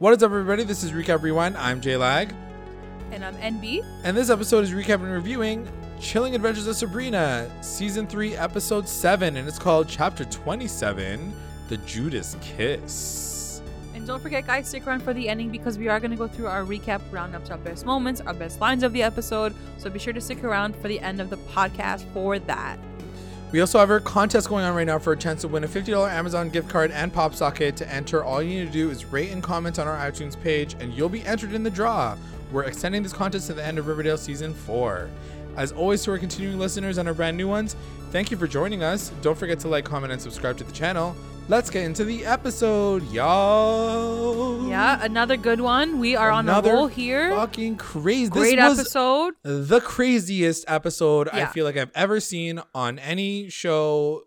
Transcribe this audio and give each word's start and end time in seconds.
What 0.00 0.14
is 0.16 0.22
up, 0.22 0.30
everybody? 0.30 0.64
This 0.64 0.82
is 0.82 0.92
Recap 0.92 1.20
Rewind. 1.20 1.58
I'm 1.58 1.78
J 1.82 1.98
Lag, 1.98 2.34
And 3.12 3.22
I'm 3.22 3.34
NB. 3.34 3.84
and 4.02 4.16
this 4.16 4.30
episode 4.30 4.64
is 4.64 4.70
recapping 4.70 5.04
and 5.04 5.12
reviewing 5.12 5.68
Chilling 6.00 6.34
Adventures 6.34 6.66
of 6.66 6.76
Sabrina, 6.76 7.50
Season 7.62 8.06
3, 8.06 8.34
Episode 8.34 8.88
7, 8.88 9.36
and 9.36 9.46
it's 9.46 9.58
called 9.58 9.88
Chapter 9.90 10.24
27 10.24 11.34
The 11.68 11.76
Judas 11.78 12.34
Kiss. 12.40 13.60
And 13.94 14.06
don't 14.06 14.22
forget, 14.22 14.46
guys, 14.46 14.66
stick 14.68 14.86
around 14.86 15.02
for 15.02 15.12
the 15.12 15.28
ending 15.28 15.50
because 15.50 15.76
we 15.76 15.88
are 15.88 16.00
going 16.00 16.12
to 16.12 16.16
go 16.16 16.26
through 16.26 16.46
our 16.46 16.64
recap 16.64 17.02
roundups, 17.10 17.50
our 17.50 17.58
best 17.58 17.84
moments, 17.84 18.22
our 18.22 18.32
best 18.32 18.58
lines 18.58 18.82
of 18.82 18.94
the 18.94 19.02
episode. 19.02 19.54
So 19.76 19.90
be 19.90 19.98
sure 19.98 20.14
to 20.14 20.20
stick 20.22 20.42
around 20.42 20.74
for 20.76 20.88
the 20.88 20.98
end 21.00 21.20
of 21.20 21.28
the 21.28 21.36
podcast 21.36 22.10
for 22.14 22.38
that. 22.38 22.78
We 23.52 23.60
also 23.60 23.80
have 23.80 23.90
our 23.90 23.98
contest 23.98 24.48
going 24.48 24.64
on 24.64 24.76
right 24.76 24.86
now 24.86 25.00
for 25.00 25.12
a 25.12 25.16
chance 25.16 25.40
to 25.40 25.48
win 25.48 25.64
a 25.64 25.68
$50 25.68 26.08
Amazon 26.08 26.50
gift 26.50 26.68
card 26.68 26.92
and 26.92 27.12
pop 27.12 27.34
socket. 27.34 27.76
To 27.78 27.92
enter, 27.92 28.22
all 28.22 28.40
you 28.40 28.60
need 28.60 28.66
to 28.66 28.72
do 28.72 28.90
is 28.90 29.04
rate 29.06 29.32
and 29.32 29.42
comment 29.42 29.80
on 29.80 29.88
our 29.88 29.96
iTunes 29.96 30.40
page, 30.40 30.76
and 30.78 30.94
you'll 30.94 31.08
be 31.08 31.24
entered 31.26 31.52
in 31.52 31.64
the 31.64 31.70
draw. 31.70 32.16
We're 32.52 32.62
extending 32.62 33.02
this 33.02 33.12
contest 33.12 33.48
to 33.48 33.54
the 33.54 33.64
end 33.64 33.78
of 33.78 33.88
Riverdale 33.88 34.18
Season 34.18 34.54
4. 34.54 35.10
As 35.56 35.72
always, 35.72 36.04
to 36.04 36.12
our 36.12 36.18
continuing 36.18 36.60
listeners 36.60 36.98
and 36.98 37.08
our 37.08 37.14
brand 37.14 37.36
new 37.36 37.48
ones, 37.48 37.74
thank 38.12 38.30
you 38.30 38.36
for 38.36 38.46
joining 38.46 38.84
us. 38.84 39.10
Don't 39.20 39.36
forget 39.36 39.58
to 39.60 39.68
like, 39.68 39.84
comment, 39.84 40.12
and 40.12 40.22
subscribe 40.22 40.56
to 40.58 40.64
the 40.64 40.72
channel. 40.72 41.16
Let's 41.50 41.68
get 41.68 41.82
into 41.82 42.04
the 42.04 42.24
episode, 42.26 43.10
y'all. 43.10 44.68
Yeah, 44.68 45.02
another 45.02 45.36
good 45.36 45.60
one. 45.60 45.98
We 45.98 46.14
are 46.14 46.30
on 46.30 46.48
a 46.48 46.52
Another 46.52 46.74
roll 46.74 46.86
here. 46.86 47.30
Fucking 47.34 47.74
crazy. 47.74 48.30
Great 48.30 48.54
this 48.54 48.68
was 48.68 48.78
episode. 48.78 49.34
the 49.42 49.80
craziest 49.80 50.64
episode 50.68 51.28
I 51.28 51.46
feel 51.46 51.64
like 51.64 51.76
I've 51.76 51.90
ever 51.96 52.20
seen 52.20 52.62
on 52.72 53.00
any 53.00 53.48
show 53.48 54.22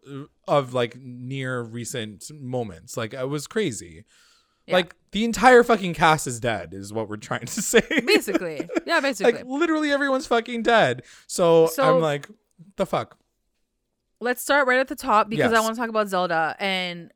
of 0.50 0.74
like 0.74 0.98
near 1.00 1.62
recent 1.62 2.26
moments. 2.30 2.98
Like 2.98 3.14
it 3.14 3.30
was 3.30 3.48
crazy. 3.48 4.04
Yeah. 4.68 4.74
Like 4.74 4.94
the 5.14 5.24
entire 5.24 5.64
fucking 5.64 5.94
cast 5.94 6.28
is 6.28 6.42
dead, 6.42 6.74
is 6.74 6.92
what 6.92 7.08
we're 7.08 7.16
trying 7.16 7.46
to 7.46 7.62
say. 7.62 8.02
Basically. 8.06 8.68
Yeah, 8.86 9.00
basically. 9.02 9.32
like 9.32 9.46
literally 9.46 9.94
everyone's 9.94 10.28
fucking 10.28 10.64
dead. 10.64 11.04
So, 11.28 11.68
So- 11.68 11.96
I'm 11.96 12.02
like, 12.02 12.28
the 12.76 12.86
fuck. 12.86 13.18
Let's 14.24 14.42
start 14.42 14.68
right 14.68 14.80
at 14.80 14.88
the 14.88 14.96
top 14.96 15.30
because 15.30 15.54
I 15.54 15.60
want 15.60 15.76
to 15.76 15.80
talk 15.80 15.90
about 15.90 16.08
Zelda 16.08 16.56
and 16.60 17.12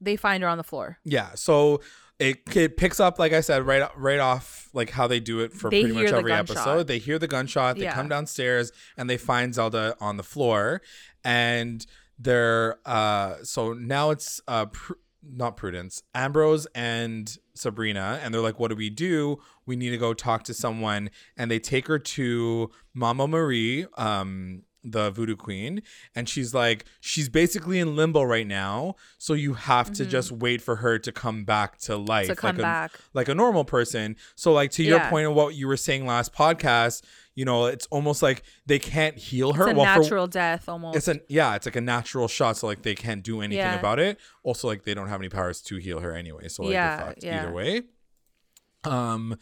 they 0.00 0.16
find 0.16 0.42
her 0.42 0.48
on 0.48 0.56
the 0.58 0.64
floor. 0.64 0.98
Yeah. 1.04 1.30
So 1.34 1.80
it, 2.18 2.38
it 2.56 2.76
picks 2.76 2.98
up, 3.00 3.18
like 3.18 3.32
I 3.32 3.40
said, 3.40 3.66
right 3.66 3.88
right 3.96 4.18
off 4.18 4.68
like 4.72 4.90
how 4.90 5.06
they 5.06 5.20
do 5.20 5.40
it 5.40 5.52
for 5.52 5.70
They 5.70 5.82
pretty 5.82 5.94
much 6.02 6.12
every 6.12 6.30
gunshot. 6.30 6.56
episode. 6.56 6.86
They 6.86 6.98
hear 6.98 7.18
the 7.18 7.28
gunshot. 7.28 7.76
They 7.76 7.84
Yeah. 7.84 7.94
come 7.94 8.08
downstairs 8.08 8.72
and 8.96 9.08
they 9.08 9.16
find 9.16 9.54
Zelda 9.54 9.96
on 10.00 10.16
the 10.16 10.22
floor, 10.22 10.82
and 11.24 11.86
they're 12.18 12.78
uh. 12.86 13.36
So 13.42 13.72
now 13.74 14.10
it's 14.10 14.40
uh. 14.48 14.66
Pr- 14.66 14.94
not 15.22 15.54
Prudence, 15.54 16.02
Ambrose 16.14 16.66
and 16.74 17.36
Sabrina, 17.54 18.18
and 18.22 18.32
they're 18.32 18.40
like, 18.40 18.58
"What 18.58 18.68
do 18.68 18.74
we 18.74 18.88
do? 18.88 19.38
We 19.66 19.76
need 19.76 19.90
to 19.90 19.98
go 19.98 20.14
talk 20.14 20.44
to 20.44 20.54
someone." 20.54 21.10
And 21.36 21.50
they 21.50 21.58
take 21.58 21.88
her 21.88 21.98
to 21.98 22.70
Mambo 22.94 23.26
Marie, 23.26 23.84
um, 23.98 24.62
the 24.82 25.10
Voodoo 25.10 25.36
Queen, 25.36 25.82
and 26.14 26.28
she's 26.28 26.54
like, 26.54 26.84
she's 27.00 27.28
basically 27.28 27.78
in 27.78 27.96
limbo 27.96 28.22
right 28.22 28.46
now, 28.46 28.94
so 29.18 29.34
you 29.34 29.52
have 29.54 29.92
to 29.92 30.06
just 30.06 30.32
wait 30.32 30.62
for 30.62 30.76
her 30.76 30.98
to 30.98 31.12
come 31.12 31.44
back 31.44 31.76
to 31.80 31.96
life, 31.96 32.24
Mm-hmm. 32.28 32.32
To 32.34 32.36
come 32.40 32.48
like 32.56 32.58
a, 32.58 32.62
back. 32.62 32.92
like 33.12 33.28
a 33.28 33.34
normal 33.34 33.64
person. 33.64 34.16
So, 34.36 34.52
like 34.52 34.70
to 34.72 34.82
your 34.82 34.98
Yeah. 34.98 35.10
point 35.10 35.26
of 35.26 35.34
what 35.34 35.54
you 35.54 35.66
were 35.68 35.76
saying 35.76 36.06
last 36.06 36.32
podcast, 36.32 37.02
you 37.34 37.44
know, 37.44 37.66
it's 37.66 37.86
almost 37.90 38.22
like 38.22 38.42
they 38.66 38.78
can't 38.78 39.16
heal 39.16 39.52
her. 39.54 39.64
It's 39.68 39.72
a 39.72 39.76
Well, 39.76 39.94
for- 39.94 40.00
natural 40.02 40.26
death 40.26 40.68
almost. 40.68 40.96
it's 40.96 41.08
an 41.08 41.20
yeah, 41.28 41.54
it's 41.56 41.66
like 41.66 41.76
a 41.76 41.80
natural 41.80 42.26
shot, 42.28 42.56
so 42.56 42.66
like 42.66 42.82
they 42.82 42.94
can't 42.94 43.22
do 43.22 43.40
anything 43.42 43.58
Yeah. 43.64 43.78
about 43.78 43.98
it. 43.98 44.18
Also, 44.42 44.66
like 44.66 44.84
they 44.84 44.94
don't 44.94 45.08
have 45.08 45.20
any 45.20 45.28
powers 45.28 45.60
to 45.62 45.76
heal 45.76 46.00
her 46.00 46.14
anyway, 46.14 46.48
so 46.48 46.62
like 46.64 46.72
Yeah, 46.72 47.12
yeah. 47.22 47.42
either 47.42 47.52
way. 47.52 47.82
Um, 48.84 49.36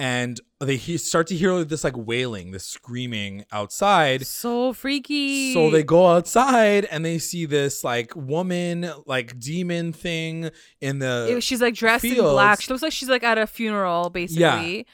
and 0.00 0.40
they 0.60 0.76
he 0.76 0.96
start 0.96 1.26
to 1.26 1.36
hear 1.36 1.62
this 1.62 1.84
like 1.84 1.94
wailing, 1.96 2.52
this 2.52 2.64
screaming 2.64 3.44
outside. 3.52 4.26
so 4.26 4.72
freaky. 4.72 5.52
So 5.52 5.68
they 5.70 5.82
go 5.82 6.06
outside 6.06 6.86
and 6.86 7.04
they 7.04 7.18
see 7.18 7.44
this 7.44 7.84
like 7.84 8.16
woman, 8.16 8.90
like 9.06 9.38
demon 9.38 9.92
thing 9.92 10.50
in 10.80 10.98
the. 11.00 11.36
It- 11.36 11.42
she's 11.42 11.60
like 11.60 11.74
dressed 11.74 12.04
in 12.06 12.14
black. 12.14 12.62
She 12.62 12.72
looks 12.72 12.82
like 12.82 12.92
she's 12.92 13.10
like 13.10 13.22
at 13.22 13.36
a 13.38 13.46
funeral, 13.46 14.08
basically. 14.10 14.86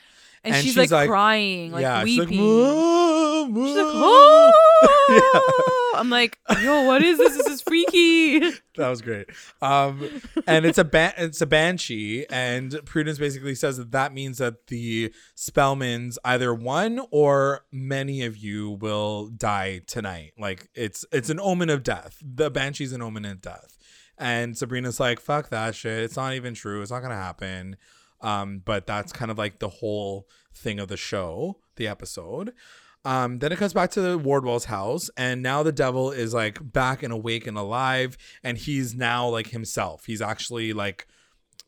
And, 0.47 0.55
And 0.55 0.65
she's, 0.65 0.75
she's 0.75 0.77
like, 0.77 0.91
like- 0.91 1.09
crying, 1.09 1.73
like 1.73 1.83
yeah, 1.83 2.05
she's 2.05 2.19
like, 2.21 2.29
weeping. 2.29 2.45
"Mom, 2.45 3.55
She's 3.67 3.77
like, 3.77 3.85
Mom." 3.85 3.95
oh! 3.99 5.93
I'm 5.97 6.11
like, 6.11 6.39
yo, 6.63 6.83
what 6.85 7.03
is 7.03 7.17
this? 7.19 7.37
This 7.37 7.47
is 7.47 7.63
freaky. 7.63 8.39
that 8.77 8.89
was 8.89 9.01
great. 9.01 9.29
Um, 9.63 10.21
and 10.47 10.67
it's 10.67 10.79
a 10.79 10.85
ban- 10.85 11.15
it's 11.17 11.41
a 11.41 11.47
banshee, 11.47 12.27
and 12.29 12.79
Prudence 12.85 13.19
basically 13.19 13.55
says 13.55 13.79
that 13.79 13.93
that 13.93 14.13
means 14.13 14.39
that 14.39 14.67
the 14.67 15.13
Spellmans 15.37 16.19
either 16.25 16.53
one 16.55 17.01
or 17.11 17.65
many 17.73 18.25
of 18.25 18.37
you 18.37 18.73
will 18.73 19.29
die 19.29 19.81
tonight. 19.87 20.33
Like 20.39 20.69
it's 20.75 21.05
it's 21.13 21.31
an 21.31 21.41
omen 21.41 21.71
of 21.71 21.83
death. 21.83 22.19
The 22.23 22.51
banshee's 22.51 22.93
an 22.93 23.01
omen 23.03 23.25
of 23.25 23.41
death. 23.41 23.79
And 24.19 24.57
Sabrina's 24.57 25.01
like, 25.01 25.19
"Fuck 25.21 25.49
that 25.51 25.75
shit. 25.75 26.03
It's 26.05 26.17
not 26.17 26.35
even 26.35 26.55
true. 26.55 26.83
It's 26.83 26.91
not 26.91 27.01
gonna 27.03 27.15
happen." 27.15 27.77
Um, 28.21 28.63
but 28.65 28.87
that's 28.87 29.13
kind 29.13 29.31
of 29.31 29.39
like 29.39 29.59
the 29.59 29.69
whole 29.69 30.27
thing 30.55 30.79
of 30.79 30.89
the 30.89 30.97
show, 30.97 31.59
the 31.77 31.87
episode. 31.89 32.53
Um, 33.05 33.39
then 33.39 33.53
it 33.53 33.59
comes 33.59 33.73
back 33.73 33.91
to 33.93 34.01
the 34.01 34.19
Wardwell's 34.19 34.65
house, 34.65 35.11
and 35.17 35.41
now 35.43 35.63
the 35.63 35.71
devil 35.71 36.11
is 36.11 36.35
like 36.35 36.73
back 36.73 37.03
and 37.05 37.13
awake 37.13 37.47
and 37.47 37.57
alive, 37.57 38.19
and 38.43 38.59
he's 38.59 38.95
now 38.97 39.29
like 39.29 39.49
himself. 39.49 40.07
He's 40.07 40.21
actually 40.21 40.73
like 40.73 41.07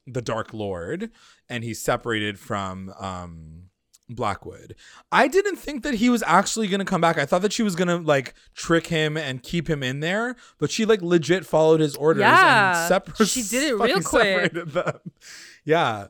the 0.06 0.22
Dark 0.22 0.52
Lord, 0.52 1.10
and 1.48 1.62
he's 1.62 1.80
separated 1.80 2.40
from 2.40 2.92
um 2.98 3.64
Blackwood. 4.10 4.74
I 5.12 5.28
didn't 5.28 5.56
think 5.56 5.82
that 5.84 5.94
he 5.94 6.08
was 6.08 6.24
actually 6.26 6.66
gonna 6.66 6.84
come 6.86 7.02
back. 7.02 7.18
I 7.18 7.26
thought 7.26 7.42
that 7.42 7.52
she 7.52 7.62
was 7.62 7.76
gonna 7.76 7.98
like 7.98 8.34
trick 8.54 8.86
him 8.88 9.16
and 9.16 9.40
keep 9.42 9.68
him 9.68 9.82
in 9.84 10.00
there, 10.00 10.34
but 10.58 10.70
she 10.72 10.86
like 10.86 11.02
legit 11.02 11.46
followed 11.46 11.78
his 11.80 11.94
orders 11.94 12.22
Yeah, 12.22 12.80
and 12.80 12.88
separ- 12.88 13.24
she 13.26 13.42
did 13.42 13.62
it 13.64 13.74
real 13.78 14.00
quick. 14.02 14.50
separated 14.52 14.70
them. 14.72 14.98
Yeah. 15.64 16.06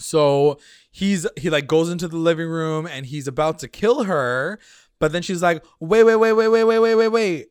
So 0.00 0.58
he's 0.90 1.26
he 1.36 1.50
like 1.50 1.66
goes 1.66 1.90
into 1.90 2.08
the 2.08 2.16
living 2.16 2.48
room 2.48 2.86
and 2.86 3.06
he's 3.06 3.28
about 3.28 3.58
to 3.60 3.68
kill 3.68 4.04
her, 4.04 4.58
but 4.98 5.12
then 5.12 5.22
she's 5.22 5.42
like, 5.42 5.64
wait, 5.78 6.04
wait, 6.04 6.16
wait, 6.16 6.32
wait, 6.32 6.48
wait, 6.48 6.64
wait, 6.64 6.78
wait, 6.78 6.94
wait, 6.94 7.08
wait. 7.08 7.46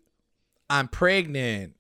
I'm 0.69 0.87
pregnant. 0.87 1.75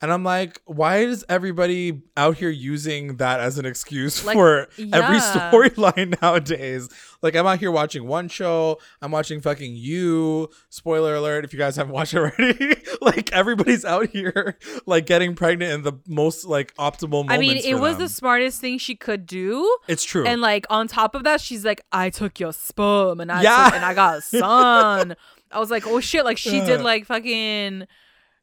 And 0.00 0.12
I'm 0.12 0.22
like, 0.22 0.60
why 0.64 0.98
is 0.98 1.24
everybody 1.28 2.02
out 2.16 2.36
here 2.36 2.50
using 2.50 3.16
that 3.16 3.40
as 3.40 3.58
an 3.58 3.66
excuse 3.66 4.24
Like, 4.24 4.34
for 4.36 4.68
every 4.92 5.18
storyline 5.18 6.14
nowadays? 6.22 6.88
Like, 7.20 7.34
I'm 7.34 7.46
out 7.48 7.58
here 7.58 7.72
watching 7.72 8.06
one 8.06 8.28
show, 8.28 8.78
I'm 9.02 9.10
watching 9.10 9.40
fucking 9.40 9.74
you. 9.74 10.50
Spoiler 10.68 11.16
alert, 11.16 11.44
if 11.44 11.52
you 11.52 11.58
guys 11.58 11.74
haven't 11.74 11.92
watched 11.92 12.14
it 12.14 12.18
already. 12.18 12.76
like, 13.00 13.32
everybody's 13.32 13.84
out 13.84 14.08
here, 14.10 14.56
like, 14.86 15.06
getting 15.06 15.34
pregnant 15.34 15.72
in 15.72 15.82
the 15.82 15.94
most, 16.06 16.44
like, 16.44 16.72
optimal. 16.76 17.26
I 17.28 17.38
mean, 17.38 17.56
it 17.56 17.74
was 17.74 17.96
them. 17.96 18.06
the 18.06 18.08
smartest 18.08 18.60
thing 18.60 18.78
she 18.78 18.94
could 18.94 19.26
do. 19.26 19.76
It's 19.88 20.04
true. 20.04 20.24
And 20.26 20.40
like 20.40 20.66
on 20.70 20.86
top 20.86 21.14
of 21.14 21.24
that, 21.24 21.40
she's 21.40 21.64
like, 21.64 21.80
I 21.90 22.10
took 22.10 22.38
your 22.38 22.52
sperm 22.52 23.20
and 23.20 23.32
I 23.32 23.42
Yeah. 23.42 23.64
took, 23.64 23.74
and 23.74 23.84
I 23.84 23.94
got 23.94 24.18
a 24.18 24.22
son. 24.22 25.16
I 25.50 25.58
was 25.58 25.70
like, 25.70 25.86
oh 25.86 25.98
shit! 25.98 26.24
Like 26.24 26.36
she 26.38 26.60
did 26.60 26.82
like 26.82 27.06
fucking, 27.06 27.86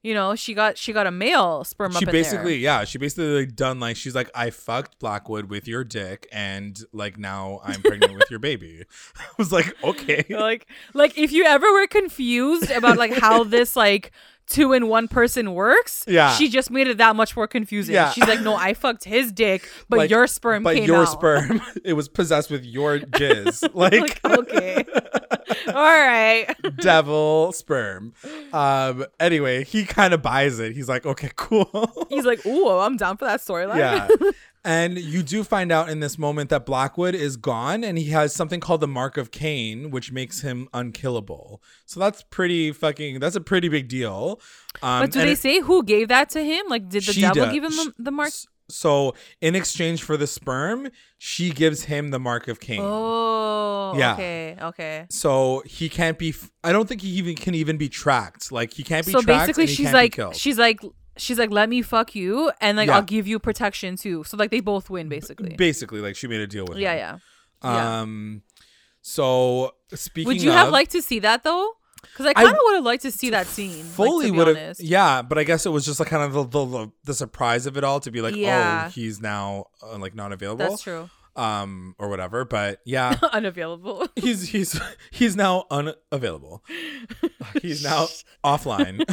you 0.05 0.13
know, 0.13 0.35
she 0.35 0.53
got 0.53 0.77
she 0.77 0.93
got 0.93 1.07
a 1.07 1.11
male 1.11 1.63
sperm 1.63 1.91
she 1.91 1.97
up 1.97 2.03
in 2.03 2.11
basically, 2.11 2.57
yeah, 2.57 2.83
she 2.83 2.99
basically 2.99 3.39
like, 3.39 3.55
done 3.55 3.79
like 3.79 3.97
she's 3.97 4.13
like, 4.13 4.29
I 4.35 4.51
fucked 4.51 4.99
Blackwood 4.99 5.49
with 5.49 5.67
your 5.67 5.83
dick, 5.83 6.27
and 6.31 6.79
like 6.93 7.17
now 7.17 7.59
I'm 7.63 7.81
pregnant 7.81 8.13
with 8.13 8.29
your 8.29 8.37
baby. 8.37 8.83
I 9.17 9.23
was 9.39 9.51
like, 9.51 9.73
okay. 9.83 10.23
Like 10.45 10.67
like 10.93 11.17
if 11.17 11.31
you 11.31 11.43
ever 11.45 11.71
were 11.71 11.87
confused 11.87 12.69
about 12.69 12.97
like 12.97 13.13
how 13.13 13.43
this 13.55 13.75
like 13.75 14.11
two 14.47 14.73
in 14.73 14.87
one 14.87 15.07
person 15.07 15.53
works, 15.53 16.03
Yeah. 16.07 16.31
she 16.33 16.49
just 16.49 16.69
made 16.71 16.87
it 16.87 16.97
that 16.97 17.15
much 17.15 17.35
more 17.35 17.47
confusing. 17.47 17.95
Yeah. 17.95 18.11
She's 18.11 18.27
like, 18.27 18.41
no, 18.41 18.55
I 18.55 18.73
fucked 18.73 19.03
his 19.03 19.31
dick, 19.31 19.67
but 19.89 19.97
Like, 19.97 20.09
your 20.09 20.27
sperm 20.27 20.63
but 20.63 20.83
your 20.83 21.01
out. 21.03 21.05
sperm, 21.09 21.61
it 21.83 21.93
was 21.93 22.07
possessed 22.07 22.51
with 22.51 22.63
your 22.63 22.99
jizz, 22.99 23.69
like, 23.73 23.93
Like, 24.23 24.25
okay. 24.25 24.83
All 25.67 25.73
right. 25.73 26.47
devil 26.77 27.51
sperm. 27.51 28.13
Um. 28.53 29.05
Anyway, 29.19 29.63
he 29.63 29.83
kind 29.85 30.13
of 30.13 30.21
buys 30.21 30.59
it. 30.59 30.73
He's 30.73 30.87
like, 30.89 31.05
okay, 31.05 31.29
cool. 31.35 32.05
He's 32.09 32.25
like, 32.25 32.45
ooh, 32.45 32.69
I'm 32.69 32.97
down 32.97 33.17
for 33.17 33.25
that 33.25 33.39
storyline. 33.41 33.77
yeah. 33.77 34.07
And 34.65 34.97
you 34.97 35.21
do 35.21 35.43
find 35.43 35.71
out 35.71 35.89
in 35.89 35.99
this 35.99 36.17
moment 36.17 36.49
that 36.49 36.65
Blackwood 36.65 37.13
is 37.13 37.37
gone 37.37 37.83
and 37.83 37.97
he 37.99 38.05
has 38.05 38.33
something 38.33 38.59
called 38.59 38.81
the 38.81 38.87
Mark 38.87 39.15
of 39.15 39.29
Cain, 39.29 39.91
which 39.91 40.11
makes 40.11 40.41
him 40.41 40.67
unkillable. 40.73 41.61
So 41.85 41.99
that's 41.99 42.23
pretty 42.23 42.71
fucking, 42.71 43.19
that's 43.19 43.35
a 43.35 43.41
pretty 43.41 43.69
big 43.69 43.87
deal. 43.87 44.41
Um, 44.81 45.03
But 45.03 45.11
do 45.11 45.19
they 45.19 45.33
it- 45.33 45.37
say 45.39 45.59
who 45.59 45.83
gave 45.83 46.07
that 46.07 46.29
to 46.31 46.43
him? 46.43 46.65
Like, 46.67 46.89
did 46.89 47.03
the 47.03 47.13
devil 47.13 47.45
does. 47.45 47.53
give 47.53 47.63
him 47.63 47.71
the, 47.71 47.93
the 47.99 48.11
mark? 48.11 48.31
So 48.67 49.13
in 49.41 49.53
exchange 49.55 50.01
for 50.01 50.17
the 50.17 50.25
sperm, 50.25 50.89
she 51.19 51.51
gives 51.51 51.83
him 51.83 52.09
the 52.09 52.17
Mark 52.17 52.47
of 52.47 52.59
Cain. 52.59 52.79
Oh, 52.81 53.93
Yeah. 53.95 54.13
okay, 54.13 54.57
okay. 54.59 55.05
So 55.11 55.61
he 55.67 55.87
can't 55.87 56.17
be. 56.17 56.29
f- 56.29 56.49
I 56.63 56.71
don't 56.71 56.89
think 56.89 57.01
he 57.01 57.09
even 57.09 57.35
can 57.35 57.53
even 57.53 57.77
be 57.77 57.89
tracked. 57.89 58.51
Like 58.51 58.73
he 58.73 58.81
can't 58.81 59.05
be 59.05 59.11
So 59.11 59.21
tracked. 59.21 59.41
basically, 59.45 59.63
and 59.65 59.69
he 59.69 59.75
she's 59.75 59.93
like, 59.93 60.19
she's 60.33 60.57
like, 60.57 60.79
she's 61.17 61.37
like, 61.39 61.51
"Let 61.51 61.69
me 61.69 61.81
fuck 61.81 62.15
you, 62.15 62.51
and 62.61 62.77
like 62.77 62.87
Yeah. 62.87 62.95
I'll 62.97 63.01
give 63.03 63.27
you 63.27 63.39
protection 63.39 63.95
too." 63.97 64.23
So 64.23 64.37
like 64.37 64.51
they 64.51 64.59
both 64.61 64.89
win 64.89 65.09
basically. 65.09 65.55
Basically, 65.55 65.99
like 66.01 66.15
she 66.15 66.27
made 66.27 66.41
a 66.41 66.47
deal 66.47 66.65
with 66.67 66.77
yeah, 66.77 66.93
him. 66.93 67.21
yeah. 67.63 67.73
yeah. 67.73 67.99
Um. 68.01 68.41
So 69.01 69.73
speaking, 69.93 70.27
Would 70.27 70.41
you 70.41 70.51
have 70.51 70.69
liked 70.71 70.91
to 70.91 71.01
see 71.01 71.19
that 71.19 71.43
though? 71.43 71.71
Because 72.01 72.27
I 72.27 72.33
kind 72.33 72.49
of 72.49 72.57
would 72.63 72.75
have 72.75 72.83
liked 72.83 73.01
to 73.03 73.11
see 73.11 73.31
that 73.31 73.47
scene. 73.47 73.83
fully 73.83 74.29
like, 74.29 74.37
would 74.45 74.55
have 74.57 74.79
yeah 74.79 75.23
but 75.23 75.39
i 75.39 75.43
guess 75.43 75.65
it 75.65 75.69
was 75.69 75.85
just 75.85 75.99
like 75.99 76.07
kind 76.09 76.21
of 76.23 76.33
the, 76.33 76.43
the, 76.43 76.65
the, 76.65 76.91
the 77.05 77.13
surprise 77.15 77.65
of 77.65 77.77
it 77.77 77.83
all 77.83 77.99
to 78.01 78.11
be 78.11 78.21
like 78.21 78.35
Yeah. 78.35 78.83
oh 78.85 78.89
he's 78.91 79.19
now 79.19 79.65
uh, 79.81 79.97
like 79.97 80.13
not 80.13 80.31
available 80.31 80.69
That's 80.69 80.83
true. 80.83 81.09
um 81.35 81.95
or 81.97 82.07
whatever 82.09 82.45
but 82.45 82.79
yeah 82.85 83.17
Unavailable. 83.33 84.07
he's 84.15 84.49
he's 84.49 84.79
he's 85.09 85.35
now 85.35 85.65
unavailable 85.71 86.63
he's 87.63 87.83
now 87.83 88.05
offline 88.43 89.03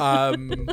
um 0.00 0.68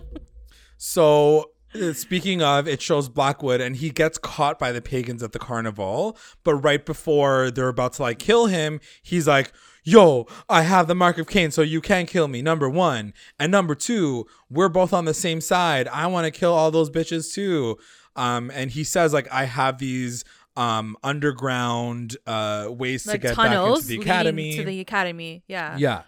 so 0.85 1.51
uh, 1.75 1.93
speaking 1.93 2.41
of 2.41 2.67
it 2.67 2.81
shows 2.81 3.07
blackwood 3.07 3.61
and 3.61 3.77
he 3.77 3.89
gets 3.89 4.17
caught 4.17 4.59
by 4.59 4.73
the 4.73 4.81
pagans 4.81 5.23
at 5.23 5.31
the 5.31 5.39
carnival 5.39 6.17
but 6.43 6.55
right 6.55 6.85
before 6.85 7.49
they're 7.49 7.69
about 7.69 7.93
to 7.93 8.01
like 8.01 8.19
kill 8.19 8.47
him 8.47 8.81
he's 9.01 9.25
like 9.25 9.53
yo 9.85 10.27
i 10.49 10.61
have 10.61 10.87
the 10.87 10.93
mark 10.93 11.17
of 11.17 11.25
cain 11.25 11.51
so 11.51 11.61
you 11.61 11.79
can't 11.79 12.09
kill 12.09 12.27
me 12.27 12.41
number 12.41 12.69
one 12.69 13.13
and 13.39 13.49
number 13.49 13.73
two 13.73 14.27
we're 14.49 14.67
both 14.67 14.91
on 14.91 15.05
the 15.05 15.13
same 15.13 15.39
side 15.39 15.87
i 15.87 16.05
want 16.05 16.25
to 16.25 16.37
kill 16.37 16.53
all 16.53 16.69
those 16.69 16.89
bitches 16.89 17.33
too 17.33 17.77
um 18.17 18.51
and 18.53 18.71
he 18.71 18.83
says 18.83 19.13
like 19.13 19.31
i 19.31 19.45
have 19.45 19.77
these 19.77 20.25
um 20.57 20.97
underground 21.01 22.17
uh 22.27 22.67
ways 22.69 23.07
like 23.07 23.21
to 23.21 23.27
get 23.29 23.37
back 23.37 23.57
into 23.57 23.87
the 23.87 24.01
academy 24.01 24.57
to 24.57 24.63
the 24.65 24.81
academy. 24.81 25.43
Yeah. 25.47 25.77
yeah. 25.77 26.01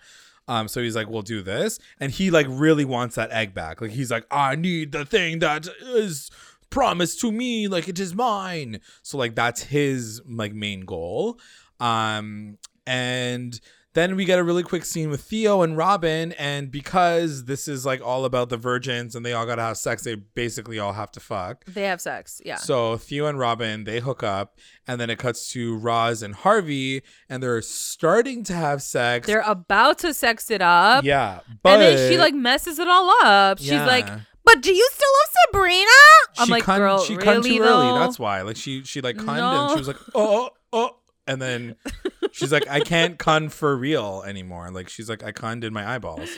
Um, 0.47 0.67
so 0.67 0.81
he's 0.81 0.95
like, 0.95 1.09
we'll 1.09 1.21
do 1.21 1.41
this. 1.41 1.79
And 1.99 2.11
he 2.11 2.31
like 2.31 2.47
really 2.49 2.85
wants 2.85 3.15
that 3.15 3.31
egg 3.31 3.53
back. 3.53 3.81
Like 3.81 3.91
he's 3.91 4.11
like, 4.11 4.25
I 4.29 4.55
need 4.55 4.91
the 4.91 5.05
thing 5.05 5.39
that 5.39 5.67
is 5.81 6.29
promised 6.69 7.19
to 7.21 7.31
me. 7.31 7.67
Like 7.67 7.87
it 7.87 7.99
is 7.99 8.13
mine. 8.13 8.79
So 9.01 9.17
like 9.17 9.35
that's 9.35 9.63
his 9.63 10.21
like 10.27 10.53
main 10.53 10.81
goal. 10.81 11.39
Um, 11.79 12.57
and 12.85 13.59
then 13.95 14.15
we 14.15 14.25
get 14.25 14.37
a 14.37 14.43
really 14.43 14.61
quick 14.61 14.85
scene 14.85 15.09
with 15.09 15.21
Theo 15.21 15.61
and 15.63 15.75
Robin, 15.75 16.33
and 16.33 16.69
because 16.69 17.45
this 17.45 17.67
is 17.67 17.85
like 17.85 18.05
all 18.05 18.25
about 18.25 18.49
the 18.49 18.57
virgins 18.57 19.15
and 19.15 19.25
they 19.25 19.33
all 19.33 19.45
gotta 19.45 19.61
have 19.63 19.77
sex, 19.77 20.03
they 20.03 20.15
basically 20.15 20.77
all 20.77 20.93
have 20.93 21.11
to 21.13 21.19
fuck. 21.19 21.65
They 21.65 21.83
have 21.83 21.99
sex. 21.99 22.41
Yeah. 22.45 22.57
So 22.57 22.97
Theo 22.97 23.25
and 23.25 23.39
Robin 23.39 23.85
they 23.85 23.99
hook 24.01 24.21
up, 24.21 24.57
and 24.87 25.01
then 25.01 25.09
it 25.09 25.17
cuts 25.17 25.51
to 25.53 25.75
Roz 25.77 26.21
and 26.21 26.35
Harvey, 26.35 27.01
and 27.29 27.41
they're 27.41 27.61
starting 27.61 28.43
to 28.43 28.53
have 28.53 28.81
sex. 28.83 29.25
They're 29.25 29.41
about 29.41 29.97
to 29.99 30.13
sex 30.13 30.51
it 30.51 30.61
up. 30.61 31.03
yeah, 31.03 31.39
but 31.63 31.79
and 31.79 31.81
then 31.97 32.11
she 32.11 32.17
like 32.17 32.35
messes 32.35 32.77
it 32.77 32.87
all 32.87 33.11
up. 33.23 33.59
She's 33.59 33.71
like, 33.71 34.07
"But 34.43 34.61
do 34.61 34.73
you 34.73 34.89
still 34.91 35.09
love 35.09 35.35
Sabrina?" 35.63 35.89
I'm 36.37 36.45
she 36.47 36.51
like, 36.51 36.63
cunned- 36.63 36.79
"Girl, 36.81 36.99
she 36.99 37.13
really 37.15 37.23
cunned 37.25 37.43
too 37.45 37.59
though?" 37.59 37.91
early. 37.91 37.99
That's 37.99 38.19
why. 38.19 38.41
Like 38.41 38.57
she 38.57 38.83
she 38.83 38.99
like 39.01 39.15
cunned 39.17 39.39
and 39.39 39.71
she 39.71 39.77
was 39.77 39.87
like, 39.87 39.97
oh 40.13 40.49
oh, 40.73 40.89
oh 40.91 40.95
and 41.27 41.41
then 41.41 41.75
she's 42.35 42.51
like, 42.51 42.67
I 42.69 42.79
can't 42.81 43.17
con 43.17 43.49
for 43.49 43.75
real 43.75 44.23
anymore. 44.25 44.69
Like 44.71 44.89
she's 44.89 45.09
like, 45.09 45.23
I 45.23 45.31
cunned 45.31 45.63
in 45.63 45.73
my 45.73 45.95
eyeballs. 45.95 46.29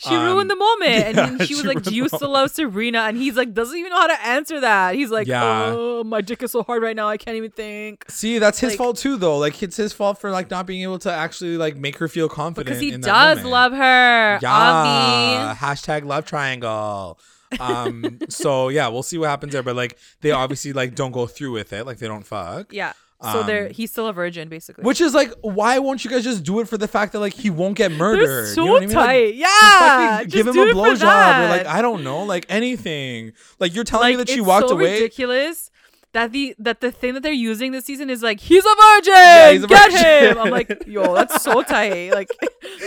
She 0.00 0.14
Um, 0.14 0.26
ruined 0.26 0.48
the 0.48 0.54
moment, 0.54 0.90
yeah, 0.92 1.06
and 1.08 1.16
then 1.40 1.46
she 1.48 1.54
was 1.54 1.62
she 1.62 1.66
like, 1.66 1.82
"Do 1.82 1.92
you 1.92 2.08
still 2.08 2.30
love 2.30 2.52
Serena? 2.52 3.00
And 3.00 3.16
he's 3.16 3.34
like, 3.34 3.52
doesn't 3.52 3.76
even 3.76 3.90
know 3.90 3.96
how 3.96 4.06
to 4.06 4.26
answer 4.28 4.60
that. 4.60 4.94
He's 4.94 5.10
like, 5.10 5.26
Yeah. 5.26 5.72
"Oh, 5.76 6.04
my 6.04 6.20
dick 6.20 6.40
is 6.44 6.52
so 6.52 6.62
hard 6.62 6.84
right 6.84 6.94
now, 6.94 7.08
I 7.08 7.16
can't 7.16 7.36
even 7.36 7.50
think." 7.50 8.04
See, 8.08 8.38
that's 8.38 8.60
his 8.60 8.70
Like- 8.70 8.78
fault 8.78 8.96
too, 8.98 9.16
though. 9.16 9.38
Like 9.38 9.60
it's 9.60 9.76
his 9.76 9.92
fault 9.92 10.20
for 10.20 10.30
like 10.30 10.50
not 10.52 10.66
being 10.66 10.84
able 10.84 11.00
to 11.00 11.10
actually 11.12 11.56
like 11.56 11.76
make 11.76 11.96
her 11.98 12.06
feel 12.06 12.28
confident. 12.28 12.66
Because 12.66 12.80
he 12.80 12.96
does 12.96 13.42
love 13.42 13.72
her. 13.72 14.38
Yeah. 14.40 15.56
Hashtag 15.58 16.04
love 16.04 16.24
triangle. 16.26 17.18
Um. 17.58 18.18
so 18.28 18.68
yeah, 18.68 18.86
we'll 18.88 19.02
see 19.02 19.18
what 19.18 19.30
happens 19.30 19.52
there. 19.52 19.64
But 19.64 19.74
like 19.74 19.98
they 20.20 20.30
obviously 20.30 20.72
like 20.72 20.94
don't 20.94 21.10
go 21.12 21.26
through 21.26 21.50
with 21.52 21.72
it. 21.72 21.86
Like 21.86 21.98
they 21.98 22.06
don't 22.06 22.24
fuck. 22.24 22.72
Yeah. 22.72 22.92
So 23.20 23.40
Um, 23.40 23.70
he's 23.70 23.90
still 23.90 24.06
a 24.06 24.12
virgin, 24.12 24.48
basically. 24.48 24.84
Which 24.84 25.00
is 25.00 25.12
like, 25.12 25.32
why 25.40 25.80
won't 25.80 26.04
you 26.04 26.10
guys 26.10 26.22
just 26.22 26.44
do 26.44 26.60
it 26.60 26.68
for 26.68 26.78
the 26.78 26.86
fact 26.86 27.12
that 27.12 27.18
like 27.18 27.34
he 27.34 27.50
won't 27.50 27.76
get 27.76 27.90
murdered? 27.90 28.28
they're 28.28 28.40
You 28.42 28.46
so 28.46 28.64
know 28.64 28.72
what 28.72 28.82
I 28.82 28.86
mean? 28.86 28.94
Like, 28.94 29.06
tight. 29.06 29.34
just 29.34 29.40
yeah. 29.40 30.24
give 30.24 30.46
him 30.46 30.56
a 30.58 30.66
blowjob 30.72 31.44
or 31.44 31.48
like 31.48 31.66
I 31.66 31.82
don't 31.82 32.04
know, 32.04 32.22
like 32.22 32.46
anything. 32.48 33.32
Like 33.58 33.74
you're 33.74 33.82
telling 33.84 34.10
me 34.10 34.16
that 34.16 34.28
she 34.28 34.40
walked 34.40 34.68
so 34.68 34.74
away. 34.76 34.92
ridiculous 34.94 35.70
that 36.12 36.32
the 36.32 36.54
that 36.60 36.80
the 36.80 36.90
thing 36.92 37.14
that 37.14 37.22
they're 37.24 37.32
using 37.32 37.72
this 37.72 37.84
season 37.84 38.08
is 38.08 38.22
like 38.22 38.38
he's 38.40 38.64
a 38.64 38.74
virgin. 38.94 39.52
he's 39.52 39.64
a 39.64 39.66
Get 39.66 39.90
virgin. 39.92 40.30
him. 40.32 40.38
I'm 40.38 40.50
like, 40.50 40.84
yo, 40.86 41.12
that's 41.14 41.42
so 41.42 41.62
tight. 41.64 42.12
Like, 42.12 42.28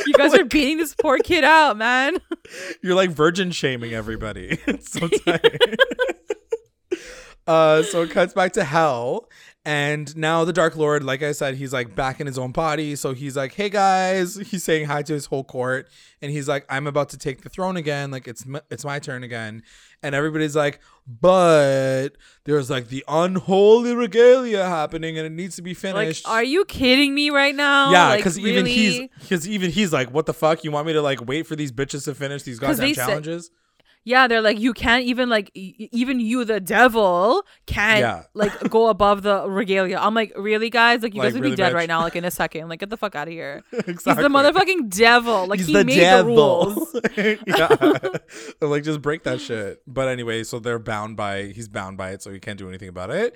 you 0.08 0.14
guys 0.14 0.34
are 0.34 0.46
beating 0.46 0.78
this 0.78 0.96
poor 0.96 1.18
kid 1.18 1.44
out, 1.44 1.76
man. 1.78 2.16
You're 2.82 2.96
like 2.96 3.10
virgin 3.12 3.52
shaming 3.52 3.94
everybody. 3.94 4.60
it's 4.66 4.92
so 4.94 5.08
tight. 5.10 5.76
uh, 7.48 7.84
so 7.84 8.04
it 8.04 8.12
cuts 8.12 8.34
back 8.34 8.54
to 8.54 8.64
hell. 8.64 9.30
And 9.64 10.18
now 10.18 10.44
the 10.44 10.54
Dark 10.54 10.76
Lord, 10.76 11.04
like 11.04 11.22
I 11.22 11.34
said, 11.34 11.54
he's 11.54 11.72
like 11.72 11.94
back 11.96 12.20
in 12.20 12.26
his 12.26 12.40
own 12.40 12.52
body. 12.52 12.96
So 12.96 13.14
he's 13.14 13.38
like, 13.38 13.54
"Hey 13.54 13.70
guys," 13.70 14.36
he's 14.50 14.64
saying 14.64 14.88
hi 14.88 15.04
to 15.04 15.14
his 15.14 15.28
whole 15.28 15.44
court, 15.44 15.88
and 16.20 16.32
he's 16.32 16.48
like, 16.48 16.66
"I'm 16.68 16.88
about 16.88 17.10
to 17.10 17.18
take 17.18 17.42
the 17.44 17.50
throne 17.50 17.78
again. 17.78 18.10
Like 18.10 18.28
it's 18.28 18.44
m- 18.44 18.62
it's 18.72 18.84
my 18.84 18.98
turn 18.98 19.24
again." 19.24 19.62
And 20.02 20.16
everybody's 20.16 20.56
like, 20.56 20.80
"But 21.06 22.10
there's 22.46 22.72
like 22.72 22.88
the 22.88 23.04
unholy 23.08 23.94
regalia 23.96 24.66
happening, 24.66 25.18
and 25.20 25.28
it 25.28 25.32
needs 25.32 25.56
to 25.58 25.62
be 25.62 25.72
Like, 25.72 25.78
finished." 25.78 26.28
are 26.28 26.44
you 26.44 26.66
kidding 26.66 27.14
me 27.14 27.30
right 27.30 27.54
now? 27.54 27.92
yeah, 27.92 28.08
Like, 28.08 28.20
because 28.20 28.40
even 28.40 28.66
he's 28.66 29.10
because 29.20 29.48
even 29.48 29.70
he's 29.70 29.94
like, 29.94 30.12
"What 30.12 30.26
the 30.26 30.34
fuck? 30.34 30.64
You 30.64 30.72
want 30.72 30.88
me 30.88 30.94
to 30.94 31.04
like 31.04 31.24
wait 31.28 31.46
for 31.46 31.56
these 31.56 31.72
bitches 31.72 32.06
to 32.06 32.16
finish 32.16 32.42
these 32.42 32.58
goddamn 32.58 32.78
they 32.80 32.94
said- 32.96 33.06
challenges?" 33.06 33.52
Yeah, 34.04 34.28
they're 34.28 34.42
like 34.42 34.60
you 34.60 34.74
can't 34.74 35.04
even 35.06 35.30
like 35.30 35.52
e- 35.54 35.88
even 35.92 36.20
you 36.20 36.44
the 36.44 36.60
devil 36.60 37.44
can't 37.68 38.00
Yeah. 38.00 38.24
like 38.34 38.70
go 38.70 38.88
above 38.96 39.22
the 39.22 39.48
regalia. 39.48 39.98
I'm 40.02 40.16
like, 40.16 40.34
really 40.36 40.72
guys? 40.72 41.04
Like 41.04 41.14
you 41.14 41.20
Like, 41.20 41.28
guys 41.28 41.34
would 41.34 41.44
really, 41.44 41.52
be 41.56 41.58
dead 41.58 41.74
right 41.74 41.88
now, 41.88 42.02
like 42.02 42.16
in 42.16 42.26
a 42.26 42.32
second. 42.32 42.68
Like 42.68 42.80
get 42.80 42.90
the 42.90 42.98
fuck 42.98 43.16
out 43.16 43.28
of 43.28 43.32
here. 43.34 43.62
exactly. 43.72 43.94
He's 43.94 44.04
the 44.24 44.30
motherfucking 44.30 44.90
devil. 44.96 45.46
Like 45.46 45.60
He's 45.60 45.68
he 45.68 45.74
the 45.74 45.86
made 45.86 46.00
devil. 46.00 46.66
the 46.66 47.12
rules. 47.16 47.40
yeah. 48.62 48.68
Like 48.68 48.84
just 48.84 49.02
break 49.04 49.24
that 49.24 49.40
shit. 49.40 49.82
But 49.86 50.08
anyway, 50.08 50.44
so 50.46 50.58
they're 50.60 50.80
bound 50.80 51.16
by 51.16 51.44
he's 51.48 51.68
bound 51.70 51.98
by 51.98 52.12
it, 52.12 52.24
so 52.24 52.32
he 52.32 52.40
can't 52.40 52.58
do 52.58 52.68
anything 52.70 52.90
about 52.90 53.12
it. 53.12 53.36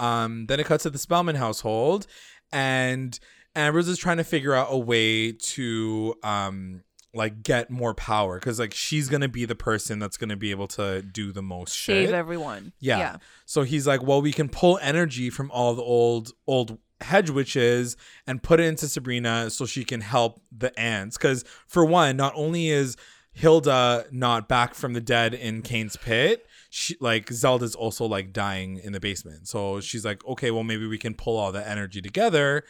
Um, 0.00 0.46
then 0.46 0.60
it 0.60 0.66
cuts 0.66 0.84
to 0.84 0.90
the 0.90 0.98
Spellman 0.98 1.36
household, 1.36 2.06
and 2.52 3.18
Ambrose 3.54 3.88
is 3.88 3.98
trying 3.98 4.16
to 4.18 4.24
figure 4.24 4.54
out 4.54 4.68
a 4.70 4.78
way 4.78 5.32
to 5.32 6.14
um 6.22 6.82
like 7.16 7.42
get 7.42 7.70
more 7.70 7.94
power 7.94 8.38
because 8.38 8.58
like 8.58 8.74
she's 8.74 9.08
gonna 9.08 9.28
be 9.28 9.44
the 9.44 9.54
person 9.54 9.98
that's 9.98 10.16
gonna 10.16 10.36
be 10.36 10.50
able 10.50 10.68
to 10.68 11.02
do 11.02 11.32
the 11.32 11.42
most 11.42 11.72
Save 11.72 12.08
shit. 12.08 12.14
everyone. 12.14 12.72
Yeah. 12.78 12.98
yeah. 12.98 13.16
So 13.44 13.62
he's 13.62 13.86
like, 13.86 14.02
well, 14.02 14.22
we 14.22 14.32
can 14.32 14.48
pull 14.48 14.78
energy 14.82 15.30
from 15.30 15.50
all 15.50 15.74
the 15.74 15.82
old 15.82 16.32
old 16.46 16.78
hedge 17.00 17.30
witches 17.30 17.96
and 18.26 18.42
put 18.42 18.60
it 18.60 18.64
into 18.64 18.88
Sabrina 18.88 19.50
so 19.50 19.66
she 19.66 19.84
can 19.84 20.00
help 20.00 20.40
the 20.56 20.78
ants. 20.78 21.16
Because 21.16 21.44
for 21.66 21.84
one, 21.84 22.16
not 22.16 22.32
only 22.36 22.68
is 22.68 22.96
Hilda 23.32 24.06
not 24.10 24.48
back 24.48 24.74
from 24.74 24.94
the 24.94 25.00
dead 25.00 25.34
in 25.34 25.62
Cain's 25.62 25.96
pit, 25.96 26.46
she 26.70 26.96
like 27.00 27.30
Zelda's 27.30 27.74
also 27.74 28.06
like 28.06 28.32
dying 28.32 28.78
in 28.78 28.92
the 28.92 29.00
basement. 29.00 29.48
So 29.48 29.80
she's 29.80 30.04
like, 30.04 30.26
okay, 30.26 30.50
well 30.50 30.64
maybe 30.64 30.86
we 30.86 30.98
can 30.98 31.14
pull 31.14 31.36
all 31.36 31.52
the 31.52 31.66
energy 31.66 32.00
together. 32.00 32.64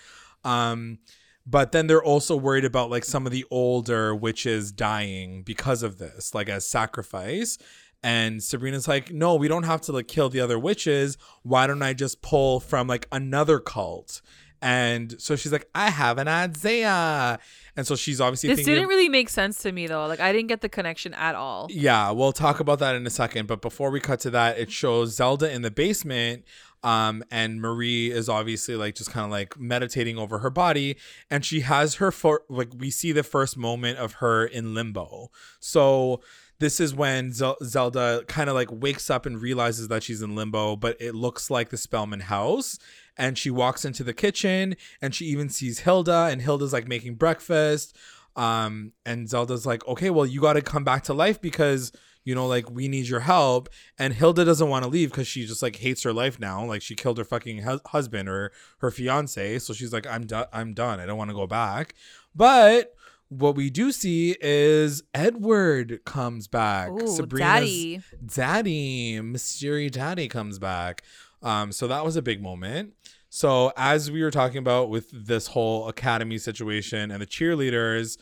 Um 0.45 0.99
but 1.47 1.73
then 1.73 1.87
they're 1.87 2.03
also 2.03 2.37
worried 2.37 2.65
about 2.65 2.91
like 2.91 3.05
some 3.05 3.25
of 3.27 3.33
the 3.33 3.45
older 3.51 4.15
witches 4.15 4.73
dying 4.73 5.43
because 5.43 5.83
of 5.83 5.99
this, 5.99 6.35
like 6.35 6.49
as 6.49 6.67
sacrifice. 6.67 7.57
And 8.03 8.43
Sabrina's 8.43 8.87
like, 8.87 9.11
no, 9.13 9.35
we 9.37 9.49
don't 9.49 9.63
have 9.65 9.81
to 9.83 9.93
like 9.93 10.07
kill 10.09 10.29
the 10.29 10.41
other 10.41 10.59
witches. 10.59 11.17
Why 11.43 11.67
don't 11.67 11.83
I 11.83 11.93
just 11.93 12.21
pull 12.23 12.61
from 12.61 12.87
like 12.87 13.09
another 13.11 13.59
cult? 13.59 14.21
And 14.63 15.21
so 15.21 15.37
she's 15.37 15.53
like, 15.53 15.69
I 15.75 15.91
have 15.91 16.19
an 16.19 16.29
idea. 16.29 17.39
And 17.77 17.87
so 17.87 17.95
she's 17.95 18.21
obviously 18.21 18.49
This 18.55 18.65
didn't 18.65 18.85
of- 18.85 18.89
really 18.89 19.09
make 19.09 19.29
sense 19.29 19.59
to 19.63 19.73
me 19.73 19.87
though. 19.87 20.07
Like 20.07 20.21
I 20.21 20.33
didn't 20.33 20.49
get 20.49 20.61
the 20.61 20.69
connection 20.69 21.15
at 21.15 21.35
all. 21.35 21.69
yeah, 21.71 22.11
we'll 22.11 22.33
talk 22.33 22.61
about 22.61 22.79
that 22.81 22.97
in 22.97 23.07
a 23.07 23.11
second. 23.11 23.47
But 23.49 23.61
before 23.61 23.91
we 23.91 24.01
cut 24.01 24.21
to 24.21 24.31
that, 24.31 24.59
it 24.59 24.71
shows 24.71 25.15
Zelda 25.17 25.51
in 25.53 25.63
the 25.63 25.71
basement. 25.71 26.45
Um, 26.83 27.25
and 27.31 27.61
Marie 27.61 28.11
is 28.11 28.29
obviously 28.29 28.77
like 28.77 28.95
just 28.95 29.11
kind 29.11 29.25
of 29.25 29.31
like 29.31 29.59
meditating 29.59 30.19
over 30.19 30.39
her 30.39 30.51
body, 30.51 30.97
and 31.31 31.45
she 31.45 31.61
has 31.61 31.97
her 31.97 32.13
for 32.13 32.43
like 32.49 32.73
we 32.77 32.91
see 32.91 33.13
the 33.13 33.23
first 33.23 33.57
moment 33.57 33.99
of 33.99 34.15
her 34.15 34.47
in 34.47 34.75
limbo. 34.75 35.31
So 35.59 36.21
this 36.59 36.81
is 36.81 36.95
when 36.95 37.33
Zel- 37.33 37.59
Zelda 37.63 38.23
kind 38.29 38.49
of 38.49 38.55
like 38.55 38.69
wakes 38.71 39.11
up 39.11 39.27
and 39.27 39.41
realizes 39.41 39.89
that 39.89 40.03
she's 40.03 40.23
in 40.23 40.35
limbo, 40.35 40.77
but 40.77 40.97
it 41.01 41.15
looks 41.15 41.51
like 41.51 41.71
the 41.71 41.77
Spellman 41.77 42.21
house. 42.21 42.79
And 43.19 43.39
she 43.39 43.51
walks 43.51 43.85
into 43.87 44.05
the 44.05 44.13
kitchen, 44.13 44.77
and 45.01 45.15
she 45.15 45.25
even 45.27 45.49
sees 45.49 45.81
Hilda, 45.81 46.29
and 46.31 46.43
Hilda's 46.43 46.73
like 46.73 46.87
making 46.87 47.15
breakfast 47.15 47.97
um 48.37 48.93
and 49.07 49.31
zelda's 49.31 49.65
like 49.65 49.87
okay 49.89 50.11
well 50.11 50.27
you 50.27 50.43
got 50.43 50.53
to 50.53 50.61
come 50.61 50.85
back 50.85 51.03
to 51.03 51.15
life 51.15 51.41
because 51.41 51.91
you 52.27 52.35
know 52.35 52.47
like 52.47 52.71
we 52.71 52.89
need 52.89 53.09
your 53.09 53.21
help 53.21 53.71
and 53.99 54.13
hilda 54.13 54.45
doesn't 54.45 54.69
want 54.69 54.85
to 54.85 54.91
leave 54.91 55.11
because 55.11 55.27
she 55.27 55.47
just 55.47 55.63
like 55.63 55.77
hates 55.77 56.03
her 56.03 56.13
life 56.13 56.39
now 56.39 56.63
like 56.63 56.83
she 56.83 56.95
killed 56.95 57.17
her 57.17 57.25
fucking 57.25 57.63
hus- 57.63 57.81
husband 57.87 58.29
or 58.29 58.53
her 58.79 58.91
fiance 58.91 59.59
so 59.61 59.73
she's 59.73 59.95
like 59.95 60.07
i'm 60.07 60.27
done 60.27 60.45
i'm 60.53 60.75
done 60.75 61.01
i 61.01 61.07
don't 61.07 61.17
want 61.17 61.31
to 61.31 61.37
go 61.37 61.47
back 61.47 61.95
but 62.35 62.93
what 63.29 63.57
we 63.57 63.71
do 63.71 63.91
see 63.91 64.37
is 64.41 65.03
Edward 65.13 66.05
comes 66.05 66.47
back. 66.47 66.91
Ooh, 66.91 67.27
daddy. 67.27 68.01
daddy, 68.25 69.21
Mystery 69.21 69.91
Daddy 69.91 70.29
comes 70.29 70.61
back. 70.61 71.03
Um, 71.43 71.73
so 71.73 71.89
that 71.89 72.05
was 72.05 72.17
a 72.17 72.23
big 72.23 72.41
moment. 72.41 72.95
So 73.29 73.73
as 73.77 74.11
we 74.11 74.23
were 74.23 74.31
talking 74.31 74.59
about 74.59 74.89
with 74.89 75.11
this 75.13 75.49
whole 75.49 75.89
academy 75.89 76.39
situation 76.39 77.11
and 77.11 77.21
the 77.21 77.27
cheerleaders, 77.27 78.17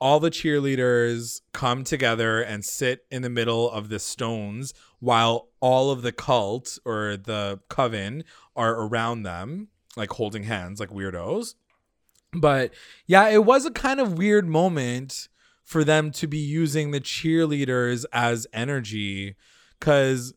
all 0.00 0.20
the 0.20 0.30
cheerleaders 0.30 1.40
come 1.52 1.84
together 1.84 2.40
and 2.42 2.64
sit 2.64 3.06
in 3.10 3.22
the 3.22 3.30
middle 3.30 3.70
of 3.70 3.88
the 3.88 3.98
stones 3.98 4.74
while 5.00 5.48
all 5.60 5.90
of 5.90 6.02
the 6.02 6.12
cult 6.12 6.78
or 6.84 7.16
the 7.16 7.60
coven 7.68 8.24
are 8.54 8.74
around 8.74 9.22
them, 9.22 9.68
like 9.96 10.10
holding 10.10 10.42
hands, 10.44 10.80
like 10.80 10.90
weirdos. 10.90 11.54
But 12.32 12.72
yeah, 13.06 13.28
it 13.28 13.44
was 13.44 13.64
a 13.64 13.70
kind 13.70 14.00
of 14.00 14.18
weird 14.18 14.46
moment 14.46 15.28
for 15.64 15.82
them 15.84 16.10
to 16.12 16.26
be 16.26 16.38
using 16.38 16.90
the 16.90 17.00
cheerleaders 17.00 18.04
as 18.12 18.46
energy 18.52 19.34
because 19.80 20.34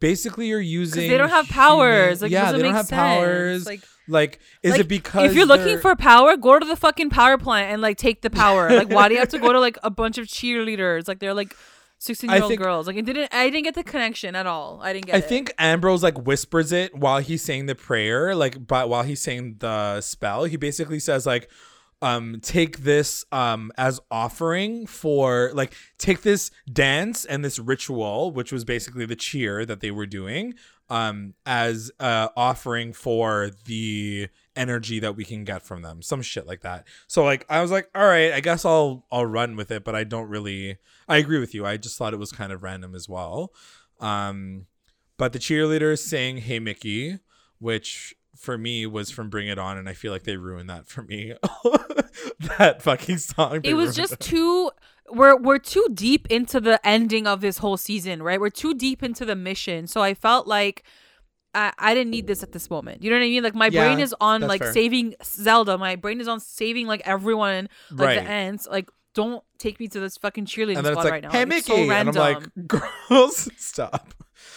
basically 0.00 0.48
you're 0.48 0.60
using 0.60 1.08
they 1.10 1.18
don't 1.18 1.28
have 1.28 1.48
powers. 1.48 2.18
human- 2.18 2.22
Like, 2.22 2.30
yeah, 2.32 2.52
they 2.52 2.62
don't 2.62 2.74
have 2.74 2.86
sense. 2.86 2.98
powers. 2.98 3.66
Like, 3.66 3.82
Like, 4.12 4.38
is 4.62 4.72
like, 4.72 4.82
it 4.82 4.88
because 4.88 5.30
if 5.30 5.36
you're 5.36 5.46
looking 5.46 5.78
for 5.78 5.96
power, 5.96 6.36
go 6.36 6.58
to 6.58 6.66
the 6.66 6.76
fucking 6.76 7.10
power 7.10 7.38
plant 7.38 7.72
and 7.72 7.82
like 7.82 7.96
take 7.96 8.22
the 8.22 8.30
power. 8.42 8.70
Like, 8.70 8.90
why 8.90 9.08
do 9.08 9.14
you 9.14 9.20
have 9.20 9.30
to 9.30 9.38
go 9.38 9.52
to 9.52 9.60
like 9.60 9.78
a 9.82 9.90
bunch 9.90 10.18
of 10.18 10.26
cheerleaders? 10.26 11.08
Like, 11.08 11.18
they're 11.18 11.34
like 11.34 11.56
sixteen 11.98 12.30
year 12.30 12.42
old 12.42 12.56
girls. 12.56 12.86
Like, 12.86 12.96
it 12.96 13.04
didn't. 13.04 13.32
I 13.32 13.48
didn't 13.50 13.64
get 13.64 13.74
the 13.74 13.84
connection 13.84 14.36
at 14.36 14.46
all. 14.46 14.80
I 14.82 14.92
didn't 14.92 15.06
get. 15.06 15.14
I 15.14 15.18
it. 15.18 15.28
think 15.28 15.52
Ambrose 15.58 16.02
like 16.02 16.18
whispers 16.18 16.72
it 16.72 16.94
while 16.94 17.18
he's 17.20 17.42
saying 17.42 17.66
the 17.66 17.74
prayer, 17.74 18.34
like 18.34 18.66
but 18.66 18.88
while 18.88 19.02
he's 19.02 19.20
saying 19.20 19.56
the 19.58 20.00
spell, 20.00 20.44
he 20.44 20.56
basically 20.56 21.00
says 21.00 21.26
like 21.26 21.50
um 22.02 22.40
take 22.42 22.78
this 22.78 23.24
um 23.30 23.70
as 23.78 24.00
offering 24.10 24.86
for 24.86 25.52
like 25.54 25.74
take 25.98 26.22
this 26.22 26.50
dance 26.70 27.24
and 27.24 27.44
this 27.44 27.58
ritual, 27.58 28.32
which 28.32 28.52
was 28.52 28.64
basically 28.64 29.06
the 29.06 29.16
cheer 29.16 29.64
that 29.64 29.80
they 29.80 29.90
were 29.90 30.06
doing, 30.06 30.54
um 30.92 31.32
as 31.46 31.90
uh 32.00 32.28
offering 32.36 32.92
for 32.92 33.50
the 33.64 34.28
energy 34.54 35.00
that 35.00 35.16
we 35.16 35.24
can 35.24 35.42
get 35.42 35.62
from 35.62 35.80
them. 35.80 36.02
Some 36.02 36.20
shit 36.20 36.46
like 36.46 36.60
that. 36.60 36.86
So 37.06 37.24
like 37.24 37.46
I 37.48 37.62
was 37.62 37.70
like, 37.70 37.88
all 37.94 38.04
right, 38.04 38.30
I 38.30 38.40
guess 38.40 38.66
I'll 38.66 39.06
I'll 39.10 39.24
run 39.24 39.56
with 39.56 39.70
it, 39.70 39.84
but 39.84 39.94
I 39.94 40.04
don't 40.04 40.28
really 40.28 40.76
I 41.08 41.16
agree 41.16 41.40
with 41.40 41.54
you. 41.54 41.64
I 41.64 41.78
just 41.78 41.96
thought 41.96 42.12
it 42.12 42.18
was 42.18 42.30
kind 42.30 42.52
of 42.52 42.62
random 42.62 42.94
as 42.94 43.08
well. 43.08 43.54
Um 44.00 44.66
but 45.16 45.32
the 45.32 45.38
cheerleaders 45.38 46.00
sang 46.00 46.36
Hey 46.36 46.58
Mickey, 46.58 47.20
which 47.58 48.14
for 48.36 48.58
me 48.58 48.84
was 48.84 49.10
from 49.10 49.30
Bring 49.30 49.48
It 49.48 49.58
On, 49.58 49.78
and 49.78 49.88
I 49.88 49.94
feel 49.94 50.12
like 50.12 50.24
they 50.24 50.36
ruined 50.36 50.68
that 50.68 50.88
for 50.88 51.02
me. 51.02 51.32
that 52.58 52.82
fucking 52.82 53.18
song. 53.18 53.60
it 53.64 53.74
was 53.74 53.96
just 53.96 54.14
it. 54.14 54.20
too. 54.20 54.70
We're 55.12 55.36
we're 55.36 55.58
too 55.58 55.86
deep 55.92 56.26
into 56.30 56.60
the 56.60 56.84
ending 56.86 57.26
of 57.26 57.40
this 57.40 57.58
whole 57.58 57.76
season, 57.76 58.22
right? 58.22 58.40
We're 58.40 58.50
too 58.50 58.74
deep 58.74 59.02
into 59.02 59.24
the 59.24 59.36
mission, 59.36 59.86
so 59.86 60.00
I 60.02 60.14
felt 60.14 60.46
like. 60.46 60.82
I, 61.54 61.70
I 61.78 61.92
didn't 61.92 62.12
need 62.12 62.26
this 62.26 62.42
at 62.42 62.52
this 62.52 62.70
moment. 62.70 63.02
You 63.02 63.10
know 63.10 63.16
what 63.16 63.24
I 63.24 63.28
mean? 63.28 63.42
Like 63.42 63.54
my 63.54 63.66
Yeah, 63.70 63.84
brain 63.84 64.00
is 64.00 64.14
on 64.22 64.40
like 64.40 64.62
fair. 64.62 64.72
saving 64.72 65.14
Zelda. 65.22 65.76
My 65.76 65.96
brain 65.96 66.18
is 66.18 66.26
on 66.26 66.40
saving 66.40 66.86
like 66.86 67.02
everyone, 67.04 67.68
like 67.90 68.06
Right. 68.06 68.24
the 68.24 68.30
ends. 68.30 68.66
Like 68.70 68.88
don't 69.14 69.42
take 69.58 69.78
me 69.78 69.88
to 69.88 70.00
this 70.00 70.16
fucking 70.16 70.46
cheerleading 70.46 70.78
and 70.78 70.86
then 70.86 70.92
squad 70.94 71.00
it's 71.00 71.04
like, 71.04 71.12
right 71.12 71.22
now. 71.22 71.30
Hey 71.30 71.44
Like, 71.44 71.58
it's 71.58 71.68
Mickey, 71.68 71.86
so 71.88 71.92
and 71.92 72.08
I'm 72.08 72.14
like, 72.14 72.48
girls, 72.66 73.48
stop. 73.56 74.14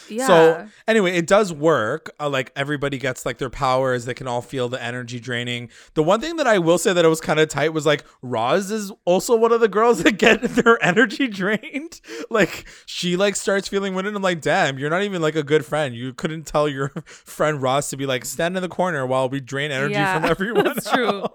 yeah. 0.09 0.27
So 0.27 0.67
anyway, 0.87 1.15
it 1.17 1.27
does 1.27 1.51
work. 1.53 2.11
Uh, 2.19 2.29
like 2.29 2.51
everybody 2.55 2.97
gets 2.97 3.25
like 3.25 3.37
their 3.37 3.49
powers. 3.49 4.05
They 4.05 4.13
can 4.13 4.27
all 4.27 4.41
feel 4.41 4.67
the 4.69 4.81
energy 4.81 5.19
draining. 5.19 5.69
The 5.93 6.01
one 6.03 6.21
thing 6.21 6.37
that 6.37 6.47
I 6.47 6.57
will 6.57 6.77
say 6.77 6.93
that 6.93 7.05
it 7.05 7.07
was 7.07 7.21
kind 7.21 7.39
of 7.39 7.49
tight 7.49 7.73
was 7.73 7.85
like 7.85 8.03
Roz 8.21 8.71
is 8.71 8.91
also 9.03 9.35
one 9.35 9.51
of 9.51 9.59
the 9.59 9.67
girls 9.67 10.01
that 10.03 10.13
get 10.17 10.41
their 10.41 10.83
energy 10.83 11.27
drained. 11.41 12.01
Like 12.29 12.65
she 12.85 13.15
like 13.15 13.35
starts 13.35 13.67
feeling 13.67 13.93
winded. 13.93 14.15
I'm 14.15 14.21
like, 14.23 14.41
damn, 14.41 14.79
you're 14.79 14.89
not 14.89 15.03
even 15.03 15.21
like 15.21 15.35
a 15.35 15.43
good 15.43 15.65
friend. 15.65 15.93
You 15.93 16.13
couldn't 16.13 16.43
tell 16.45 16.67
your 16.67 16.89
friend 17.05 17.61
Roz 17.61 17.89
to 17.89 17.97
be 17.97 18.05
like 18.05 18.25
stand 18.25 18.55
in 18.55 18.61
the 18.63 18.69
corner 18.69 19.05
while 19.05 19.29
we 19.29 19.39
drain 19.39 19.71
energy 19.71 19.93
Yeah, 19.93 20.19
from 20.19 20.29
everyone 20.31 20.63
that's 20.65 20.89
true. 20.89 21.25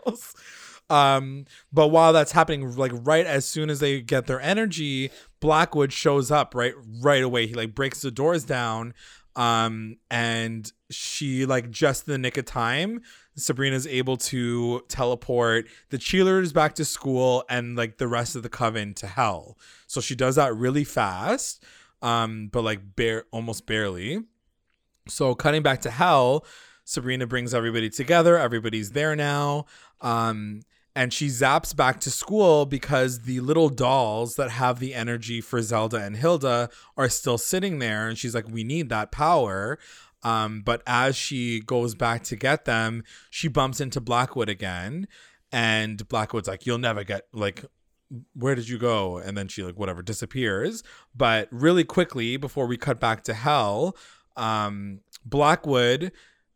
Um, 0.90 1.46
but 1.72 1.88
while 1.88 2.12
that's 2.12 2.32
happening, 2.32 2.76
like 2.76 2.92
right 2.94 3.24
as 3.24 3.44
soon 3.44 3.70
as 3.70 3.80
they 3.80 4.00
get 4.00 4.26
their 4.26 4.40
energy, 4.40 5.10
Blackwood 5.40 5.92
shows 5.92 6.30
up 6.30 6.54
right 6.54 6.74
right 7.00 7.22
away. 7.22 7.46
He 7.46 7.54
like 7.54 7.74
breaks 7.74 8.02
the 8.02 8.10
doors 8.10 8.44
down. 8.44 8.92
Um, 9.36 9.96
and 10.10 10.70
she 10.90 11.46
like 11.46 11.70
just 11.70 12.06
in 12.06 12.12
the 12.12 12.18
nick 12.18 12.36
of 12.36 12.44
time, 12.44 13.02
Sabrina's 13.36 13.86
able 13.86 14.16
to 14.16 14.82
teleport 14.88 15.66
the 15.90 15.98
cheerleaders 15.98 16.52
back 16.52 16.74
to 16.74 16.84
school 16.84 17.44
and 17.48 17.76
like 17.76 17.98
the 17.98 18.08
rest 18.08 18.34
of 18.36 18.42
the 18.42 18.48
coven 18.48 18.92
to 18.94 19.06
hell. 19.06 19.56
So 19.86 20.00
she 20.00 20.14
does 20.14 20.34
that 20.36 20.54
really 20.54 20.84
fast. 20.84 21.64
Um, 22.02 22.48
but 22.50 22.64
like 22.64 22.96
bare 22.96 23.24
almost 23.30 23.66
barely. 23.66 24.24
So 25.08 25.34
cutting 25.34 25.62
back 25.62 25.82
to 25.82 25.90
hell, 25.90 26.44
Sabrina 26.84 27.26
brings 27.26 27.54
everybody 27.54 27.88
together. 27.90 28.36
Everybody's 28.36 28.90
there 28.90 29.14
now. 29.14 29.66
Um, 30.00 30.62
and 30.94 31.12
she 31.12 31.28
zaps 31.28 31.74
back 31.74 32.00
to 32.00 32.10
school 32.10 32.66
because 32.66 33.20
the 33.20 33.40
little 33.40 33.68
dolls 33.68 34.34
that 34.34 34.50
have 34.50 34.80
the 34.80 34.94
energy 34.94 35.40
for 35.40 35.62
Zelda 35.62 35.98
and 35.98 36.16
Hilda 36.16 36.68
are 36.96 37.08
still 37.08 37.38
sitting 37.38 37.78
there. 37.78 38.08
And 38.08 38.18
she's 38.18 38.34
like, 38.34 38.48
we 38.48 38.64
need 38.64 38.88
that 38.88 39.12
power. 39.12 39.78
Um, 40.22 40.62
but 40.62 40.82
as 40.86 41.16
she 41.16 41.60
goes 41.60 41.94
back 41.94 42.24
to 42.24 42.36
get 42.36 42.64
them, 42.64 43.04
she 43.30 43.48
bumps 43.48 43.80
into 43.80 44.00
Blackwood 44.00 44.48
again. 44.48 45.06
And 45.52 46.06
Blackwood's 46.08 46.48
like, 46.48 46.66
you'll 46.66 46.78
never 46.78 47.04
get, 47.04 47.26
like, 47.32 47.64
where 48.34 48.54
did 48.54 48.68
you 48.68 48.78
go? 48.78 49.18
And 49.18 49.36
then 49.36 49.48
she, 49.48 49.62
like, 49.62 49.78
whatever, 49.78 50.02
disappears. 50.02 50.82
But 51.14 51.48
really 51.50 51.84
quickly, 51.84 52.36
before 52.36 52.66
we 52.66 52.76
cut 52.76 53.00
back 53.00 53.22
to 53.24 53.34
hell, 53.34 53.96
um, 54.36 55.00
Blackwood, 55.24 56.12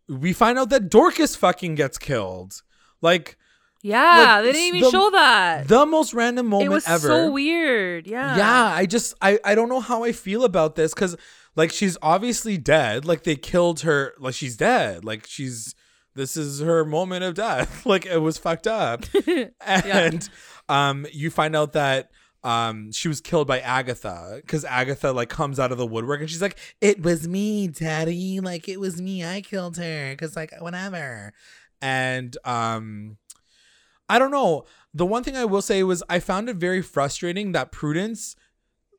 we 0.09 0.33
find 0.33 0.59
out 0.59 0.71
that 0.71 0.91
Dorcas 0.91 1.37
fucking 1.37 1.77
gets 1.77 1.99
killed. 1.99 2.63
Like, 3.01 3.37
yeah, 3.85 4.37
like, 4.37 4.45
they 4.47 4.53
didn't 4.53 4.77
even 4.77 4.81
the- 4.81 4.91
show 4.91 5.11
that. 5.11 5.69
the 5.69 5.85
most 5.85 6.15
random 6.15 6.47
moment 6.47 6.71
it 6.71 6.75
was 6.75 6.89
ever. 6.89 7.07
so 7.07 7.31
weird. 7.31 8.07
Yeah. 8.07 8.37
Yeah, 8.37 8.65
I 8.75 8.87
just 8.87 9.15
I 9.21 9.39
I 9.45 9.55
don't 9.55 9.69
know 9.69 9.81
how 9.81 10.03
I 10.05 10.13
feel 10.13 10.45
about 10.45 10.75
this 10.75 10.95
cuz 10.95 11.15
like 11.55 11.71
she's 11.71 11.99
obviously 12.01 12.57
dead. 12.57 13.05
Like 13.05 13.25
they 13.25 13.37
killed 13.37 13.81
her 13.83 14.15
like 14.19 14.35
she's 14.35 14.57
dead. 14.57 15.05
Like 15.05 15.27
she's 15.27 15.75
this 16.15 16.37
is 16.37 16.61
her 16.61 16.85
moment 16.85 17.25
of 17.25 17.35
death. 17.35 17.85
like 17.93 18.07
it 18.07 18.19
was 18.23 18.39
fucked 18.39 18.67
up. 18.67 19.05
and 19.61 20.29
um 20.71 21.07
you 21.13 21.29
find 21.31 21.55
out 21.55 21.75
that 21.75 22.11
um 22.43 22.91
she 22.93 23.09
was 23.09 23.21
killed 23.21 23.47
by 23.47 23.61
Agatha 23.61 24.41
cuz 24.47 24.65
Agatha 24.65 25.13
like 25.13 25.29
comes 25.29 25.61
out 25.61 25.73
of 25.73 25.79
the 25.79 25.87
woodwork 25.87 26.21
and 26.21 26.31
she's 26.31 26.43
like 26.43 26.57
it 26.81 27.03
was 27.03 27.29
me 27.29 27.69
daddy 27.69 28.41
like 28.41 28.67
it 28.69 28.81
was 28.81 29.01
me 29.01 29.23
I 29.25 29.43
killed 29.43 29.77
her 29.77 30.15
cuz 30.17 30.37
like 30.37 30.53
whatever. 30.61 31.33
And 31.83 32.35
um 32.47 33.19
I 34.09 34.19
don't 34.19 34.31
know. 34.31 34.65
The 34.93 35.07
one 35.07 35.25
thing 35.25 35.37
I 35.37 35.45
will 35.45 35.63
say 35.63 35.83
was 35.83 36.03
I 36.09 36.21
found 36.21 36.49
it 36.49 36.57
very 36.57 36.83
frustrating 36.83 37.53
that 37.53 37.73
Prudence, 37.73 38.37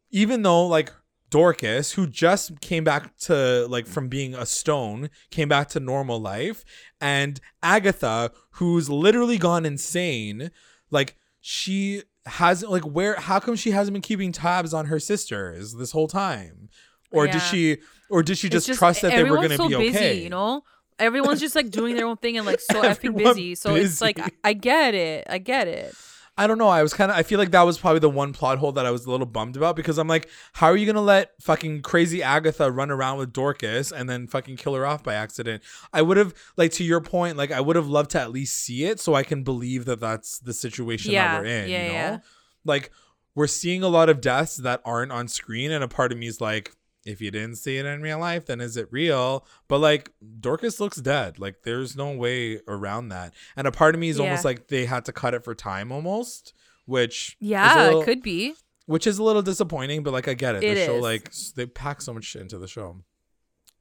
even 0.09 0.41
though 0.41 0.65
like 0.67 0.91
Dorcas, 1.29 1.93
who 1.93 2.07
just 2.07 2.61
came 2.61 2.83
back 2.83 3.17
to 3.19 3.67
like 3.67 3.87
from 3.87 4.07
being 4.07 4.35
a 4.35 4.45
stone, 4.45 5.09
came 5.31 5.49
back 5.49 5.69
to 5.69 5.79
normal 5.79 6.19
life, 6.19 6.63
and 6.99 7.39
Agatha, 7.63 8.31
who's 8.51 8.89
literally 8.89 9.37
gone 9.37 9.65
insane, 9.65 10.51
like 10.91 11.15
she 11.41 12.03
hasn't 12.25 12.71
like 12.71 12.83
where 12.83 13.15
how 13.15 13.39
come 13.39 13.55
she 13.55 13.71
hasn't 13.71 13.93
been 13.93 14.01
keeping 14.01 14.31
tabs 14.31 14.73
on 14.73 14.87
her 14.87 14.99
sisters 14.99 15.73
this 15.73 15.91
whole 15.91 16.07
time? 16.07 16.69
Or 17.11 17.27
did 17.27 17.41
she 17.41 17.77
or 18.09 18.23
did 18.23 18.37
she 18.37 18.47
It's 18.47 18.65
just, 18.65 18.79
trust 18.79 19.01
that 19.01 19.11
they 19.11 19.23
were 19.23 19.37
gonna 19.37 19.55
so 19.55 19.69
be 19.69 19.75
busy, 19.75 19.97
okay? 19.97 20.23
You 20.23 20.29
know, 20.29 20.63
everyone's 20.99 21.39
just 21.39 21.55
like 21.55 21.69
doing 21.69 21.95
their 21.95 22.05
own 22.05 22.17
thing 22.17 22.37
and 22.37 22.45
like 22.45 22.59
so 22.59 22.81
effing 22.83 23.17
busy. 23.17 23.55
So 23.55 23.75
it's 23.75 24.01
like 24.01 24.19
I. 24.19 24.29
I 24.43 24.53
get 24.53 24.93
it. 24.93 25.25
I 25.29 25.37
get 25.37 25.67
it. 25.67 25.93
I 26.37 26.47
don't 26.47 26.57
know. 26.57 26.67
I 26.67 26.83
was 26.83 26.93
kind 26.93 27.09
of. 27.11 27.15
I 27.15 27.23
feel 27.23 27.39
like 27.39 27.51
that 27.51 27.61
was 27.61 27.77
probably 27.77 27.99
the 27.99 28.09
one 28.09 28.33
plot 28.33 28.57
hole 28.57 28.73
that 28.73 28.85
I 28.85 28.91
was 28.91 29.05
a 29.05 29.09
little 29.09 29.25
bummed 29.25 29.55
about 29.55 29.77
because 29.77 29.97
I'm 29.97 30.09
like, 30.09 30.29
how 30.51 30.67
are 30.67 30.75
you 30.75 30.85
gonna 30.85 30.99
let 31.01 31.31
fucking 31.41 31.81
crazy 31.81 32.21
Agatha 32.21 32.69
run 32.69 32.91
around 32.91 33.19
with 33.19 33.31
Dorcas 33.31 33.93
and 33.93 34.09
then 34.09 34.27
fucking 34.27 34.57
kill 34.57 34.73
her 34.75 34.85
off 34.85 35.01
by 35.01 35.13
accident? 35.13 35.63
I 35.93 36.01
would 36.01 36.17
have 36.17 36.33
like 36.57 36.73
to 36.73 36.83
your 36.83 36.99
point, 36.99 37.37
like 37.37 37.51
I 37.51 37.61
would 37.61 37.77
have 37.77 37.87
loved 37.87 38.11
to 38.11 38.19
at 38.19 38.31
least 38.31 38.57
see 38.57 38.83
it 38.83 38.99
so 38.99 39.13
I 39.13 39.23
can 39.23 39.43
believe 39.43 39.85
that 39.85 40.01
that's 40.01 40.39
the 40.39 40.53
situation 40.53 41.13
Yeah, 41.13 41.35
that 41.35 41.41
we're 41.41 41.47
in. 41.47 41.69
yeah, 41.69 41.81
you 41.83 41.87
know, 41.87 41.93
yeah. 41.93 42.19
like 42.65 42.91
we're 43.33 43.47
seeing 43.47 43.81
a 43.83 43.87
lot 43.87 44.09
of 44.09 44.19
deaths 44.19 44.57
that 44.57 44.81
aren't 44.83 45.13
on 45.13 45.29
screen, 45.29 45.71
and 45.71 45.83
a 45.85 45.87
part 45.87 46.11
of 46.11 46.17
me 46.17 46.27
is 46.27 46.41
like. 46.41 46.73
If 47.05 47.21
you 47.21 47.29
didn't 47.29 47.57
see 47.57 47.77
it 47.77 47.85
in 47.85 48.01
real 48.01 48.17
life, 48.19 48.47
then 48.47 48.59
is 48.59 48.75
it 48.77 48.87
real? 48.91 49.45
But 49.67 49.77
like 49.77 50.11
Dorcas 50.39 50.79
looks 50.79 50.97
dead. 50.97 51.37
Like 51.39 51.61
there's 51.63 51.95
no 51.95 52.11
way 52.11 52.59
around 52.67 53.09
that. 53.09 53.33
And 53.55 53.67
a 53.67 53.71
part 53.71 53.93
of 53.93 54.01
me 54.01 54.09
is 54.09 54.19
almost 54.19 54.43
like 54.45 54.67
they 54.69 54.85
had 54.85 55.05
to 55.05 55.11
cut 55.11 55.33
it 55.35 55.43
for 55.43 55.53
time 55.53 55.91
almost, 55.91 56.53
which 56.85 57.37
Yeah, 57.39 57.85
little- 57.85 58.01
it 58.01 58.05
could 58.05 58.23
be. 58.23 58.55
which 58.87 59.05
is 59.05 59.19
a 59.19 59.23
little 59.23 59.43
disappointing, 59.43 60.01
but 60.03 60.13
like 60.13 60.27
I 60.27 60.33
get 60.33 60.55
it. 60.55 60.63
It 60.63 60.75
the 60.75 60.85
show 60.85 60.95
is. 60.97 61.01
like 61.03 61.31
they 61.55 61.65
pack 61.67 62.01
so 62.01 62.13
much 62.13 62.23
shit 62.25 62.41
into 62.41 62.57
the 62.57 62.67
show. 62.67 63.01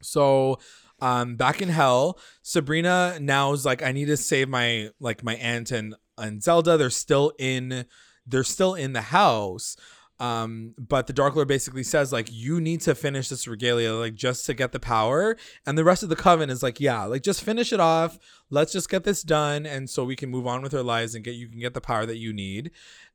So 0.02 0.58
um 1.00 1.36
back 1.36 1.62
in 1.62 1.68
hell, 1.70 2.18
Sabrina 2.42 3.18
now 3.20 3.52
is 3.52 3.64
like 3.64 3.82
I 3.82 3.92
need 3.92 4.06
to 4.06 4.16
save 4.16 4.48
my 4.48 4.90
like 5.00 5.24
my 5.24 5.34
aunt 5.36 5.70
and 5.70 5.94
and 6.18 6.42
Zelda. 6.42 6.76
They're 6.76 6.90
still 6.90 7.32
in 7.38 7.86
they're 8.26 8.44
still 8.44 8.74
in 8.74 8.92
the 8.92 9.00
house. 9.02 9.76
Um, 10.20 10.74
but 10.78 11.06
the 11.06 11.12
Dark 11.12 11.34
Lord 11.34 11.48
basically 11.48 11.82
says 11.82 12.12
like 12.12 12.28
you 12.30 12.60
need 12.60 12.80
to 12.82 12.94
finish 12.94 13.28
this 13.28 13.48
regalia 13.48 13.92
like 13.92 14.14
just 14.14 14.46
to 14.46 14.54
get 14.54 14.72
the 14.72 14.80
power, 14.80 15.36
and 15.66 15.76
the 15.76 15.84
rest 15.84 16.02
of 16.02 16.08
the 16.08 16.16
coven 16.16 16.50
is 16.50 16.62
like 16.62 16.80
yeah, 16.80 17.04
like 17.04 17.22
just 17.22 17.42
finish 17.42 17.72
it 17.72 17.80
off. 17.80 18.18
Let's 18.50 18.72
just 18.72 18.88
get 18.88 19.04
this 19.04 19.22
done, 19.22 19.66
and 19.66 19.90
so 19.90 20.04
we 20.04 20.16
can 20.16 20.30
move 20.30 20.46
on 20.46 20.62
with 20.62 20.74
our 20.74 20.82
lives 20.82 21.14
and 21.14 21.24
get 21.24 21.34
you 21.34 21.48
can 21.48 21.60
get 21.60 21.74
the 21.74 21.80
power 21.80 22.06
that 22.06 22.18
you 22.18 22.32
need, 22.32 22.70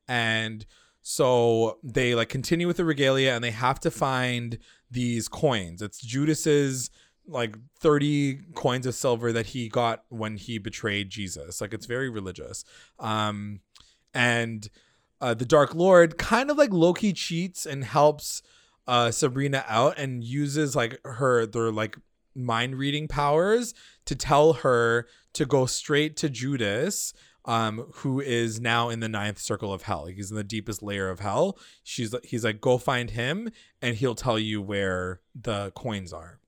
and 0.06 0.66
so 1.02 1.78
they 1.82 2.14
like 2.14 2.28
continue 2.28 2.66
with 2.66 2.76
the 2.76 2.84
regalia 2.84 3.34
and 3.34 3.42
they 3.42 3.50
have 3.50 3.80
to 3.80 3.90
find 3.90 4.58
these 4.90 5.28
coins. 5.28 5.80
It's 5.82 6.04
Judas's 6.04 6.90
like 7.26 7.56
30 7.78 8.40
coins 8.54 8.86
of 8.86 8.94
silver 8.94 9.32
that 9.32 9.46
he 9.46 9.68
got 9.68 10.04
when 10.08 10.36
he 10.36 10.58
betrayed 10.58 11.10
Jesus. 11.10 11.60
Like 11.60 11.72
it's 11.72 11.86
very 11.86 12.10
religious. 12.10 12.64
Um 12.98 13.60
and 14.12 14.68
uh, 15.20 15.34
the 15.34 15.44
Dark 15.44 15.74
Lord 15.74 16.18
kind 16.18 16.50
of 16.50 16.56
like 16.56 16.72
Loki 16.72 17.12
cheats 17.12 17.66
and 17.66 17.84
helps 17.84 18.42
uh, 18.86 19.10
Sabrina 19.10 19.64
out 19.68 19.98
and 19.98 20.24
uses 20.24 20.74
like 20.74 20.98
her 21.04 21.46
their 21.46 21.70
like 21.70 21.96
mind 22.34 22.76
reading 22.76 23.08
powers 23.08 23.74
to 24.06 24.16
tell 24.16 24.54
her 24.54 25.06
to 25.34 25.46
go 25.46 25.66
straight 25.66 26.16
to 26.16 26.28
Judas, 26.28 27.12
um, 27.44 27.86
who 27.96 28.20
is 28.20 28.60
now 28.60 28.88
in 28.88 29.00
the 29.00 29.08
ninth 29.08 29.38
circle 29.38 29.72
of 29.72 29.82
hell. 29.82 30.06
He's 30.06 30.30
in 30.30 30.36
the 30.36 30.44
deepest 30.44 30.82
layer 30.82 31.08
of 31.08 31.20
hell. 31.20 31.58
She's 31.82 32.14
he's 32.24 32.44
like, 32.44 32.60
go 32.60 32.78
find 32.78 33.10
him, 33.10 33.50
and 33.80 33.96
he'll 33.96 34.14
tell 34.14 34.38
you 34.38 34.60
where 34.60 35.20
the 35.40 35.70
coins 35.72 36.12
are. 36.12 36.39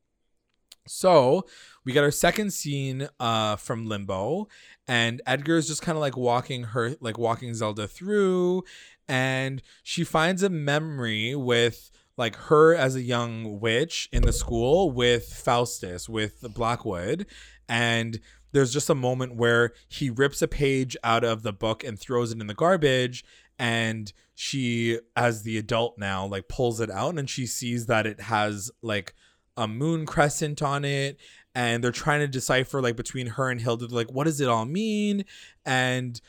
So 0.87 1.47
we 1.85 1.93
get 1.93 2.05
our 2.05 2.11
second 2.11 2.53
scene 2.53 3.09
uh, 3.21 3.57
from 3.57 3.87
Limbo, 3.87 4.49
and 4.89 5.23
Edgar 5.27 5.57
is 5.57 5.69
just 5.69 5.83
kind 5.83 5.97
of 5.97 6.01
like 6.01 6.17
walking 6.17 6.65
her, 6.65 6.97
like 7.01 7.19
walking 7.19 7.55
Zelda 7.55 7.87
through, 7.87 8.65
and 9.09 9.63
she 9.83 10.05
finds 10.05 10.43
a 10.43 10.49
memory 10.49 11.35
with 11.35 11.91
like 12.17 12.37
her 12.37 12.75
as 12.75 12.95
a 12.95 13.03
young 13.03 13.61
witch 13.61 14.09
in 14.13 14.23
the 14.23 14.33
school 14.33 14.91
with 14.91 15.33
Faustus, 15.33 16.09
with 16.09 16.41
Blackwood, 16.55 17.27
and 17.69 18.21
there's 18.53 18.73
just 18.73 18.91
a 18.91 18.95
moment 18.95 19.37
where 19.37 19.73
he 19.89 20.11
rips 20.11 20.43
a 20.43 20.49
page 20.49 20.97
out 21.03 21.25
of 21.25 21.43
the 21.43 21.53
book 21.53 21.83
and 21.83 21.99
throws 21.99 22.33
it 22.33 22.41
in 22.41 22.47
the 22.47 22.55
garbage 22.55 23.25
and 23.59 24.13
she 24.35 24.99
as 25.17 25.43
the 25.43 25.59
adult 25.59 25.99
now 25.99 26.27
like 26.27 26.49
pulls 26.49 26.81
it 26.81 26.91
out 26.91 27.19
and 27.19 27.29
she 27.29 27.47
sees 27.47 27.87
that 27.87 28.07
it 28.07 28.21
has 28.21 28.71
like 28.83 29.15
a 29.57 29.69
moon 29.69 30.07
crescent 30.07 30.63
on 30.63 30.85
it 30.85 31.19
and 31.55 31.83
they're 31.83 31.93
trying 31.93 32.21
to 32.21 32.29
decipher 32.29 32.81
like 32.81 32.97
between 32.97 33.27
her 33.29 33.51
and 33.51 33.61
Hilda 33.61 33.87
like 33.87 34.11
what 34.11 34.25
does 34.25 34.41
it 34.41 34.49
all 34.49 34.65
mean? 34.65 35.25
And 35.65 36.21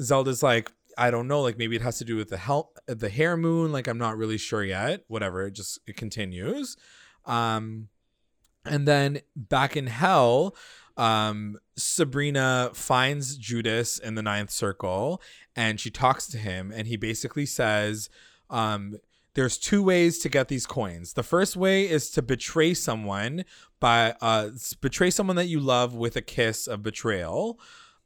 Zelda's 0.00 0.42
like 0.42 0.72
I 0.96 1.10
don't 1.10 1.28
know 1.28 1.42
like 1.42 1.58
maybe 1.58 1.76
it 1.76 1.82
has 1.82 1.98
to 1.98 2.04
do 2.04 2.16
with 2.16 2.28
the 2.28 2.36
hell 2.36 2.72
the 2.86 3.08
hare 3.08 3.36
moon 3.36 3.72
like 3.72 3.86
I'm 3.86 3.98
not 3.98 4.16
really 4.16 4.38
sure 4.38 4.64
yet. 4.64 5.04
Whatever 5.08 5.46
it 5.46 5.52
just 5.52 5.78
it 5.86 5.96
continues. 5.96 6.76
Um 7.26 7.88
and 8.64 8.86
then 8.86 9.20
back 9.36 9.76
in 9.76 9.86
hell 9.86 10.56
um 10.96 11.58
Sabrina 11.76 12.70
finds 12.72 13.36
Judas 13.36 13.98
in 13.98 14.14
the 14.14 14.22
ninth 14.22 14.50
circle 14.50 15.20
and 15.54 15.78
she 15.78 15.90
talks 15.90 16.26
to 16.28 16.38
him 16.38 16.72
and 16.74 16.86
he 16.86 16.96
basically 16.96 17.46
says 17.46 18.08
um 18.48 18.96
there's 19.34 19.58
two 19.58 19.82
ways 19.82 20.18
to 20.20 20.28
get 20.28 20.48
these 20.48 20.66
coins. 20.66 21.12
The 21.12 21.22
first 21.22 21.56
way 21.56 21.88
is 21.88 22.10
to 22.12 22.22
betray 22.22 22.74
someone 22.74 23.44
by 23.78 24.14
uh 24.20 24.50
betray 24.80 25.10
someone 25.10 25.36
that 25.36 25.46
you 25.46 25.60
love 25.60 25.94
with 25.94 26.16
a 26.16 26.22
kiss 26.22 26.66
of 26.66 26.82
betrayal. 26.82 27.58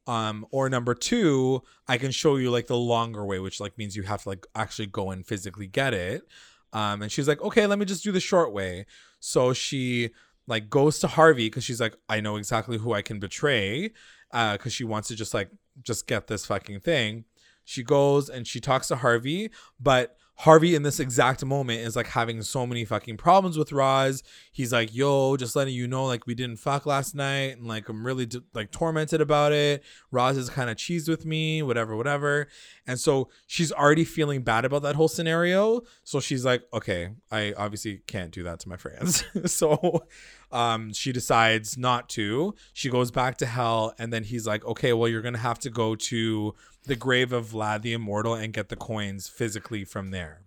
Um, 0.07 0.47
or 0.51 0.69
number 0.69 0.95
two, 0.95 1.63
I 1.89 1.97
can 1.97 2.11
show 2.11 2.37
you 2.37 2.51
like 2.51 2.67
the 2.67 2.77
longer 2.77 3.25
way, 3.25 3.39
which 3.39 3.59
like 3.59 3.79
means 3.79 3.97
you 3.97 4.03
have 4.03 4.23
to 4.25 4.29
like 4.29 4.47
actually 4.55 4.87
go 4.87 5.11
and 5.11 5.27
physically 5.27 5.67
get 5.67 5.95
it. 5.95 6.29
Um, 6.75 7.03
and 7.03 7.11
she's 7.11 7.27
like, 7.27 7.41
okay, 7.41 7.67
let 7.67 7.79
me 7.79 7.87
just 7.87 8.05
do 8.05 8.13
the 8.13 8.21
short 8.21 8.53
way. 8.53 8.85
So 9.21 9.55
she 9.55 10.11
like 10.47 10.69
goes 10.69 10.99
to 10.99 11.07
Harvey 11.07 11.47
because 11.47 11.65
she's 11.65 11.81
like, 11.81 11.97
I 12.09 12.21
know 12.21 12.37
exactly 12.37 12.77
who 12.77 12.93
I 12.93 13.01
can 13.01 13.19
betray. 13.19 13.93
Uh, 14.31 14.53
because 14.55 14.73
she 14.73 14.85
wants 14.85 15.09
to 15.09 15.17
just 15.17 15.33
like 15.33 15.49
just 15.83 16.07
get 16.07 16.27
this 16.27 16.45
fucking 16.45 16.81
thing. 16.81 17.25
She 17.65 17.83
goes 17.83 18.29
and 18.29 18.47
she 18.47 18.61
talks 18.61 18.89
to 18.89 18.97
Harvey, 18.97 19.51
but 19.81 20.17
Harvey 20.39 20.75
in 20.75 20.83
this 20.83 20.99
exact 20.99 21.45
moment 21.45 21.81
is 21.81 21.95
like 21.95 22.09
having 22.09 22.43
so 22.43 22.67
many 22.67 22.85
fucking 22.85 23.17
problems 23.17 23.57
with 23.57 23.71
Roz. 23.71 24.23
He's 24.51 24.73
like, 24.73 24.93
"Yo, 24.93 25.37
just 25.37 25.55
letting 25.55 25.75
you 25.75 25.87
know, 25.87 26.07
like 26.07 26.27
we 26.27 26.35
didn't 26.35 26.57
fuck 26.57 26.87
last 26.87 27.15
night, 27.15 27.57
and 27.57 27.67
like 27.67 27.89
I'm 27.89 28.05
really 28.05 28.29
like 28.53 28.73
tormented 28.73 29.21
about 29.21 29.53
it. 29.53 29.85
Roz 30.11 30.37
is 30.37 30.51
kind 30.51 30.69
of 30.71 30.77
cheesed 30.77 31.09
with 31.09 31.25
me, 31.25 31.63
whatever, 31.63 31.97
whatever." 31.97 32.49
And 32.87 32.99
so 32.99 33.29
she's 33.47 33.71
already 33.71 34.05
feeling 34.05 34.43
bad 34.43 34.65
about 34.65 34.83
that 34.83 34.97
whole 34.97 35.09
scenario. 35.09 35.83
So 36.03 36.19
she's 36.19 36.45
like, 36.45 36.65
"Okay, 36.73 37.11
I 37.31 37.55
obviously 37.57 38.03
can't 38.07 38.33
do 38.33 38.43
that 38.43 38.59
to 38.61 38.69
my 38.69 38.77
friends." 38.77 39.25
so 39.47 40.05
um, 40.53 40.93
she 40.93 41.13
decides 41.13 41.77
not 41.77 42.09
to. 42.11 42.55
She 42.73 42.91
goes 42.91 43.11
back 43.11 43.39
to 43.39 43.47
hell, 43.47 43.95
and 43.99 44.13
then 44.13 44.25
he's 44.25 44.47
like, 44.47 44.65
"Okay, 44.65 44.93
well, 44.93 45.09
you're 45.09 45.23
gonna 45.23 45.39
have 45.39 45.59
to 45.61 45.71
go 45.71 45.95
to." 45.95 46.55
the 46.87 46.97
grave 46.97 47.33
of 47.33 47.47
Vlad 47.47 47.83
the 47.83 47.93
Immortal 47.93 48.35
and 48.35 48.53
get 48.53 48.69
the 48.69 48.77
coins 48.77 49.29
physically 49.29 49.85
from 49.85 50.11
there. 50.11 50.43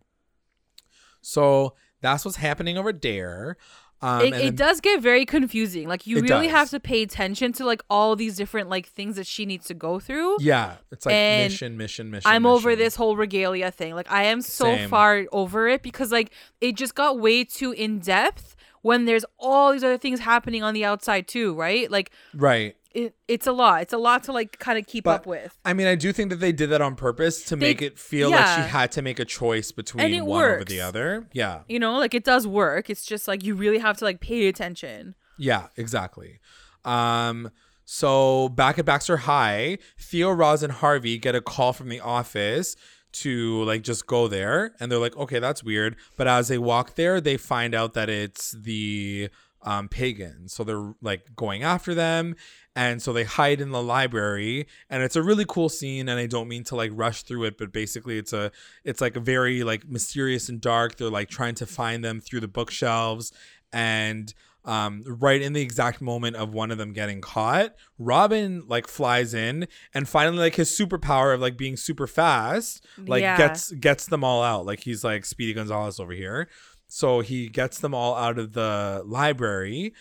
So 1.21 1.73
that's 2.01 2.23
what's 2.23 2.37
happening 2.37 2.77
over 2.77 2.93
there. 2.93 3.57
Um, 3.99 4.21
it, 4.21 4.33
it 4.35 4.55
does 4.55 4.79
get 4.79 5.01
very 5.01 5.25
confusing. 5.25 5.87
Like 5.87 6.05
you 6.05 6.21
really 6.21 6.45
does. 6.45 6.55
have 6.55 6.69
to 6.69 6.79
pay 6.79 7.01
attention 7.01 7.51
to 7.53 7.65
like 7.65 7.81
all 7.89 8.15
these 8.15 8.35
different 8.35 8.69
like 8.69 8.85
things 8.85 9.15
that 9.15 9.25
she 9.25 9.47
needs 9.47 9.65
to 9.65 9.73
go 9.73 9.99
through. 9.99 10.37
Yeah, 10.39 10.75
it's 10.91 11.07
like 11.07 11.15
and 11.15 11.51
mission, 11.51 11.77
mission, 11.77 12.11
mission. 12.11 12.31
I'm 12.31 12.43
mission. 12.43 12.53
over 12.53 12.75
this 12.75 12.95
whole 12.95 13.15
regalia 13.15 13.71
thing. 13.71 13.95
Like 13.95 14.11
I 14.11 14.25
am 14.25 14.41
so 14.41 14.65
Same. 14.65 14.89
far 14.89 15.25
over 15.31 15.67
it 15.67 15.81
because 15.81 16.11
like 16.11 16.31
it 16.61 16.75
just 16.75 16.93
got 16.93 17.19
way 17.19 17.43
too 17.43 17.71
in 17.71 17.97
depth 17.97 18.55
when 18.81 19.05
there's 19.05 19.25
all 19.39 19.71
these 19.71 19.83
other 19.83 19.97
things 19.97 20.19
happening 20.19 20.63
on 20.63 20.73
the 20.73 20.85
outside 20.85 21.27
too, 21.27 21.53
right? 21.55 21.89
Like 21.89 22.11
right 22.33 22.75
it, 22.97 23.15
it's 23.27 23.45
a 23.45 23.51
lot. 23.51 23.83
It's 23.83 23.93
a 23.93 23.97
lot 23.97 24.23
to 24.23 24.31
like 24.31 24.57
kind 24.57 24.79
of 24.79 24.87
keep 24.87 25.03
but, 25.03 25.21
up 25.21 25.25
with. 25.27 25.55
I 25.63 25.73
mean, 25.73 25.85
I 25.85 25.93
do 25.93 26.11
think 26.11 26.31
that 26.31 26.37
they 26.37 26.51
did 26.51 26.71
that 26.71 26.81
on 26.81 26.95
purpose 26.95 27.43
to 27.45 27.55
they, 27.55 27.67
make 27.67 27.81
it 27.83 27.99
feel 27.99 28.31
yeah. 28.31 28.37
like 28.37 28.55
she 28.55 28.71
had 28.71 28.91
to 28.93 29.03
make 29.03 29.19
a 29.19 29.25
choice 29.25 29.71
between 29.71 30.25
one 30.25 30.27
works. 30.27 30.55
over 30.55 30.65
the 30.65 30.81
other. 30.81 31.27
Yeah. 31.31 31.61
You 31.69 31.77
know, 31.77 31.99
like 31.99 32.15
it 32.15 32.23
does 32.23 32.47
work. 32.47 32.89
It's 32.89 33.05
just 33.05 33.27
like 33.27 33.43
you 33.43 33.53
really 33.53 33.77
have 33.77 33.97
to 33.97 34.05
like 34.05 34.19
pay 34.19 34.47
attention. 34.47 35.13
Yeah, 35.37 35.67
exactly. 35.77 36.39
Um 36.85 37.51
so 37.85 38.49
back 38.49 38.79
at 38.79 38.85
Baxter 38.85 39.17
High, 39.17 39.77
Theo, 39.99 40.31
Roz, 40.31 40.63
and 40.63 40.73
Harvey 40.73 41.19
get 41.19 41.35
a 41.35 41.41
call 41.41 41.73
from 41.73 41.89
the 41.89 41.99
office 41.99 42.75
to 43.13 43.63
like 43.63 43.83
just 43.83 44.07
go 44.07 44.27
there 44.27 44.73
and 44.79 44.91
they're 44.91 44.99
like, 44.99 45.17
okay, 45.17 45.39
that's 45.39 45.63
weird. 45.63 45.95
But 46.15 46.27
as 46.27 46.47
they 46.47 46.57
walk 46.57 46.95
there, 46.95 47.19
they 47.21 47.37
find 47.37 47.73
out 47.73 47.93
that 47.93 48.09
it's 48.09 48.51
the 48.51 49.29
um, 49.63 49.89
pagans. 49.89 50.53
So 50.53 50.63
they're 50.63 50.93
like 51.01 51.35
going 51.35 51.63
after 51.63 51.93
them 51.93 52.35
and 52.77 53.01
so 53.01 53.11
they 53.11 53.23
hide 53.23 53.59
in 53.59 53.71
the 53.71 53.81
library 53.81 54.67
and 54.87 55.01
it's 55.01 55.15
a 55.15 55.23
really 55.23 55.45
cool 55.47 55.67
scene 55.67 56.07
and 56.07 56.19
i 56.19 56.27
don't 56.27 56.47
mean 56.47 56.63
to 56.63 56.75
like 56.75 56.91
rush 56.93 57.23
through 57.23 57.43
it 57.43 57.57
but 57.57 57.73
basically 57.73 58.19
it's 58.19 58.31
a 58.33 58.51
it's 58.83 59.01
like 59.01 59.17
a 59.17 59.19
very 59.19 59.63
like 59.63 59.89
mysterious 59.89 60.47
and 60.47 60.61
dark 60.61 60.95
they're 60.95 61.09
like 61.09 61.27
trying 61.27 61.55
to 61.55 61.65
find 61.65 62.05
them 62.05 62.21
through 62.21 62.39
the 62.39 62.47
bookshelves 62.47 63.33
and 63.73 64.35
um, 64.67 65.03
right 65.07 65.41
in 65.41 65.53
the 65.53 65.61
exact 65.61 66.01
moment 66.01 66.35
of 66.35 66.53
one 66.53 66.71
of 66.71 66.77
them 66.77 66.91
getting 66.91 67.21
caught, 67.21 67.73
Robin 67.97 68.63
like 68.67 68.85
flies 68.85 69.33
in 69.33 69.67
and 69.93 70.07
finally 70.07 70.37
like 70.37 70.55
his 70.55 70.69
superpower 70.69 71.33
of 71.33 71.39
like 71.39 71.57
being 71.57 71.77
super 71.77 72.05
fast, 72.05 72.85
like 72.97 73.21
yeah. 73.21 73.37
gets 73.37 73.71
gets 73.71 74.05
them 74.05 74.25
all 74.25 74.43
out. 74.43 74.65
Like 74.65 74.81
he's 74.81 75.05
like 75.05 75.23
Speedy 75.23 75.53
Gonzales 75.53 76.01
over 76.01 76.11
here. 76.11 76.49
So 76.87 77.21
he 77.21 77.47
gets 77.47 77.79
them 77.79 77.93
all 77.93 78.15
out 78.15 78.37
of 78.37 78.51
the 78.51 79.01
library. 79.05 79.93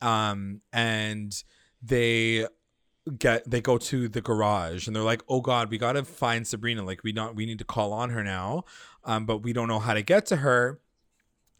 Um, 0.00 0.60
and 0.72 1.34
they 1.82 2.46
get 3.18 3.48
they 3.50 3.60
go 3.60 3.78
to 3.78 4.08
the 4.08 4.20
garage 4.20 4.86
and 4.86 4.94
they're 4.94 5.02
like 5.02 5.24
oh 5.28 5.40
god 5.40 5.68
we 5.70 5.76
gotta 5.76 6.04
find 6.04 6.46
sabrina 6.46 6.84
like 6.84 7.02
we 7.02 7.10
not 7.10 7.34
we 7.34 7.44
need 7.44 7.58
to 7.58 7.64
call 7.64 7.92
on 7.92 8.10
her 8.10 8.22
now 8.22 8.62
um 9.04 9.26
but 9.26 9.38
we 9.38 9.52
don't 9.52 9.66
know 9.66 9.80
how 9.80 9.92
to 9.92 10.02
get 10.02 10.24
to 10.24 10.36
her 10.36 10.78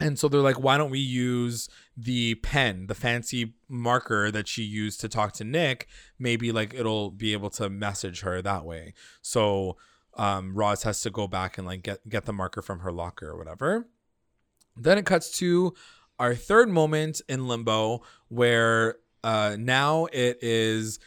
and 0.03 0.19
so 0.19 0.29
they're 0.29 0.41
like 0.41 0.61
why 0.61 0.77
don't 0.77 0.91
we 0.91 0.99
use 0.99 1.69
the 1.97 2.35
pen 2.37 2.87
the 2.87 2.95
fancy 2.95 3.55
marker 3.69 4.31
that 4.31 4.49
she 4.49 4.63
used 4.63 5.01
to 5.01 5.09
talk 5.09 5.33
to 5.35 5.45
nick? 5.45 5.87
Maybe 6.19 6.53
like 6.53 6.75
it'll 6.75 7.11
be 7.11 7.33
able 7.33 7.51
to 7.51 7.71
message 7.71 8.21
her 8.21 8.43
that 8.43 8.65
way. 8.65 8.95
So 9.21 9.77
um 10.17 10.55
roz 10.55 10.83
has 10.83 11.01
to 11.03 11.11
go 11.11 11.27
back 11.27 11.57
and 11.57 11.67
like 11.67 11.83
get 11.83 12.09
get 12.09 12.25
the 12.25 12.33
marker 12.33 12.63
from 12.63 12.81
her 12.81 12.93
locker 12.93 13.29
or 13.29 13.39
whatever. 13.39 13.89
Then 14.77 14.99
it 14.99 15.07
cuts 15.07 15.31
to 15.39 15.75
our 16.19 16.35
third 16.35 16.69
moment 16.69 17.21
in 17.29 17.49
limbo 17.49 18.03
where 18.29 18.97
uh, 19.25 19.57
now 19.59 20.07
it 20.07 20.39
is 20.43 20.99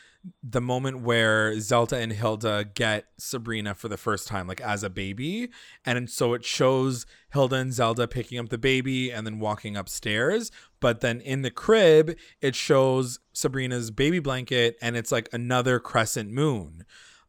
the 0.42 0.62
moment 0.62 1.02
where 1.02 1.60
Zelda 1.60 1.98
and 1.98 2.12
Hilda 2.12 2.66
get 2.74 3.06
Sabrina 3.18 3.76
for 3.76 3.88
the 3.88 3.98
first 3.98 4.28
time, 4.28 4.48
like 4.48 4.62
as 4.62 4.84
a 4.84 4.90
baby. 4.90 5.50
And 5.86 6.10
so 6.10 6.34
it 6.34 6.44
shows 6.44 7.06
Hilda 7.32 7.58
and 7.58 7.74
Zelda 7.74 8.08
picking 8.08 8.40
up 8.40 8.50
the 8.50 8.58
baby 8.58 9.12
and 9.12 9.26
then 9.26 9.40
walking 9.40 9.76
upstairs. 9.78 10.52
But 10.80 11.02
then 11.02 11.22
in 11.22 11.42
the 11.42 11.52
crib, 11.52 12.18
it 12.42 12.56
shows 12.56 13.20
Sabrina's 13.34 13.92
baby 13.92 14.20
blanket 14.20 14.78
and 14.82 14.96
it's 14.96 15.12
like 15.12 15.30
another 15.32 15.80
crescent 15.80 16.32
moon. 16.32 16.86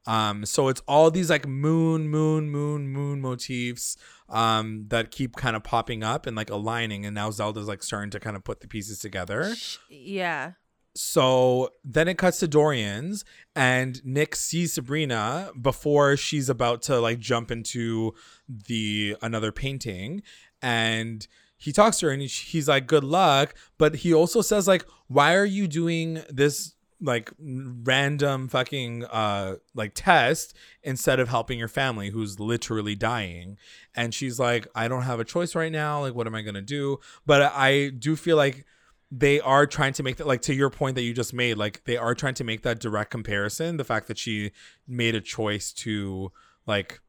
Um, 0.06 0.46
so 0.46 0.68
it's 0.68 0.82
all 0.87 1.11
these 1.11 1.30
like 1.30 1.48
moon, 1.48 2.09
moon, 2.09 2.48
moon, 2.48 2.88
moon 2.88 3.20
motifs 3.20 3.96
um, 4.28 4.87
that 4.88 5.11
keep 5.11 5.35
kind 5.37 5.56
of 5.56 5.64
popping 5.64 6.02
up 6.02 6.26
and 6.26 6.37
like 6.37 6.50
aligning. 6.50 7.04
And 7.04 7.14
now 7.14 7.30
Zelda's 7.30 7.66
like 7.66 7.82
starting 7.82 8.11
to 8.11 8.20
kind 8.20 8.37
of 8.37 8.44
put 8.44 8.61
the 8.61 8.68
pieces 8.68 9.00
together. 9.00 9.54
Yeah. 9.90 10.52
So 10.96 11.70
then 11.85 12.09
it 12.09 12.18
cuts 12.18 12.40
to 12.40 12.48
Dorian's, 12.48 13.24
and 13.54 14.04
Nick 14.04 14.35
sees 14.35 14.72
Sabrina 14.72 15.50
before 15.61 16.16
she's 16.16 16.48
about 16.48 16.82
to 16.82 16.98
like 17.00 17.18
jump 17.18 17.50
into 17.50 18.14
the 18.48 19.16
another 19.22 19.52
painting, 19.52 20.22
and 20.62 21.26
he 21.59 21.72
talks 21.72 21.98
to 22.00 22.06
her 22.06 22.12
and 22.12 22.22
he- 22.22 22.28
he's 22.28 22.68
like, 22.68 22.87
"Good 22.87 23.04
luck," 23.04 23.54
but 23.78 23.96
he 23.96 24.12
also 24.12 24.40
says 24.42 24.66
like, 24.66 24.85
"Why 25.06 25.35
are 25.35 25.44
you 25.44 25.68
doing 25.68 26.22
this?" 26.28 26.72
like 26.98 27.30
random 27.38 28.48
fucking 28.48 29.04
uh 29.04 29.56
like 29.74 29.92
test 29.94 30.56
instead 30.82 31.20
of 31.20 31.28
helping 31.28 31.59
your 31.59 31.68
family 31.68 32.09
who's 32.09 32.40
literally 32.40 32.94
dying 32.94 33.59
and 33.94 34.14
she's 34.14 34.38
like 34.38 34.66
i 34.74 34.88
don't 34.88 35.02
have 35.02 35.20
a 35.20 35.24
choice 35.24 35.54
right 35.54 35.70
now 35.72 36.00
like 36.00 36.14
what 36.14 36.26
am 36.26 36.35
i 36.35 36.40
gonna 36.40 36.62
do 36.62 36.98
but 37.26 37.42
i 37.54 37.90
do 37.90 38.16
feel 38.16 38.38
like 38.38 38.64
they 39.11 39.40
are 39.40 39.66
trying 39.66 39.92
to 39.92 40.03
make 40.03 40.16
that 40.16 40.27
like 40.27 40.42
to 40.42 40.55
your 40.55 40.71
point 40.71 40.97
that 40.97 41.03
you 41.03 41.14
just 41.14 41.33
made 41.33 41.57
like 41.57 41.85
they 41.85 41.97
are 41.97 42.14
trying 42.14 42.35
to 42.35 42.45
make 42.45 42.62
that 42.62 42.81
direct 42.81 43.11
comparison 43.11 43.77
the 43.77 43.85
fact 43.85 44.09
that 44.09 44.19
she 44.19 44.51
made 44.88 45.14
a 45.14 45.21
choice 45.21 45.73
to 45.73 46.33
like 46.66 47.01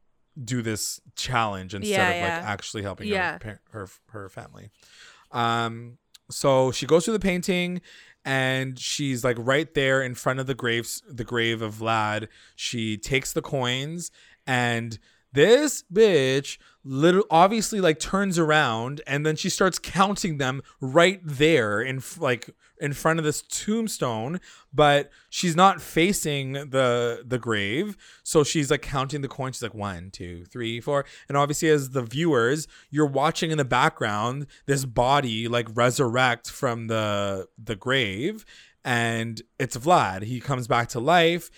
do 0.44 0.62
this 0.62 1.00
challenge 1.16 1.74
instead 1.74 1.90
Yeah, 1.90 2.08
of 2.10 2.16
yeah. 2.16 2.22
like 2.22 2.44
actually 2.46 2.82
helping 2.82 3.08
Yeah. 3.08 3.38
her, 3.42 3.60
her 3.72 3.88
her 4.10 4.28
family 4.28 4.70
um 5.32 5.98
so 6.30 6.70
she 6.70 6.86
goes 6.86 7.04
through 7.04 7.14
the 7.14 7.20
painting 7.20 7.80
and 8.24 8.78
she's 8.78 9.24
like 9.24 9.36
right 9.40 9.72
there 9.74 10.02
in 10.02 10.14
front 10.14 10.38
of 10.38 10.46
the 10.46 10.54
graves 10.54 11.02
the 11.10 11.24
grave 11.24 11.62
of 11.62 11.74
Vlad 11.76 12.28
she 12.54 12.96
takes 12.96 13.32
the 13.32 13.42
coins 13.42 14.10
and 14.46 14.98
this 15.32 15.84
bitch 15.92 16.58
little 16.84 17.24
obviously 17.30 17.80
like 17.80 17.98
turns 17.98 18.38
around 18.38 19.02
and 19.06 19.26
then 19.26 19.36
she 19.36 19.50
starts 19.50 19.78
counting 19.78 20.38
them 20.38 20.62
right 20.80 21.20
there 21.22 21.82
in 21.82 22.02
like 22.18 22.48
in 22.80 22.94
front 22.94 23.18
of 23.18 23.24
this 23.24 23.42
tombstone 23.42 24.40
but 24.72 25.10
she's 25.28 25.54
not 25.54 25.82
facing 25.82 26.52
the 26.52 27.22
the 27.26 27.38
grave. 27.38 27.96
So 28.22 28.42
she's 28.42 28.70
like 28.70 28.82
counting 28.82 29.20
the 29.20 29.28
coins. 29.28 29.56
She's 29.56 29.62
like 29.62 29.74
one 29.74 30.10
two 30.10 30.44
three 30.46 30.80
four. 30.80 31.04
And 31.28 31.36
obviously 31.36 31.68
as 31.68 31.90
the 31.90 32.02
viewers 32.02 32.66
you're 32.90 33.06
watching 33.06 33.50
in 33.50 33.58
the 33.58 33.64
background 33.64 34.46
this 34.66 34.84
body 34.84 35.46
like 35.46 35.68
resurrect 35.74 36.50
from 36.50 36.86
the 36.86 37.48
the 37.62 37.76
grave. 37.76 38.46
And 38.84 39.42
it's 39.58 39.76
vlad. 39.76 40.22
He 40.22 40.40
comes 40.40 40.66
back 40.66 40.88
to 40.90 41.00
life 41.00 41.50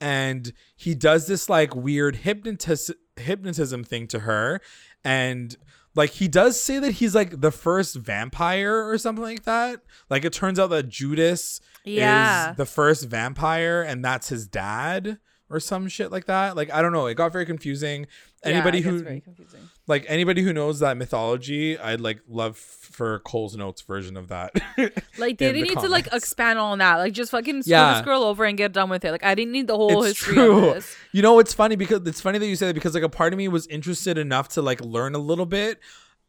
and 0.00 0.52
he 0.76 0.94
does 0.94 1.26
this 1.26 1.48
like 1.48 1.74
weird 1.74 2.18
hypnotis- 2.18 2.94
hypnotism 3.18 3.84
thing 3.84 4.06
to 4.08 4.20
her 4.20 4.60
and 5.04 5.56
like 5.94 6.10
he 6.10 6.28
does 6.28 6.60
say 6.60 6.78
that 6.78 6.92
he's 6.92 7.14
like 7.14 7.40
the 7.40 7.50
first 7.50 7.96
vampire 7.96 8.88
or 8.88 8.96
something 8.98 9.22
like 9.24 9.44
that 9.44 9.80
like 10.10 10.24
it 10.24 10.32
turns 10.32 10.58
out 10.58 10.68
that 10.70 10.88
judas 10.88 11.60
Yeah. 11.84 12.50
is 12.52 12.56
the 12.56 12.66
first 12.66 13.04
vampire 13.08 13.82
and 13.82 14.04
that's 14.04 14.28
his 14.28 14.46
dad 14.46 15.18
or 15.50 15.60
some 15.60 15.88
shit 15.88 16.10
like 16.12 16.26
that 16.26 16.56
like 16.56 16.72
i 16.72 16.82
don't 16.82 16.92
know 16.92 17.06
it 17.06 17.14
got 17.14 17.32
very 17.32 17.46
confusing 17.46 18.06
anybody 18.44 18.78
yeah, 18.78 18.84
who 18.84 19.02
very 19.02 19.20
confusing. 19.20 19.68
Like 19.88 20.04
anybody 20.06 20.42
who 20.42 20.52
knows 20.52 20.78
that 20.80 20.96
mythology 20.96 21.78
i'd 21.78 22.00
like 22.00 22.20
love 22.28 22.56
for 22.56 23.18
Coles 23.20 23.56
Notes 23.56 23.82
version 23.82 24.16
of 24.16 24.28
that 24.28 24.52
Like 25.18 25.38
they 25.38 25.52
didn't 25.52 25.62
need 25.62 25.78
to 25.80 25.88
like 25.88 26.04
comments. 26.04 26.24
expand 26.24 26.58
on 26.58 26.78
that. 26.78 26.96
Like 26.96 27.12
just 27.14 27.30
fucking 27.30 27.62
scroll 27.62 27.70
Yeah. 27.80 28.02
girl 28.04 28.22
over 28.22 28.44
and 28.44 28.56
get 28.58 28.72
done 28.72 28.90
with 28.90 29.04
it. 29.04 29.10
Like 29.12 29.24
I 29.24 29.34
didn't 29.34 29.52
need 29.52 29.66
the 29.66 29.76
whole 29.76 30.02
it's 30.04 30.18
history 30.18 30.34
true 30.34 30.68
of 30.68 30.74
this. 30.74 30.96
you 31.12 31.22
know 31.22 31.38
it's 31.38 31.52
funny 31.54 31.74
because 31.76 32.06
it's 32.06 32.20
funny 32.20 32.38
that 32.38 32.46
you 32.46 32.54
say 32.56 32.66
that 32.66 32.74
because 32.74 32.94
like 32.94 33.02
a 33.02 33.08
part 33.08 33.32
of 33.32 33.38
me 33.38 33.48
was 33.48 33.66
interested 33.68 34.18
enough 34.18 34.48
to 34.50 34.62
like 34.62 34.80
learn 34.82 35.14
a 35.14 35.18
little 35.18 35.46
bit 35.46 35.80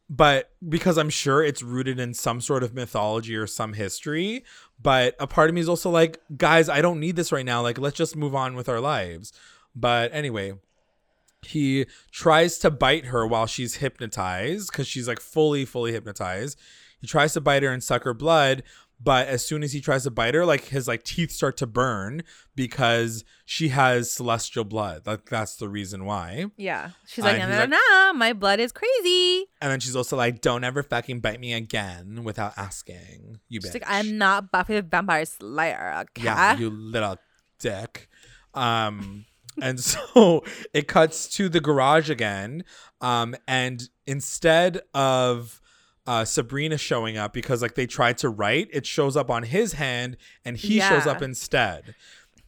but 0.09 0.49
because 0.67 0.97
i'm 0.97 1.09
sure 1.09 1.43
it's 1.43 1.61
rooted 1.61 1.99
in 1.99 2.13
some 2.15 2.41
sort 2.41 2.63
of 2.63 2.73
mythology 2.73 3.35
or 3.35 3.45
some 3.45 3.73
history 3.73 4.43
but 4.81 5.15
a 5.19 5.27
part 5.27 5.49
of 5.49 5.53
me 5.55 5.61
is 5.61 5.69
also 5.69 5.89
like 5.91 6.19
guys 6.35 6.67
i 6.69 6.81
don't 6.81 6.99
need 6.99 7.15
this 7.15 7.31
right 7.31 7.45
now 7.45 7.61
like 7.61 7.77
let's 7.77 7.95
just 7.97 8.15
move 8.15 8.33
on 8.33 8.55
with 8.55 8.67
our 8.67 8.79
lives 8.79 9.31
but 9.75 10.11
anyway 10.13 10.53
he 11.41 11.85
tries 12.11 12.57
to 12.59 12.69
bite 12.69 13.05
her 13.05 13.25
while 13.25 13.45
she's 13.47 13.75
hypnotized 13.75 14.71
because 14.71 14.87
she's 14.87 15.07
like 15.07 15.19
fully 15.19 15.65
fully 15.65 15.91
hypnotized 15.91 16.59
he 16.99 17.07
tries 17.07 17.33
to 17.33 17.41
bite 17.41 17.63
her 17.63 17.69
and 17.71 17.83
suck 17.83 18.03
her 18.03 18.13
blood 18.13 18.61
but 19.01 19.29
as 19.29 19.45
soon 19.45 19.63
as 19.63 19.71
he 19.71 19.79
tries 19.79 20.03
to 20.03 20.11
bite 20.11 20.33
her 20.33 20.45
like 20.45 20.65
his 20.65 20.85
like 20.85 21.03
teeth 21.03 21.31
start 21.31 21.55
to 21.55 21.65
burn 21.65 22.21
because 22.57 23.23
she 23.45 23.69
has 23.69 24.11
celestial 24.11 24.65
blood 24.65 25.01
like 25.05 25.23
that's 25.29 25.55
the 25.55 25.69
reason 25.69 26.03
why 26.03 26.47
Yeah. 26.57 26.89
She's 27.07 27.23
like, 27.23 27.37
nah, 27.39 27.47
nah, 27.47 27.59
like- 27.59 27.69
nah, 27.69 28.11
my 28.13 28.33
blood 28.33 28.59
is 28.59 28.73
crazy. 28.73 29.45
and 29.61 29.71
then 29.71 29.79
she's 29.79 29.95
also 29.95 30.17
like 30.17 30.41
don't 30.41 30.65
ever 30.65 30.83
fucking 30.83 31.21
bite 31.21 31.39
me 31.39 31.53
again 31.53 32.25
without 32.25 32.51
asking 32.57 33.39
you 33.47 33.61
She's 33.61 33.71
bitch. 33.71 33.75
like, 33.75 33.83
I'm 33.87 34.17
not 34.17 34.51
Buffy 34.51 34.73
the 34.75 34.81
Vampire 34.81 35.23
Slayer. 35.23 35.99
Okay. 36.01 36.23
yeah 36.25 36.57
you 36.57 36.69
little 36.69 37.15
dick 37.59 38.09
um 38.53 39.23
and 39.61 39.79
so 39.79 40.43
it 40.73 40.87
cuts 40.87 41.27
to 41.27 41.49
the 41.49 41.59
garage 41.59 42.09
again 42.09 42.63
um 43.01 43.35
and 43.47 43.89
instead 44.07 44.81
of 44.93 45.61
uh, 46.07 46.25
Sabrina 46.25 46.75
showing 46.77 47.17
up 47.17 47.33
because 47.33 47.61
like 47.61 47.75
they 47.75 47.85
tried 47.85 48.17
to 48.19 48.29
write, 48.29 48.67
it 48.73 48.87
shows 48.87 49.15
up 49.15 49.29
on 49.29 49.43
his 49.43 49.73
hand 49.73 50.17
and 50.43 50.57
he 50.57 50.79
shows 50.79 51.05
up 51.05 51.21
instead. 51.21 51.93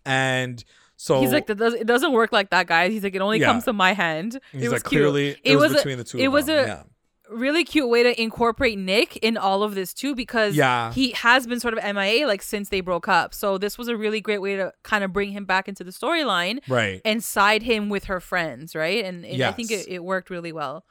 And 0.04 0.64
so 0.98 1.22
He's 1.22 1.32
like, 1.32 1.48
it 1.48 1.86
doesn't 1.86 2.12
work 2.12 2.32
like 2.32 2.50
that, 2.50 2.66
guys. 2.66 2.92
He's 2.92 3.04
like, 3.04 3.14
it 3.14 3.22
only 3.22 3.40
Yeah. 3.40 3.48
comes 3.48 3.66
to 3.66 3.74
my 3.74 3.94
hand. 3.94 4.40
he's 4.52 4.64
it 4.64 4.66
was 4.66 4.74
like 4.74 4.90
cute. 4.90 5.00
clearly 5.02 5.30
it, 5.30 5.40
It 5.44 5.56
was, 5.58 5.64
was 5.66 5.72
a- 5.74 5.76
between 5.76 5.98
the 6.00 6.04
two 6.04 6.18
it 6.18 6.26
of 6.26 6.34
was 6.34 6.46
them. 6.48 6.64
a- 6.64 6.68
yeah. 6.68 6.84
Really 7.32 7.64
cute 7.64 7.88
way 7.90 8.04
to 8.04 8.22
incorporate 8.22 8.78
Nick 8.78 9.18
in 9.18 9.38
all 9.38 9.64
of 9.64 9.74
this 9.76 9.94
too 9.94 10.14
because 10.16 10.56
Yeah. 10.56 10.92
he 10.94 11.12
has 11.12 11.48
been 11.48 11.60
sort 11.60 11.74
of 11.78 11.84
MIA 11.84 12.28
like 12.28 12.42
since 12.42 12.70
they 12.70 12.82
broke 12.82 13.08
up. 13.08 13.34
So 13.34 13.58
this 13.58 13.78
was 13.78 13.88
a 13.88 13.96
really 13.98 14.22
great 14.22 14.42
way 14.42 14.56
to 14.58 14.74
kind 14.84 15.04
of 15.04 15.14
bring 15.14 15.32
him 15.32 15.46
back 15.46 15.68
into 15.68 15.84
the 15.84 15.92
storyline 15.92 16.60
Right. 16.68 17.02
and 17.06 17.24
side 17.24 17.64
him 17.64 17.90
with 17.90 18.06
her 18.06 18.20
friends, 18.20 18.76
right? 18.76 19.04
And, 19.06 19.26
and 19.26 19.42
I 19.42 19.52
think 19.54 19.72
it, 19.72 19.88
it 19.88 20.04
worked 20.04 20.30
really 20.30 20.52
well. 20.52 20.86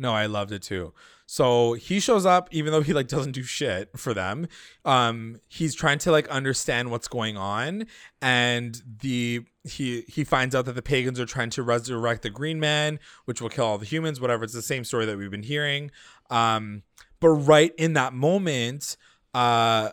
No, 0.00 0.14
I 0.14 0.24
loved 0.26 0.50
it 0.50 0.62
too. 0.62 0.94
So 1.26 1.74
he 1.74 2.00
shows 2.00 2.24
up, 2.26 2.48
even 2.50 2.72
though 2.72 2.80
he 2.80 2.92
like 2.94 3.06
doesn't 3.06 3.32
do 3.32 3.42
shit 3.42 3.90
for 3.96 4.14
them. 4.14 4.48
Um, 4.84 5.40
he's 5.46 5.74
trying 5.74 5.98
to 5.98 6.10
like 6.10 6.26
understand 6.28 6.90
what's 6.90 7.06
going 7.06 7.36
on, 7.36 7.86
and 8.20 8.82
the 9.00 9.42
he 9.62 10.04
he 10.08 10.24
finds 10.24 10.54
out 10.54 10.64
that 10.64 10.72
the 10.72 10.82
pagans 10.82 11.20
are 11.20 11.26
trying 11.26 11.50
to 11.50 11.62
resurrect 11.62 12.22
the 12.22 12.30
Green 12.30 12.58
Man, 12.58 12.98
which 13.26 13.42
will 13.42 13.50
kill 13.50 13.66
all 13.66 13.78
the 13.78 13.84
humans. 13.84 14.20
Whatever, 14.20 14.42
it's 14.42 14.54
the 14.54 14.62
same 14.62 14.82
story 14.82 15.04
that 15.04 15.18
we've 15.18 15.30
been 15.30 15.42
hearing. 15.42 15.90
Um, 16.30 16.82
but 17.20 17.28
right 17.28 17.74
in 17.76 17.92
that 17.92 18.14
moment, 18.14 18.96
uh, 19.34 19.90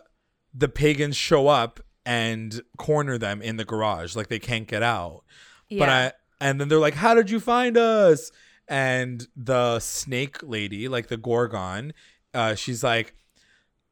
the 0.54 0.68
pagans 0.68 1.16
show 1.16 1.48
up 1.48 1.80
and 2.06 2.62
corner 2.78 3.18
them 3.18 3.42
in 3.42 3.58
the 3.58 3.64
garage, 3.66 4.16
like 4.16 4.28
they 4.28 4.38
can't 4.38 4.66
get 4.66 4.82
out. 4.82 5.22
Yeah. 5.68 5.78
But 5.78 5.88
I 5.88 6.12
and 6.40 6.60
then 6.60 6.68
they're 6.68 6.78
like, 6.78 6.94
"How 6.94 7.14
did 7.14 7.30
you 7.30 7.38
find 7.38 7.76
us?" 7.76 8.32
And 8.68 9.26
the 9.36 9.80
snake 9.80 10.38
lady, 10.42 10.88
like 10.88 11.08
the 11.08 11.16
Gorgon, 11.16 11.92
uh, 12.34 12.54
she's 12.54 12.84
like, 12.84 13.14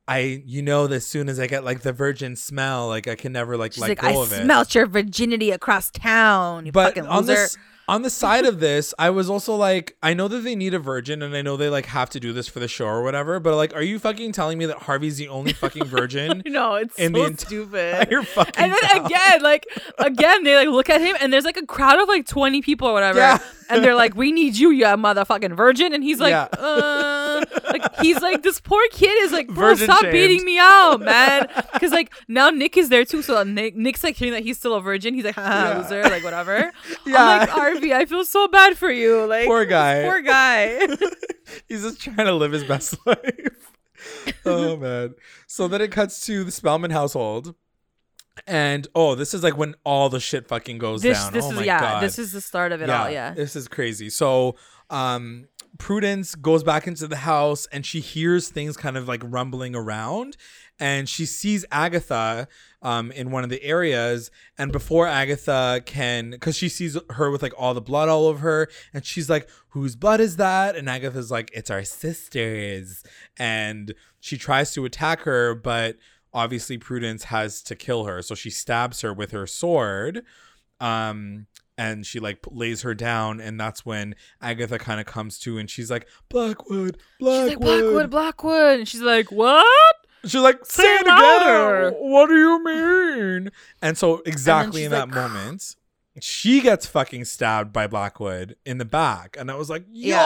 "I, 0.06 0.42
you 0.44 0.62
know, 0.62 0.86
as 0.86 1.06
soon 1.06 1.28
as 1.28 1.40
I 1.40 1.46
get 1.46 1.64
like 1.64 1.80
the 1.80 1.92
virgin 1.92 2.36
smell, 2.36 2.88
like 2.88 3.08
I 3.08 3.14
can 3.14 3.32
never 3.32 3.56
like 3.56 3.72
She's 3.72 3.80
let 3.82 3.88
like, 3.90 4.00
go 4.00 4.08
I 4.08 4.22
of 4.22 4.32
it." 4.32 4.42
smelt 4.44 4.74
your 4.74 4.86
virginity 4.86 5.50
across 5.50 5.90
town, 5.90 6.66
you 6.66 6.72
but 6.72 6.88
fucking 6.94 7.06
on 7.06 7.20
loser. 7.24 7.34
this 7.34 7.56
on 7.88 8.02
the 8.02 8.10
side 8.10 8.44
of 8.44 8.58
this, 8.58 8.92
I 8.98 9.10
was 9.10 9.30
also 9.30 9.54
like, 9.54 9.96
I 10.02 10.12
know 10.12 10.26
that 10.26 10.40
they 10.40 10.56
need 10.56 10.74
a 10.74 10.78
virgin, 10.80 11.22
and 11.22 11.36
I 11.36 11.42
know 11.42 11.56
they 11.56 11.68
like 11.68 11.86
have 11.86 12.10
to 12.10 12.18
do 12.20 12.32
this 12.32 12.48
for 12.48 12.58
the 12.58 12.66
show 12.66 12.86
or 12.86 13.04
whatever. 13.04 13.38
But 13.38 13.54
like, 13.54 13.76
are 13.76 13.82
you 13.82 14.00
fucking 14.00 14.32
telling 14.32 14.58
me 14.58 14.66
that 14.66 14.78
Harvey's 14.78 15.18
the 15.18 15.28
only 15.28 15.52
fucking 15.62 15.84
virgin? 15.84 16.42
no, 16.46 16.74
it's 16.74 16.98
in 16.98 17.14
so 17.14 17.22
the 17.22 17.30
enti- 17.30 17.40
stupid. 17.46 17.94
Entire 18.10 18.22
fucking 18.24 18.54
and 18.56 18.72
then 18.72 18.80
town? 18.90 19.06
again, 19.06 19.42
like 19.42 19.66
again, 19.98 20.42
they 20.42 20.56
like 20.56 20.68
look 20.68 20.90
at 20.90 21.00
him, 21.00 21.16
and 21.20 21.32
there's 21.32 21.44
like 21.44 21.56
a 21.56 21.64
crowd 21.64 22.00
of 22.00 22.08
like 22.08 22.26
20 22.26 22.60
people 22.60 22.88
or 22.88 22.92
whatever, 22.92 23.20
Yeah. 23.20 23.38
And 23.68 23.82
they're 23.84 23.94
like, 23.94 24.14
"We 24.14 24.32
need 24.32 24.56
you, 24.56 24.70
you 24.70 24.84
motherfucking 24.86 25.56
virgin," 25.56 25.92
and 25.92 26.02
he's 26.02 26.20
like, 26.20 26.30
Yeah. 26.30 26.44
uh, 26.58 27.44
like 27.70 27.98
he's 28.00 28.20
like, 28.22 28.42
this 28.42 28.60
poor 28.60 28.82
kid 28.92 29.12
is 29.24 29.32
like, 29.32 29.48
bro, 29.48 29.70
Virgin 29.70 29.86
stop 29.86 30.00
shamed. 30.02 30.12
beating 30.12 30.44
me 30.44 30.58
out, 30.58 31.00
man, 31.00 31.48
because 31.72 31.90
like 31.92 32.12
now 32.28 32.50
Nick 32.50 32.76
is 32.76 32.88
there 32.88 33.04
too, 33.04 33.22
so 33.22 33.42
Nick 33.42 33.76
Nick's 33.76 34.02
like 34.04 34.16
hearing 34.16 34.32
that 34.34 34.42
he's 34.42 34.58
still 34.58 34.74
a 34.74 34.80
virgin, 34.80 35.14
he's 35.14 35.24
like, 35.24 35.34
haha, 35.34 35.70
Yeah. 35.70 35.78
loser, 35.78 36.02
like 36.04 36.24
whatever. 36.24 36.72
Yeah. 37.06 37.22
I'm 37.22 37.38
like, 37.40 37.56
Arby, 37.56 37.94
I 37.94 38.04
feel 38.06 38.24
so 38.24 38.48
bad 38.48 38.76
for 38.76 38.90
you, 38.90 39.26
like 39.26 39.46
Poor 39.46 39.64
guy. 39.64 40.02
poor 40.04 40.20
guy. 40.22 40.78
He's 41.68 41.82
just 41.82 42.00
trying 42.00 42.26
to 42.26 42.32
live 42.34 42.50
his 42.52 42.64
best 42.64 42.96
life. 43.06 43.72
oh 44.44 44.76
man. 44.76 45.14
So 45.46 45.68
then 45.68 45.80
it 45.80 45.92
cuts 45.92 46.24
to 46.26 46.42
the 46.44 46.50
Spellman 46.50 46.90
household. 46.90 47.54
And 48.46 48.86
oh, 48.94 49.14
this 49.14 49.34
is 49.34 49.42
like 49.42 49.56
when 49.56 49.74
all 49.84 50.08
the 50.08 50.20
shit 50.20 50.46
fucking 50.48 50.78
goes 50.78 51.02
this 51.02 51.18
down. 51.18 51.32
this 51.32 51.44
oh 51.44 51.50
is 51.50 51.56
my 51.56 51.64
yeah, 51.64 51.80
god. 51.80 52.02
this 52.02 52.18
is 52.18 52.32
the 52.32 52.40
start 52.40 52.72
of 52.72 52.82
it 52.82 52.90
all, 52.90 53.10
yeah. 53.10 53.32
This 53.34 53.56
is 53.56 53.68
crazy. 53.68 54.10
So 54.10 54.56
um 54.90 55.48
Prudence 55.78 56.34
goes 56.34 56.62
back 56.62 56.86
into 56.86 57.06
the 57.06 57.16
house 57.16 57.66
and 57.70 57.84
she 57.84 58.00
hears 58.00 58.48
things 58.48 58.76
kind 58.78 58.96
of 58.96 59.06
like 59.06 59.20
rumbling 59.24 59.76
around 59.76 60.36
and 60.78 61.08
she 61.08 61.26
sees 61.26 61.64
Agatha 61.70 62.48
um, 62.82 63.10
in 63.12 63.30
one 63.30 63.44
of 63.44 63.50
the 63.50 63.62
areas. 63.62 64.30
And 64.58 64.72
before 64.72 65.06
Agatha 65.06 65.82
can, 65.84 66.30
because 66.30 66.56
she 66.56 66.68
sees 66.68 66.98
her 67.10 67.30
with 67.30 67.42
like 67.42 67.54
all 67.56 67.74
the 67.74 67.80
blood 67.80 68.08
all 68.08 68.26
over 68.26 68.40
her, 68.40 68.68
and 68.92 69.04
she's 69.04 69.30
like, 69.30 69.48
"Whose 69.68 69.96
blood 69.96 70.20
is 70.20 70.36
that?" 70.36 70.76
And 70.76 70.88
Agatha's 70.88 71.30
like, 71.30 71.50
"It's 71.54 71.70
our 71.70 71.84
sister's." 71.84 73.02
And 73.38 73.94
she 74.20 74.36
tries 74.36 74.72
to 74.74 74.84
attack 74.84 75.20
her, 75.22 75.54
but 75.54 75.96
obviously 76.36 76.76
Prudence 76.76 77.24
has 77.24 77.62
to 77.62 77.74
kill 77.74 78.04
her, 78.04 78.20
so 78.22 78.34
she 78.34 78.50
stabs 78.50 79.00
her 79.00 79.12
with 79.12 79.30
her 79.32 79.46
sword. 79.46 80.22
Um, 80.78 81.46
and 81.78 82.06
she 82.06 82.20
like 82.20 82.38
lays 82.50 82.82
her 82.82 82.94
down 82.94 83.38
and 83.38 83.60
that's 83.60 83.84
when 83.84 84.14
agatha 84.40 84.78
kind 84.78 84.98
of 84.98 85.04
comes 85.04 85.38
to 85.38 85.58
and 85.58 85.68
she's 85.68 85.90
like 85.90 86.08
blackwood 86.30 86.96
blackwood 87.20 87.50
She's 87.50 87.58
like 87.58 87.60
Blackwood, 87.60 88.10
Blackwood, 88.10 88.78
and 88.78 88.88
she's 88.88 89.02
like, 89.02 89.30
what? 89.30 89.66
she's 90.24 90.40
like 90.40 90.64
say 90.64 90.82
Say 90.84 90.94
it 90.94 91.00
it 91.02 91.06
louder." 91.06 91.88
again 91.88 92.00
what 92.00 92.28
do 92.28 92.34
you 92.34 92.64
mean 92.64 93.50
and 93.82 93.98
so 93.98 94.22
exactly 94.24 94.80
she's 94.80 94.86
in 94.86 94.92
that 94.92 95.08
like, 95.08 95.14
moment 95.14 95.76
she 96.20 96.60
gets 96.60 96.86
fucking 96.86 97.24
stabbed 97.24 97.72
by 97.72 97.86
blackwood 97.86 98.56
in 98.64 98.78
the 98.78 98.84
back 98.84 99.36
and 99.38 99.50
i 99.50 99.54
was 99.54 99.68
like 99.70 99.84
yo 99.90 100.16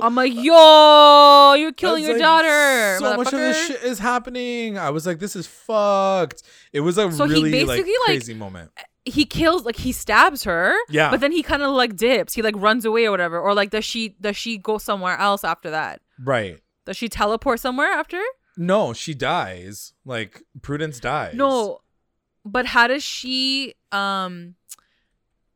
Yeah. 0.00 0.06
I'm 0.06 0.14
like, 0.14 0.32
yo, 0.34 1.54
you're 1.54 1.72
killing 1.72 2.02
your 2.02 2.14
like, 2.14 2.22
daughter. 2.22 2.98
So 2.98 3.16
much 3.16 3.32
of 3.32 3.38
this 3.38 3.66
shit 3.66 3.82
is 3.82 3.98
happening. 3.98 4.78
I 4.78 4.90
was 4.90 5.06
like, 5.06 5.18
this 5.18 5.36
is 5.36 5.46
fucked. 5.46 6.42
It 6.72 6.80
was 6.80 6.98
a 6.98 7.12
So 7.12 7.26
really 7.26 7.50
like 7.64 7.68
basically, 7.68 7.92
like, 8.06 8.16
crazy 8.18 8.34
moment. 8.34 8.70
He 9.04 9.24
kills, 9.24 9.64
like 9.64 9.76
he 9.76 9.92
stabs 9.92 10.44
her. 10.44 10.74
Yeah. 10.88 11.10
But 11.10 11.20
then 11.20 11.30
he 11.30 11.42
kind 11.42 11.62
of 11.62 11.72
like 11.74 11.94
dips. 11.96 12.32
He 12.34 12.42
like 12.42 12.54
runs 12.56 12.84
away 12.84 13.04
or 13.06 13.10
whatever. 13.10 13.38
Or 13.38 13.54
like, 13.54 13.70
does 13.70 13.84
she 13.84 14.16
does 14.20 14.36
she 14.36 14.58
go 14.58 14.78
somewhere 14.78 15.16
else 15.18 15.44
after 15.44 15.70
that? 15.70 16.00
Right. 16.22 16.60
Does 16.86 16.96
she 16.96 17.08
teleport 17.08 17.60
somewhere 17.60 17.90
after? 17.92 18.20
No, 18.56 18.92
she 18.92 19.14
dies. 19.14 19.92
Like 20.04 20.42
Prudence 20.62 21.00
dies. 21.00 21.34
No, 21.34 21.80
but 22.44 22.66
how 22.66 22.86
does 22.86 23.02
she 23.02 23.74
um 23.92 24.54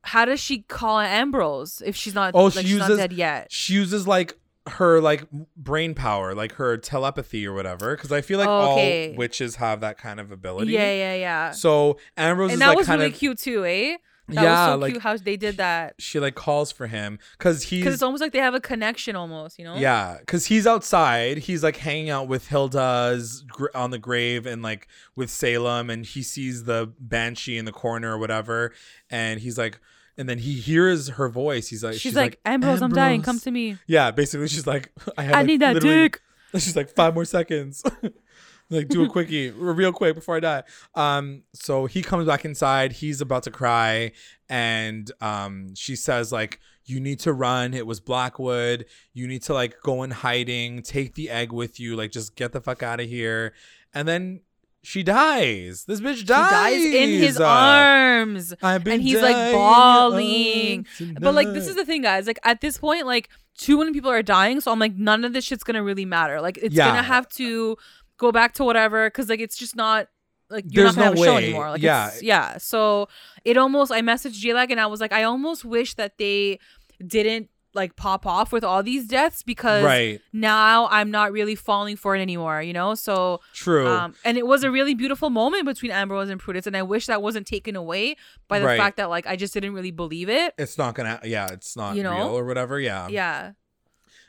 how 0.03 0.25
does 0.25 0.41
she 0.41 0.63
call 0.63 0.99
Ambrose 1.01 1.83
if 1.85 1.95
she's 1.97 2.15
not 2.15 2.33
Oh, 2.35 2.45
like, 2.45 2.55
she 2.55 2.63
she's 2.69 2.79
not 2.79 2.89
uses- 2.91 2.99
dead 2.99 3.13
yet? 3.13 3.47
She 3.51 3.75
uses 3.75 4.07
like 4.07 4.35
her 4.69 5.01
like 5.01 5.25
brain 5.57 5.95
power, 5.95 6.35
like 6.35 6.53
her 6.53 6.77
telepathy 6.77 7.47
or 7.47 7.53
whatever. 7.55 7.97
Because 7.97 8.13
I 8.13 8.21
feel 8.21 8.39
like 8.39 8.49
Oh, 8.49 8.73
okay. 8.73 9.11
all 9.13 9.17
witches 9.17 9.57
have 9.57 9.81
that 9.81 9.99
kind 9.99 10.21
of 10.21 10.31
ability. 10.31 10.73
Yeah, 10.73 10.93
yeah, 10.93 11.15
yeah. 11.15 11.51
So 11.53 11.99
Ambrose 12.17 12.51
and 12.51 12.55
is 12.55 12.59
that 12.61 12.69
like 12.69 12.79
was 12.79 12.87
kind 12.87 13.01
really 13.01 13.13
of 13.13 13.19
cute 13.19 13.39
too, 13.39 13.65
eh? 13.65 13.97
That 14.31 14.43
yeah, 14.43 14.67
was 14.67 14.75
so 14.75 14.79
like 14.79 14.93
cute 14.93 15.03
how 15.03 15.17
they 15.17 15.37
did 15.37 15.57
that. 15.59 15.95
she 15.99 16.21
like 16.21 16.35
calls 16.35 16.73
for 16.73 16.87
him 16.87 17.19
because 17.39 17.65
he's 17.65 17.81
Because 17.81 17.95
it's 17.95 18.03
almost 18.03 18.21
like 18.21 18.33
they 18.33 18.39
have 18.39 18.55
a 18.55 18.61
connection 18.61 19.17
almost, 19.17 19.59
you 19.59 19.65
know? 19.65 19.77
Yeah, 19.77 20.19
because 20.21 20.47
he's 20.47 20.67
outside. 20.67 21.39
He's 21.39 21.63
like 21.63 21.77
hanging 21.77 22.11
out 22.11 22.29
with 22.29 22.49
Hilda's 22.49 23.43
gr- 23.49 23.67
on 23.75 23.91
the 23.91 23.99
grave 23.99 24.47
and 24.47 24.63
like 24.63 24.89
with 25.17 25.31
Salem, 25.31 25.91
and 25.91 26.05
he 26.05 26.23
sees 26.23 26.65
the 26.65 26.93
banshee 26.99 27.59
in 27.59 27.65
the 27.65 27.73
corner 27.73 28.15
or 28.15 28.19
whatever, 28.19 28.73
and 29.11 29.41
he's 29.41 29.59
like, 29.59 29.81
and 30.17 30.29
then 30.29 30.39
he 30.39 30.55
hears 30.55 31.09
her 31.09 31.29
voice. 31.29 31.69
He's 31.69 31.83
like, 31.83 31.95
She's, 31.95 32.15
like, 32.15 32.41
Ambrose, 32.45 32.83
I'm 32.83 32.93
dying. 32.93 33.23
Come 33.23 33.39
to 33.41 33.51
me. 33.51 33.79
Yeah, 33.87 34.11
basically, 34.11 34.49
she's 34.49 34.67
like, 34.67 34.93
I, 35.17 35.23
have, 35.23 35.35
I 35.35 35.39
like, 35.39 35.47
need 35.47 35.61
that 35.61 35.81
dick. 35.81 36.21
She's 36.55 36.75
like 36.77 36.91
five 36.91 37.15
more 37.15 37.25
seconds. 37.25 37.83
like 38.71 38.89
do 38.89 39.05
a 39.05 39.09
quickie 39.09 39.51
real 39.57 39.93
quick 39.93 40.15
before 40.15 40.37
I 40.37 40.41
die. 40.41 40.63
Um, 40.95 41.43
so 41.53 41.87
he 41.87 42.03
comes 42.03 42.27
back 42.27 42.45
inside. 42.45 42.93
He's 42.93 43.21
about 43.21 43.43
to 43.45 43.51
cry, 43.51 44.13
and 44.49 45.11
um, 45.21 45.75
she 45.75 45.97
says 45.97 46.33
like, 46.33 46.61
"You 46.85 47.01
need 47.01 47.21
to 47.21 47.33
run. 47.33 47.75
It 47.75 47.87
was 47.87 48.01
Blackwood. 48.01 48.87
You 49.13 49.27
need 49.27 49.43
to 49.45 49.55
like 49.55 49.75
go 49.83 50.03
in 50.03 50.11
hiding. 50.11 50.83
Take 50.83 51.15
the 51.15 51.31
egg 51.31 51.53
with 51.53 51.79
you. 51.81 51.97
Like 51.97 52.11
just 52.13 52.37
get 52.37 52.53
the 52.53 52.61
fuck 52.61 52.83
out 52.83 53.01
of 53.01 53.09
here." 53.09 53.53
And 53.93 54.07
then 54.07 54.41
she 54.83 55.03
dies. 55.03 55.85
This 55.85 56.01
bitch 56.01 56.17
She 56.19 56.25
dies. 56.25 56.51
dies 56.51 56.85
in 56.85 57.09
his 57.11 57.39
Uh, 57.41 57.45
arms. 57.47 58.55
And 58.63 59.03
he's 59.03 59.21
like 59.21 59.53
bawling. 59.53 60.87
But 61.21 61.35
like 61.35 61.49
this 61.49 61.69
is 61.69 61.77
the 61.77 61.85
thing, 61.85 62.03
guys. 62.03 62.27
Like 62.27 62.39
at 62.45 62.61
this 62.61 62.79
point, 62.79 63.07
like 63.07 63.29
too 63.59 63.77
many 63.79 63.93
people 63.93 64.11
are 64.11 64.23
dying, 64.23 64.61
so 64.61 64.73
I'm 64.73 64.79
like, 64.79 64.95
none 64.97 65.25
of 65.25 65.33
this 65.35 65.45
shit's 65.45 65.65
gonna 65.65 65.83
really 65.83 66.07
matter. 66.07 66.41
Like 66.41 66.57
it's 66.59 66.75
Yeah. 66.75 66.87
gonna 66.89 67.03
have 67.03 67.29
to 67.31 67.77
go 68.21 68.31
back 68.31 68.53
to 68.55 68.65
whatever, 68.65 69.09
because 69.09 69.29
like 69.29 69.41
it's 69.41 69.57
just 69.57 69.75
not 69.75 70.07
like 70.51 70.65
you're 70.69 70.85
There's 70.85 70.97
not 70.97 71.15
gonna 71.15 71.15
no 71.17 71.23
have 71.23 71.23
a 71.23 71.31
show 71.31 71.35
way. 71.37 71.45
anymore. 71.45 71.71
Like 71.71 71.83
Yeah. 71.83 72.09
it's, 72.09 72.23
yeah. 72.23 72.59
So 72.59 73.09
it 73.45 73.57
almost 73.57 73.91
I 73.91 74.01
messaged 74.03 74.35
J-Lag 74.35 74.71
and 74.71 74.81
I 74.81 74.87
was 74.87 75.01
like, 75.01 75.13
I 75.13 75.23
almost 75.25 75.65
wish 75.65 75.95
that 75.95 76.19
they 76.19 76.59
didn't 77.05 77.49
like 77.73 77.95
pop 77.95 78.27
off 78.27 78.51
with 78.51 78.65
all 78.65 78.83
these 78.83 79.07
deaths 79.07 79.45
because 79.45 79.85
right. 79.85 80.21
now 80.33 80.89
I'm 80.91 81.13
not 81.13 81.31
really 81.31 81.55
falling 81.55 81.95
for 81.95 82.17
it 82.17 82.21
anymore, 82.21 82.61
you 82.63 82.73
know? 82.73 82.97
So 82.97 83.41
True. 83.55 83.87
um, 83.87 84.15
and 84.25 84.37
it 84.37 84.45
was 84.45 84.65
a 84.65 84.73
really 84.73 84.93
beautiful 84.97 85.31
moment 85.31 85.67
between 85.67 85.93
Ambrose 85.93 86.31
and 86.31 86.41
Prudence, 86.41 86.67
and 86.67 86.77
I 86.77 86.83
wish 86.83 87.07
that 87.07 87.23
wasn't 87.23 87.47
taken 87.47 87.77
away 87.77 88.17
by 88.49 88.59
the 88.59 88.67
Right. 88.67 88.77
fact 88.77 88.97
that 88.97 89.09
like 89.09 89.25
I 89.29 89.37
just 89.37 89.55
didn't 89.55 89.73
really 89.75 89.93
believe 89.93 90.29
it. 90.29 90.53
it's 90.59 90.79
not 90.79 90.97
gonna. 90.97 91.21
Yeah, 91.23 91.47
it's 91.53 91.77
not 91.77 91.95
You 91.95 92.03
know? 92.03 92.17
real 92.17 92.37
or 92.39 92.45
whatever. 92.45 92.81
Yeah. 92.81 93.07
Yeah, 93.07 93.53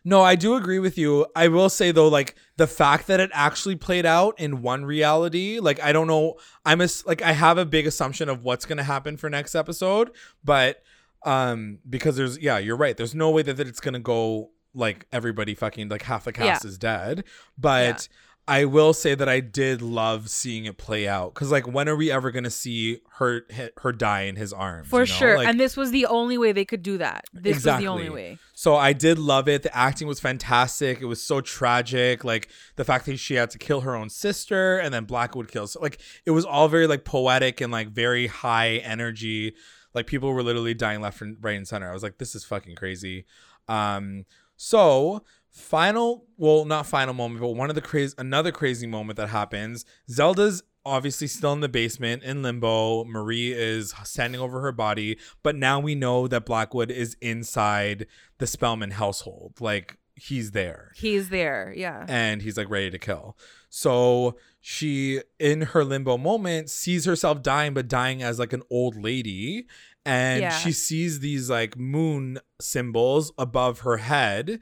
No, 0.03 0.21
I 0.21 0.35
do 0.35 0.55
agree 0.55 0.79
with 0.79 0.97
you. 0.97 1.27
I 1.35 1.47
will 1.47 1.69
say 1.69 1.91
though, 1.91 2.07
like 2.07 2.35
the 2.57 2.67
fact 2.67 3.07
that 3.07 3.19
it 3.19 3.29
actually 3.33 3.75
played 3.75 4.05
out 4.05 4.39
in 4.39 4.61
one 4.61 4.83
reality, 4.83 5.59
like 5.59 5.81
I 5.81 5.91
don't 5.91 6.07
know, 6.07 6.35
I'm 6.65 6.81
a, 6.81 6.87
like 7.05 7.21
I 7.21 7.33
have 7.33 7.57
a 7.57 7.65
big 7.65 7.85
assumption 7.85 8.27
of 8.27 8.43
what's 8.43 8.65
gonna 8.65 8.83
happen 8.83 9.17
for 9.17 9.29
next 9.29 9.53
episode, 9.53 10.11
but 10.43 10.81
um 11.23 11.77
because 11.87 12.15
there's 12.17 12.39
yeah, 12.39 12.57
you're 12.57 12.77
right. 12.77 12.97
There's 12.97 13.13
no 13.13 13.29
way 13.29 13.43
that, 13.43 13.57
that 13.57 13.67
it's 13.67 13.79
gonna 13.79 13.99
go 13.99 14.49
like 14.73 15.05
everybody 15.11 15.53
fucking 15.53 15.89
like 15.89 16.01
half 16.01 16.23
the 16.23 16.33
cast 16.33 16.65
is 16.65 16.77
dead, 16.77 17.23
but. 17.57 18.07
I 18.47 18.65
will 18.65 18.93
say 18.93 19.13
that 19.15 19.29
I 19.29 19.39
did 19.39 19.81
love 19.81 20.29
seeing 20.29 20.65
it 20.65 20.77
play 20.77 21.07
out 21.07 21.33
because, 21.33 21.51
like, 21.51 21.67
when 21.67 21.87
are 21.87 21.95
we 21.95 22.11
ever 22.11 22.31
gonna 22.31 22.49
see 22.49 22.99
her 23.17 23.45
her 23.77 23.91
die 23.91 24.21
in 24.21 24.35
his 24.35 24.51
arms? 24.51 24.87
for 24.87 25.03
you 25.03 25.07
know? 25.07 25.15
sure. 25.15 25.37
Like, 25.37 25.47
and 25.47 25.59
this 25.59 25.77
was 25.77 25.91
the 25.91 26.07
only 26.07 26.37
way 26.37 26.51
they 26.51 26.65
could 26.65 26.81
do 26.81 26.97
that. 26.97 27.25
This 27.33 27.63
was 27.63 27.63
the 27.63 27.87
only 27.87 28.09
way. 28.09 28.39
So 28.53 28.75
I 28.75 28.93
did 28.93 29.19
love 29.19 29.47
it. 29.47 29.63
The 29.63 29.75
acting 29.75 30.07
was 30.07 30.19
fantastic. 30.19 31.01
It 31.01 31.05
was 31.05 31.21
so 31.21 31.41
tragic. 31.41 32.23
Like 32.23 32.49
the 32.75 32.85
fact 32.85 33.05
that 33.05 33.17
she 33.17 33.35
had 33.35 33.51
to 33.51 33.57
kill 33.57 33.81
her 33.81 33.95
own 33.95 34.09
sister 34.09 34.77
and 34.77 34.93
then 34.93 35.05
Blackwood 35.05 35.47
kills. 35.47 35.75
Like 35.79 35.99
it 36.25 36.31
was 36.31 36.45
all 36.45 36.67
very 36.67 36.87
like 36.87 37.05
poetic 37.05 37.61
and 37.61 37.71
like 37.71 37.89
very 37.89 38.27
high 38.27 38.77
energy. 38.77 39.55
Like 39.93 40.07
people 40.07 40.31
were 40.33 40.43
literally 40.43 40.73
dying 40.73 41.01
left 41.01 41.21
and 41.21 41.37
right 41.41 41.57
and 41.57 41.67
center. 41.67 41.89
I 41.89 41.93
was 41.93 42.03
like, 42.03 42.17
this 42.17 42.35
is 42.35 42.43
fucking 42.43 42.75
crazy. 42.75 43.25
Um, 43.67 44.25
so 44.57 45.23
final, 45.51 46.25
well, 46.37 46.65
not 46.65 46.87
final 46.87 47.13
moment, 47.13 47.41
but 47.41 47.49
one 47.49 47.69
of 47.69 47.75
the 47.75 47.81
crazy, 47.81 48.13
another 48.17 48.51
crazy 48.51 48.87
moment 48.87 49.17
that 49.17 49.29
happens. 49.29 49.85
Zelda's 50.09 50.63
obviously 50.85 51.27
still 51.27 51.53
in 51.53 51.59
the 51.59 51.69
basement 51.69 52.23
in 52.23 52.41
limbo. 52.41 53.03
Marie 53.05 53.51
is 53.53 53.93
standing 54.03 54.41
over 54.41 54.61
her 54.61 54.71
body, 54.71 55.17
but 55.43 55.55
now 55.55 55.79
we 55.79 55.93
know 55.93 56.27
that 56.27 56.45
Blackwood 56.45 56.89
is 56.89 57.15
inside 57.21 58.07
the 58.39 58.47
Spellman 58.47 58.91
household. 58.91 59.59
Like 59.59 59.97
he's 60.15 60.51
there 60.51 60.91
He's 60.95 61.29
there. 61.29 61.73
Yeah. 61.75 62.05
and 62.07 62.41
he's 62.41 62.57
like 62.57 62.69
ready 62.69 62.89
to 62.89 62.97
kill. 62.99 63.37
So 63.69 64.37
she, 64.59 65.21
in 65.39 65.61
her 65.61 65.83
limbo 65.83 66.17
moment, 66.17 66.69
sees 66.69 67.05
herself 67.05 67.41
dying, 67.41 67.73
but 67.73 67.87
dying 67.87 68.21
as 68.23 68.39
like 68.39 68.53
an 68.53 68.63
old 68.69 68.95
lady. 69.01 69.67
And 70.03 70.41
Yeah. 70.41 70.49
she 70.57 70.71
sees 70.71 71.19
these 71.19 71.49
like 71.49 71.77
moon 71.77 72.39
symbols 72.59 73.31
above 73.37 73.81
her 73.81 73.97
head. 73.97 74.59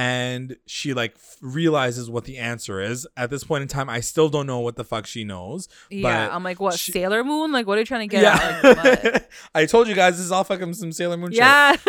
And 0.00 0.56
she 0.66 0.94
like 0.94 1.14
realizes 1.42 2.08
what 2.08 2.24
the 2.24 2.38
answer 2.38 2.80
is. 2.80 3.06
At 3.18 3.28
this 3.28 3.44
point 3.44 3.62
in 3.62 3.68
time, 3.68 3.90
I 3.90 4.00
still 4.00 4.30
don't 4.30 4.46
know 4.46 4.60
what 4.60 4.76
the 4.76 4.84
fuck 4.84 5.06
she 5.06 5.24
knows. 5.24 5.68
yeah. 5.90 6.34
I'm 6.34 6.42
like, 6.42 6.58
what? 6.58 6.78
she- 6.78 6.92
Sailor 6.92 7.22
Moon? 7.22 7.52
Like, 7.52 7.66
what 7.66 7.76
are 7.76 7.80
you 7.80 7.86
trying 7.86 8.08
to 8.08 8.16
get 8.16 8.24
at? 8.24 8.64
Like. 9.12 9.30
I 9.54 9.66
told 9.66 9.88
you 9.88 9.94
guys 9.94 10.16
this 10.16 10.24
is 10.24 10.32
all 10.32 10.44
fucking 10.44 10.72
some 10.74 10.90
Sailor 10.92 11.18
Moon 11.18 11.32
shit. 11.32 11.38
yeah. 11.38 11.76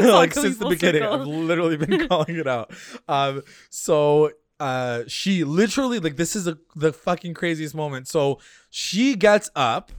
Like 0.02 0.34
since 0.34 0.58
the 0.58 0.68
beginning 0.68 1.02
circle. 1.02 1.20
i've 1.22 1.26
literally 1.26 1.76
been 1.76 2.06
calling 2.08 2.36
it 2.36 2.46
out 2.46 2.70
um 3.08 3.42
so 3.70 4.30
uh 4.60 5.02
she 5.08 5.44
literally 5.44 5.98
like 5.98 6.16
this 6.16 6.36
is 6.36 6.46
a, 6.46 6.58
the 6.76 6.92
fucking 6.92 7.34
craziest 7.34 7.74
moment 7.74 8.06
so 8.08 8.38
she 8.70 9.14
gets 9.16 9.50
up 9.56 9.90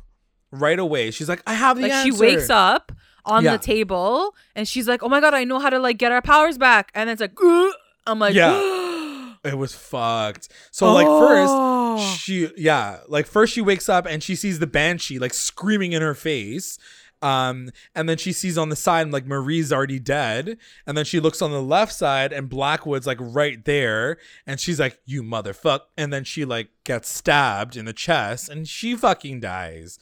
right 0.52 0.80
away 0.80 1.12
she's 1.12 1.28
like 1.28 1.42
i 1.48 1.54
have 1.54 1.78
the 1.78 1.84
like 1.84 1.92
answer 1.92 2.12
she 2.14 2.20
wakes 2.20 2.50
up 2.50 2.92
on 3.26 3.44
Yeah. 3.44 3.54
the 3.58 3.64
table 3.64 4.36
and 4.56 4.68
she's 4.68 4.88
like, 4.88 5.04
"Oh 5.04 5.10
my 5.10 5.20
god, 5.20 5.34
I 5.34 5.44
know 5.44 5.60
how 5.60 5.70
to 5.70 5.80
like 5.80 5.98
get 5.98 6.12
our 6.12 6.22
powers 6.22 6.58
back." 6.58 6.92
And 6.96 7.10
it's 7.10 7.22
like, 7.22 7.34
"Ugh." 7.44 7.74
I'm 8.08 8.20
like, 8.20 8.36
Yeah. 8.36 9.34
it 9.44 9.58
was 9.58 9.74
fucked 9.76 10.50
so 10.72 10.92
like 10.94 11.06
first 11.08 11.52
Oh. 11.54 12.16
she 12.20 12.50
yeah 12.58 13.00
like 13.08 13.26
first 13.28 13.54
she 13.54 13.62
wakes 13.62 13.88
up 13.90 14.06
and 14.08 14.24
she 14.24 14.36
sees 14.36 14.58
the 14.60 14.68
banshee 14.68 15.20
like 15.20 15.34
screaming 15.36 15.92
in 15.94 16.02
her 16.02 16.16
face 16.16 16.80
um 17.22 17.70
and 17.94 18.10
then 18.10 18.18
she 18.18 18.32
sees 18.34 18.58
on 18.58 18.70
the 18.70 18.76
side 18.76 19.12
like 19.12 19.26
marie's 19.28 19.72
already 19.72 20.00
dead 20.00 20.58
and 20.88 20.98
then 20.98 21.06
she 21.06 21.20
looks 21.20 21.42
on 21.44 21.52
the 21.52 21.62
left 21.62 21.94
side 21.94 22.34
and 22.34 22.50
blackwood's 22.50 23.06
like 23.08 23.18
right 23.22 23.66
there 23.66 24.18
and 24.48 24.60
she's 24.60 24.80
like 24.80 25.00
you 25.06 25.22
motherfuck 25.24 25.82
and 25.98 26.12
then 26.12 26.24
she 26.24 26.44
like 26.44 26.70
gets 26.84 27.08
stabbed 27.10 27.78
in 27.78 27.86
the 27.86 27.94
chest 27.94 28.50
and 28.50 28.68
she 28.68 28.96
fucking 28.96 29.40
dies 29.40 29.98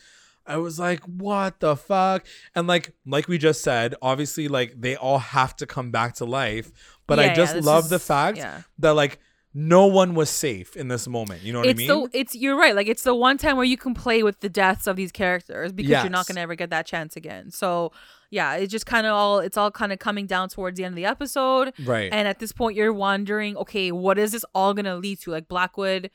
I 0.46 0.58
was 0.58 0.80
like, 0.80 1.02
what 1.02 1.60
the 1.60 1.76
fuck? 1.76 2.26
And 2.56 2.68
like 2.68 2.94
like 3.06 3.28
we 3.28 3.38
just 3.38 3.62
said, 3.62 3.96
obviously 4.02 4.48
like 4.48 4.74
they 4.80 4.96
all 4.96 5.20
have 5.20 5.56
to 5.58 5.66
come 5.66 5.92
back 5.92 6.16
to 6.16 6.26
life. 6.26 6.72
But 7.08 7.20
I 7.20 7.34
just 7.34 7.54
this 7.56 7.66
love 7.66 7.86
is- 7.86 7.90
the 7.90 8.00
fact 8.00 8.38
yeah. 8.38 8.62
that 8.80 8.94
like 8.94 9.20
no 9.56 9.86
one 9.86 10.16
was 10.16 10.32
safe 10.32 10.76
in 10.76 10.88
this 10.88 11.08
moment. 11.08 11.44
You 11.44 11.54
know 11.54 11.60
what 11.60 11.68
it's 11.68 11.78
I 11.80 11.88
mean? 11.88 12.10
the 12.12 12.20
it's 12.20 12.34
you're 12.36 12.58
right. 12.58 12.76
Like 12.76 12.88
it's 12.88 13.04
the 13.04 13.14
one 13.14 13.38
time 13.38 13.56
where 13.56 13.66
you 13.66 13.78
can 13.78 13.94
play 13.94 14.24
with 14.24 14.40
the 14.40 14.50
deaths 14.50 14.88
of 14.88 14.96
these 14.96 15.12
characters 15.12 15.72
because 15.72 15.92
you're 15.92 16.10
not 16.10 16.26
gonna 16.28 16.42
ever 16.42 16.56
get 16.56 16.72
that 16.72 16.88
chance 16.88 17.16
again. 17.16 17.52
So 17.52 17.92
yeah, 18.32 18.56
it's 18.56 18.72
just 18.72 18.88
kind 18.88 19.06
of 19.06 19.14
all 19.14 19.40
it's 19.40 19.56
all 19.56 19.70
kind 19.70 19.94
of 19.94 20.00
coming 20.00 20.26
down 20.26 20.50
towards 20.50 20.78
the 20.78 20.86
end 20.86 20.94
of 20.94 20.96
the 20.96 21.06
episode. 21.06 21.72
right. 21.86 22.12
And 22.12 22.28
at 22.28 22.40
this 22.40 22.52
point, 22.52 22.76
you're 22.76 22.92
wondering, 22.92 23.56
okay, 23.58 23.92
what 23.92 24.18
is 24.18 24.32
this 24.32 24.44
all 24.56 24.74
gonna 24.74 24.96
lead 24.96 25.20
to? 25.22 25.32
Like 25.32 25.48
Blackwood, 25.48 26.10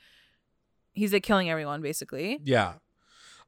he's 0.91 1.13
like 1.13 1.23
killing 1.23 1.49
everyone 1.49 1.81
basically. 1.81 2.39
yeah. 2.43 2.73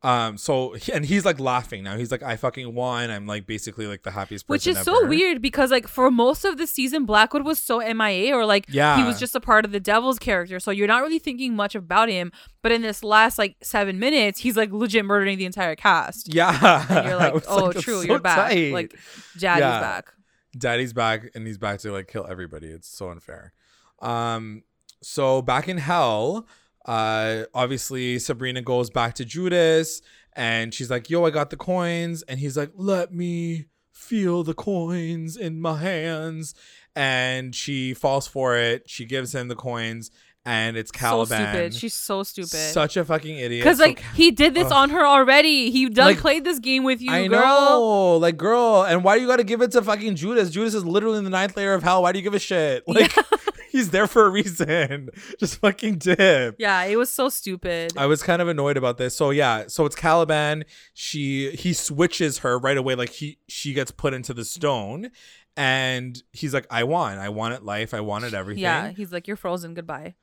Um. 0.03 0.37
So 0.37 0.75
and 0.91 1.05
he's 1.05 1.25
like 1.25 1.39
laughing 1.39 1.83
now. 1.83 1.95
He's 1.95 2.11
like, 2.11 2.23
I 2.23 2.35
fucking 2.35 2.73
won. 2.73 3.11
I'm 3.11 3.27
like 3.27 3.45
basically 3.45 3.85
like 3.85 4.01
the 4.01 4.09
happiest 4.11 4.47
person. 4.47 4.53
Which 4.53 4.65
is 4.65 4.83
so 4.83 5.05
weird 5.05 5.41
because 5.41 5.69
like 5.69 5.87
for 5.87 6.09
most 6.09 6.43
of 6.43 6.57
the 6.57 6.65
season, 6.65 7.05
Blackwood 7.05 7.43
was 7.43 7.59
so 7.59 7.79
MIA 7.79 8.35
or 8.35 8.45
like 8.45 8.65
yeah. 8.69 8.97
he 8.97 9.03
was 9.03 9.19
just 9.19 9.35
a 9.35 9.39
part 9.39 9.63
of 9.63 9.71
the 9.71 9.79
Devil's 9.79 10.17
character. 10.17 10.59
So 10.59 10.71
you're 10.71 10.87
not 10.87 11.03
really 11.03 11.19
thinking 11.19 11.55
much 11.55 11.75
about 11.75 12.09
him. 12.09 12.31
But 12.63 12.71
in 12.71 12.81
this 12.81 13.03
last 13.03 13.37
like 13.37 13.57
seven 13.61 13.99
minutes, 13.99 14.39
he's 14.39 14.57
like 14.57 14.71
legit 14.71 15.05
murdering 15.05 15.37
the 15.37 15.45
entire 15.45 15.75
cast. 15.75 16.33
Yeah. 16.33 16.85
And 16.89 17.07
you're 17.07 17.17
like, 17.17 17.43
oh, 17.47 17.71
that's 17.71 17.83
true, 17.83 18.01
so 18.01 18.07
you're 18.07 18.19
back. 18.19 18.49
tight. 18.49 18.73
Like 18.73 18.97
Daddy's 19.37 19.61
Yeah. 19.61 19.79
back. 19.81 20.13
Daddy's 20.57 20.93
back 20.93 21.29
and 21.35 21.45
he's 21.45 21.57
back 21.59 21.79
to 21.81 21.91
like 21.91 22.07
kill 22.07 22.25
everybody. 22.27 22.67
It's 22.67 22.87
so 22.87 23.09
unfair. 23.09 23.53
Um 24.01 24.63
so 25.03 25.41
back 25.41 25.67
in 25.67 25.77
hell, 25.77 26.47
uh 26.85 27.43
obviously 27.53 28.19
Sabrina 28.19 28.61
goes 28.61 28.89
back 28.89 29.15
to 29.15 29.25
Judas 29.25 30.01
and 30.33 30.73
she's 30.73 30.89
like, 30.89 31.09
"Yo, 31.09 31.25
I 31.25 31.29
got 31.29 31.49
the 31.49 31.57
coins." 31.57 32.23
And 32.23 32.39
he's 32.39 32.57
like, 32.57 32.71
"Let 32.75 33.13
me 33.13 33.65
feel 33.91 34.43
the 34.43 34.53
coins 34.53 35.35
in 35.37 35.59
my 35.61 35.77
hands." 35.77 36.55
And 36.95 37.53
she 37.55 37.93
falls 37.93 38.27
for 38.27 38.57
it. 38.57 38.89
She 38.89 39.05
gives 39.05 39.33
him 39.33 39.47
the 39.47 39.55
coins 39.55 40.11
and 40.45 40.75
it's 40.75 40.91
Caliban. 40.91 41.37
So 41.37 41.43
stupid. 41.51 41.73
She's 41.75 41.93
so 41.93 42.23
stupid. 42.23 42.49
Such 42.49 42.97
a 42.97 43.05
fucking 43.05 43.37
idiot. 43.37 43.63
Because 43.63 43.79
like 43.79 44.01
Ca- 44.01 44.13
he 44.15 44.31
did 44.31 44.53
this 44.55 44.65
Ugh. 44.67 44.71
on 44.73 44.89
her 44.89 45.05
already. 45.05 45.69
He 45.71 45.87
done 45.89 46.07
Like, 46.07 46.17
played 46.17 46.43
this 46.43 46.59
game 46.59 46.83
with 46.83 47.01
you, 47.01 47.11
I 47.11 47.27
girl. 47.27 47.39
know, 47.39 48.17
like 48.17 48.37
girl, 48.37 48.83
and 48.83 49.03
why 49.03 49.15
do 49.17 49.21
you 49.21 49.27
got 49.27 49.37
to 49.37 49.43
give 49.43 49.61
it 49.61 49.71
to 49.73 49.81
fucking 49.81 50.15
Judas? 50.15 50.49
Judas 50.49 50.73
is 50.73 50.83
literally 50.85 51.19
in 51.19 51.23
the 51.23 51.29
ninth 51.29 51.55
layer 51.55 51.73
of 51.73 51.83
hell. 51.83 52.01
Why 52.01 52.11
do 52.11 52.17
you 52.19 52.23
give 52.23 52.33
a 52.33 52.39
shit? 52.39 52.83
Like 52.87 53.13
he's 53.71 53.91
there 53.91 54.07
for 54.07 54.25
a 54.25 54.29
reason. 54.29 55.09
Just 55.39 55.57
fucking 55.59 55.99
dip. 55.99 56.55
Yeah, 56.57 56.83
it 56.85 56.95
was 56.97 57.11
so 57.11 57.29
stupid. 57.29 57.93
I 57.95 58.07
was 58.07 58.23
kind 58.23 58.41
of 58.41 58.47
annoyed 58.47 58.77
about 58.77 58.97
this. 58.97 59.15
So 59.15 59.29
yeah, 59.29 59.65
so 59.67 59.85
it's 59.85 59.95
Caliban. 59.95 60.65
She 60.93 61.51
he 61.51 61.73
switches 61.73 62.39
her 62.39 62.57
right 62.57 62.77
away. 62.77 62.95
Like 62.95 63.09
he 63.09 63.37
she 63.47 63.73
gets 63.73 63.91
put 63.91 64.13
into 64.15 64.33
the 64.33 64.43
stone, 64.45 65.11
and 65.55 66.21
he's 66.31 66.53
like, 66.53 66.65
I 66.71 66.83
want, 66.83 67.19
I 67.19 67.29
wanted 67.29 67.61
life, 67.63 67.93
I 67.93 67.99
wanted 68.01 68.33
everything. 68.33 68.63
yeah, 68.63 68.89
he's 68.89 69.11
like, 69.11 69.27
you're 69.27 69.37
frozen. 69.37 69.73
Goodbye. 69.75 70.15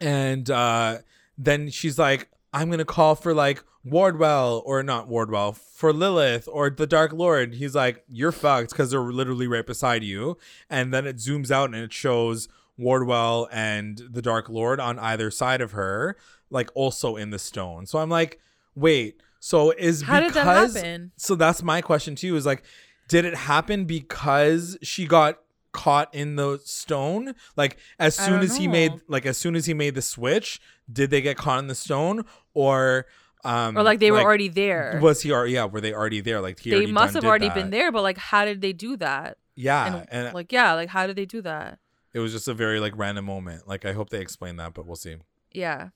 And 0.00 0.50
uh 0.50 0.98
then 1.36 1.68
she's 1.70 1.98
like 1.98 2.28
i'm 2.52 2.70
gonna 2.70 2.84
call 2.84 3.14
for 3.14 3.34
like 3.34 3.62
wardwell 3.84 4.62
or 4.64 4.82
not 4.82 5.08
wardwell 5.08 5.52
for 5.52 5.92
lilith 5.92 6.48
or 6.50 6.70
the 6.70 6.86
dark 6.86 7.12
lord. 7.12 7.54
He's 7.54 7.74
like 7.74 8.02
you're 8.08 8.32
fucked 8.32 8.70
because 8.70 8.90
they're 8.90 9.00
literally 9.00 9.46
right 9.46 9.66
beside 9.66 10.02
you. 10.02 10.38
And 10.70 10.92
then 10.94 11.06
it 11.06 11.16
zooms 11.16 11.50
out 11.50 11.66
and 11.66 11.76
it 11.76 11.92
shows 11.92 12.48
wardwell 12.78 13.46
and 13.52 14.00
the 14.10 14.22
dark 14.22 14.48
lord 14.48 14.80
on 14.80 14.98
either 14.98 15.30
side 15.30 15.60
of 15.60 15.72
her 15.72 16.16
like 16.48 16.70
also 16.74 17.16
in 17.16 17.28
the 17.28 17.38
stone. 17.38 17.84
So 17.84 17.98
i'm 17.98 18.08
like 18.08 18.40
wait 18.74 19.20
so 19.38 19.70
is 19.72 20.00
How 20.02 20.20
did 20.20 20.28
because 20.28 20.72
that 20.72 20.84
happen? 20.86 21.12
so 21.16 21.34
that's 21.34 21.62
my 21.62 21.82
question 21.82 22.14
to 22.16 22.26
you 22.26 22.36
is 22.36 22.46
like 22.46 22.62
did 23.08 23.26
it 23.26 23.34
happen 23.34 23.84
because 23.84 24.78
she 24.82 25.06
got 25.06 25.40
caught 25.74 26.14
in 26.14 26.36
the 26.36 26.58
stone 26.64 27.34
like 27.56 27.76
as 27.98 28.14
soon 28.16 28.40
as 28.40 28.56
he 28.56 28.66
made 28.66 28.92
like 29.08 29.26
as 29.26 29.36
soon 29.36 29.54
as 29.56 29.66
he 29.66 29.74
made 29.74 29.94
the 29.94 30.00
switch 30.02 30.60
did 30.90 31.10
they 31.10 31.20
get 31.20 31.36
caught 31.36 31.58
in 31.58 31.66
the 31.66 31.74
stone 31.74 32.24
or 32.54 33.04
um 33.44 33.76
Or 33.76 33.82
like 33.82 33.98
they 34.00 34.10
were 34.10 34.20
already 34.22 34.48
there. 34.48 34.98
was 35.02 35.20
he 35.20 35.30
already 35.32 35.52
yeah 35.52 35.66
were 35.66 35.80
they 35.82 35.92
already 35.92 36.20
there 36.22 36.40
like 36.40 36.58
he 36.60 36.70
they 36.70 36.76
already 36.76 36.92
must 36.92 37.12
done 37.12 37.22
have 37.24 37.28
already 37.28 37.48
that. 37.48 37.54
been 37.54 37.70
there, 37.70 37.92
but 37.92 38.02
like, 38.02 38.16
how 38.16 38.44
did 38.46 38.60
they 38.62 38.72
do 38.72 38.96
that? 38.98 39.36
yeah 39.56 39.86
and, 39.86 40.06
and 40.26 40.34
like, 40.34 40.50
yeah, 40.50 40.72
like 40.72 40.88
how 40.88 41.06
did 41.06 41.16
they 41.16 41.26
do 41.26 41.42
that? 41.42 41.78
it 42.14 42.20
was 42.20 42.32
just 42.32 42.46
a 42.48 42.54
very 42.54 42.78
like 42.80 42.92
random 42.96 43.24
moment 43.24 43.66
like 43.68 43.84
i 43.84 43.92
hope 43.92 44.08
they 44.10 44.20
explain 44.20 44.54
that 44.56 44.72
but 44.72 44.86
we'll 44.86 44.94
see 44.96 45.16
Yeah. 45.52 45.88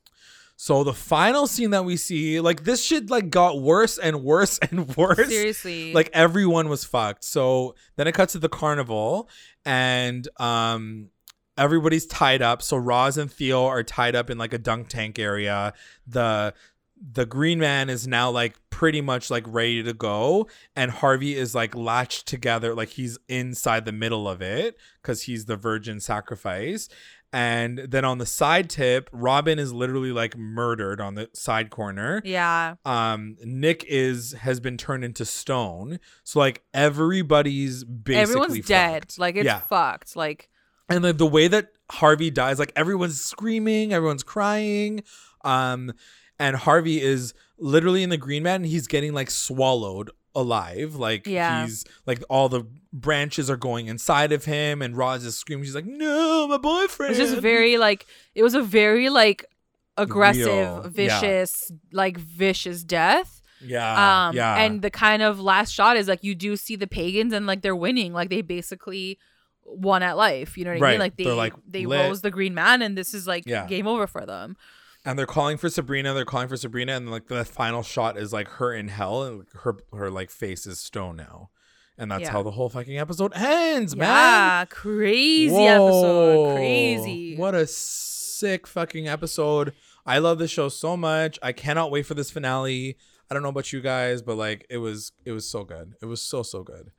so 0.57 0.83
the 0.83 0.93
final 0.93 1.47
scene 1.47 1.71
that 1.71 1.85
we 1.85 1.97
see 1.97 2.41
like 2.41 2.64
this 2.64 2.85
shit 2.85 3.09
like 3.09 3.31
got 3.31 3.61
worse 3.62 3.99
and 3.99 4.25
worse 4.25 4.59
and 4.59 4.97
worse 4.97 5.29
Seriously. 5.29 5.93
like 5.93 6.11
everyone 6.12 6.69
was 6.69 6.83
fucked 6.85 7.23
so 7.23 7.75
then 7.97 8.07
it 8.09 8.12
cuts 8.12 8.33
to 8.33 8.41
the 8.41 8.49
carnival 8.49 9.29
and 9.69 10.27
um 10.41 11.11
everybody's 11.59 12.07
tied 12.07 12.41
up. 12.41 12.63
So 12.63 12.77
Roz 12.77 13.19
and 13.19 13.31
Theo 13.31 13.67
are 13.67 13.83
tied 13.83 14.17
up 14.17 14.31
in 14.31 14.39
like 14.39 14.55
a 14.55 14.59
dunk 14.59 14.89
tank 14.89 15.19
area. 15.19 15.75
The 16.07 16.55
the 17.13 17.27
green 17.27 17.61
man 17.61 17.91
is 17.91 18.09
now 18.09 18.29
like 18.31 18.57
pretty 18.71 19.01
much 19.01 19.31
like 19.31 19.45
ready 19.47 19.83
to 19.83 19.93
go. 19.93 20.49
And 20.75 20.91
Harvey 20.91 21.37
is 21.37 21.55
like 21.55 21.77
latched 21.77 22.27
together 22.27 22.75
like 22.75 22.89
he's 22.89 23.19
inside 23.29 23.85
the 23.85 23.93
middle 23.93 24.27
of 24.27 24.41
it 24.41 24.77
cuz 25.03 25.23
he's 25.23 25.45
the 25.45 25.57
virgin 25.57 26.01
sacrifice 26.01 26.89
and 27.33 27.79
then 27.79 28.05
on 28.05 28.19
the 28.19 28.27
side 28.27 28.71
tip 28.71 29.11
Robin 29.12 29.59
is 29.59 29.73
literally 29.73 30.12
like 30.12 30.37
murdered 30.37 31.01
on 31.01 31.14
the 31.14 31.29
side 31.35 31.71
corner 31.71 32.23
yeah. 32.25 32.75
um 32.85 33.37
Nick 33.45 33.85
is 33.85 34.33
has 34.33 34.61
been 34.61 34.77
turned 34.77 35.05
into 35.05 35.25
stone. 35.25 36.01
So 36.25 36.38
like 36.38 36.62
everybody's 36.73 37.85
basically 37.85 38.41
Everyone's 38.41 38.67
dead. 38.67 39.14
Like 39.19 39.37
it's 39.37 39.47
yeah. 39.47 39.61
fucked. 39.61 40.17
Like 40.17 40.49
And 40.88 41.05
like 41.05 41.19
the 41.19 41.27
way 41.27 41.49
that 41.49 41.73
Harvey 41.91 42.31
dies, 42.31 42.59
like 42.59 42.73
everyone's 42.77 43.21
screaming, 43.21 43.93
everyone's 43.93 44.23
crying. 44.23 45.03
Um 45.45 45.93
and 46.38 46.57
Harvey 46.57 47.01
is 47.01 47.35
literally 47.59 48.03
in 48.03 48.11
the 48.11 48.17
green 48.17 48.43
man 48.45 48.57
and 48.57 48.67
he's 48.67 48.87
getting 48.87 49.12
like 49.12 49.31
swallowed 49.31 50.11
alive. 50.40 50.94
Like 50.94 51.27
Yeah. 51.27 51.64
he's 51.64 51.85
like 52.07 52.22
all 52.29 52.48
the 52.48 52.64
branches 52.92 53.51
are 53.51 53.57
going 53.57 53.87
inside 53.87 54.33
of 54.33 54.44
him 54.44 54.81
and 54.83 54.96
Roz 54.96 55.24
is 55.24 55.38
screaming. 55.38 55.64
She's 55.64 55.74
like, 55.74 55.87
No, 55.87 56.46
my 56.48 56.57
boyfriend. 56.59 57.11
it's 57.11 57.18
just 57.31 57.40
very 57.42 57.77
like 57.79 58.07
it 58.35 58.42
was 58.42 58.55
a 58.55 58.62
very 58.62 59.09
like 59.09 59.44
aggressive, 59.96 60.46
Real. 60.46 60.83
Yeah. 60.85 60.88
vicious, 60.88 61.72
like 61.92 62.16
vicious 62.18 62.85
death. 62.85 63.42
Yeah. 63.61 64.29
um 64.29 64.37
yeah. 64.37 64.55
and 64.62 64.83
the 64.83 64.90
kind 64.90 65.20
of 65.20 65.40
last 65.40 65.72
shot 65.72 65.96
is 65.96 66.07
like 66.07 66.22
you 66.22 66.37
do 66.37 66.55
see 66.57 66.77
the 66.77 66.87
pagans 66.87 67.33
and 67.33 67.44
like 67.44 67.61
they're 67.61 67.74
winning 67.74 68.12
like 68.12 68.31
they 68.31 68.40
basically 68.40 69.18
won 69.64 70.01
at 70.05 70.16
life 70.16 70.57
you 70.57 70.64
know 70.64 70.70
what 70.70 70.79
i 70.79 70.81
Right. 70.81 70.90
mean 70.92 71.01
like 71.01 71.16
they 71.16 71.24
like, 71.27 71.55
they 71.66 71.85
lit. 71.85 72.07
rose 72.07 72.20
the 72.20 72.31
green 72.31 72.55
man 72.55 72.83
and 72.83 72.96
this 72.96 73.14
is 73.14 73.27
like 73.27 73.42
Yeah. 73.46 73.66
game 73.66 73.88
over 73.88 74.07
for 74.07 74.24
them 74.24 74.57
and 75.05 75.19
they're 75.19 75.27
calling 75.27 75.57
for 75.57 75.69
Sabrina. 75.69 76.13
They're 76.15 76.25
calling 76.25 76.49
for 76.49 76.57
Sabrina, 76.57 76.93
and 76.97 77.11
like 77.11 77.29
the 77.29 77.45
final 77.45 77.83
shot 77.83 78.17
is 78.19 78.33
like 78.33 78.49
her 78.49 78.73
in 78.73 78.89
hell, 78.89 79.23
and 79.23 79.47
her 79.63 79.77
her 79.93 80.11
like 80.11 80.31
face 80.31 80.67
is 80.67 80.81
stone 80.81 81.17
now, 81.17 81.51
and 81.97 82.11
that's 82.11 82.23
Yeah. 82.23 82.33
how 82.33 82.43
the 82.43 82.51
whole 82.53 82.69
fucking 82.69 82.99
episode 82.99 83.33
ends, 83.35 83.97
man. 83.97 84.07
yeah 84.09 84.65
crazy 84.67 85.53
Whoa. 85.55 85.65
episode 85.67 86.55
crazy 86.57 87.37
What 87.37 87.55
a 87.55 87.67
sick 87.67 88.67
fucking 88.67 89.09
episode. 89.09 89.73
I 90.07 90.19
love 90.19 90.39
this 90.39 90.51
show 90.51 90.69
so 90.69 90.97
much. 90.97 91.39
I 91.43 91.53
cannot 91.53 91.91
wait 91.91 92.07
for 92.07 92.15
this 92.15 92.31
finale. 92.31 92.97
I 93.31 93.35
don't 93.35 93.43
know 93.43 93.51
about 93.51 93.73
you 93.75 93.81
guys, 93.83 94.23
but 94.23 94.37
like 94.37 94.67
it 94.71 94.79
was 94.79 95.13
it 95.25 95.33
was 95.33 95.47
so 95.49 95.65
good. 95.65 95.95
It 96.01 96.07
was 96.07 96.23
so 96.23 96.43
so 96.43 96.63
good. 96.63 96.93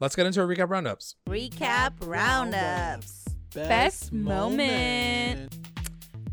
Let's 0.00 0.14
get 0.16 0.26
into 0.26 0.40
our 0.40 0.46
recap 0.46 0.70
roundups. 0.70 1.16
Recap 1.28 1.94
roundups. 2.00 3.24
Best 3.54 4.12
moment. 4.12 5.52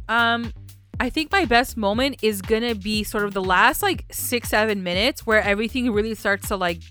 um 0.10 0.52
i 1.06 1.10
think 1.10 1.32
my 1.32 1.46
best 1.46 1.76
moment 1.88 2.14
is 2.22 2.42
gonna 2.42 2.76
be 2.76 3.04
sort 3.04 3.24
of 3.26 3.34
the 3.34 3.44
last 3.56 3.82
like 3.88 4.06
six 4.12 4.50
seven 4.50 4.78
minutes 4.84 5.26
where 5.28 5.42
everything 5.54 5.92
really 5.98 6.16
starts 6.16 6.48
to 6.50 6.56
like 6.56 6.82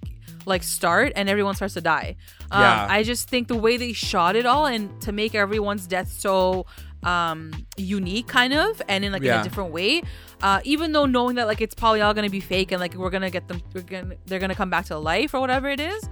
like 0.47 0.63
start 0.63 1.13
and 1.17 1.29
everyone 1.29 1.55
starts 1.55 1.75
to 1.75 1.81
die 1.81 2.17
um, 2.51 2.61
Yeah. 2.63 2.87
i 2.99 3.03
just 3.03 3.29
think 3.29 3.49
the 3.49 3.57
way 3.67 3.77
they 3.85 3.93
shot 3.93 4.37
it 4.41 4.47
all 4.47 4.67
and 4.67 4.83
to 5.03 5.13
make 5.13 5.35
everyone's 5.35 5.87
death 5.87 6.11
so 6.11 6.67
um 7.03 7.51
unique 7.77 8.27
kind 8.29 8.53
of 8.53 8.83
and 8.89 9.05
in 9.07 9.13
like 9.13 9.23
in 9.23 9.29
a 9.41 9.45
different 9.49 9.71
way 9.73 10.03
uh 10.43 10.61
even 10.65 10.93
though 10.93 11.07
knowing 11.07 11.37
that 11.37 11.47
like 11.47 11.61
it's 11.63 11.75
probably 11.75 12.01
all 12.03 12.13
gonna 12.13 12.29
be 12.39 12.41
fake 12.41 12.73
and 12.73 12.81
like 12.81 12.95
we're 12.95 13.09
gonna 13.17 13.31
get 13.31 13.49
them 13.49 13.59
we're 13.75 13.81
gonna 13.83 14.15
they're 14.27 14.39
gonna 14.45 14.55
come 14.55 14.69
back 14.71 14.85
to 14.87 14.99
life 14.99 15.33
or 15.35 15.41
whatever 15.41 15.69
it 15.71 15.81
is 15.81 16.03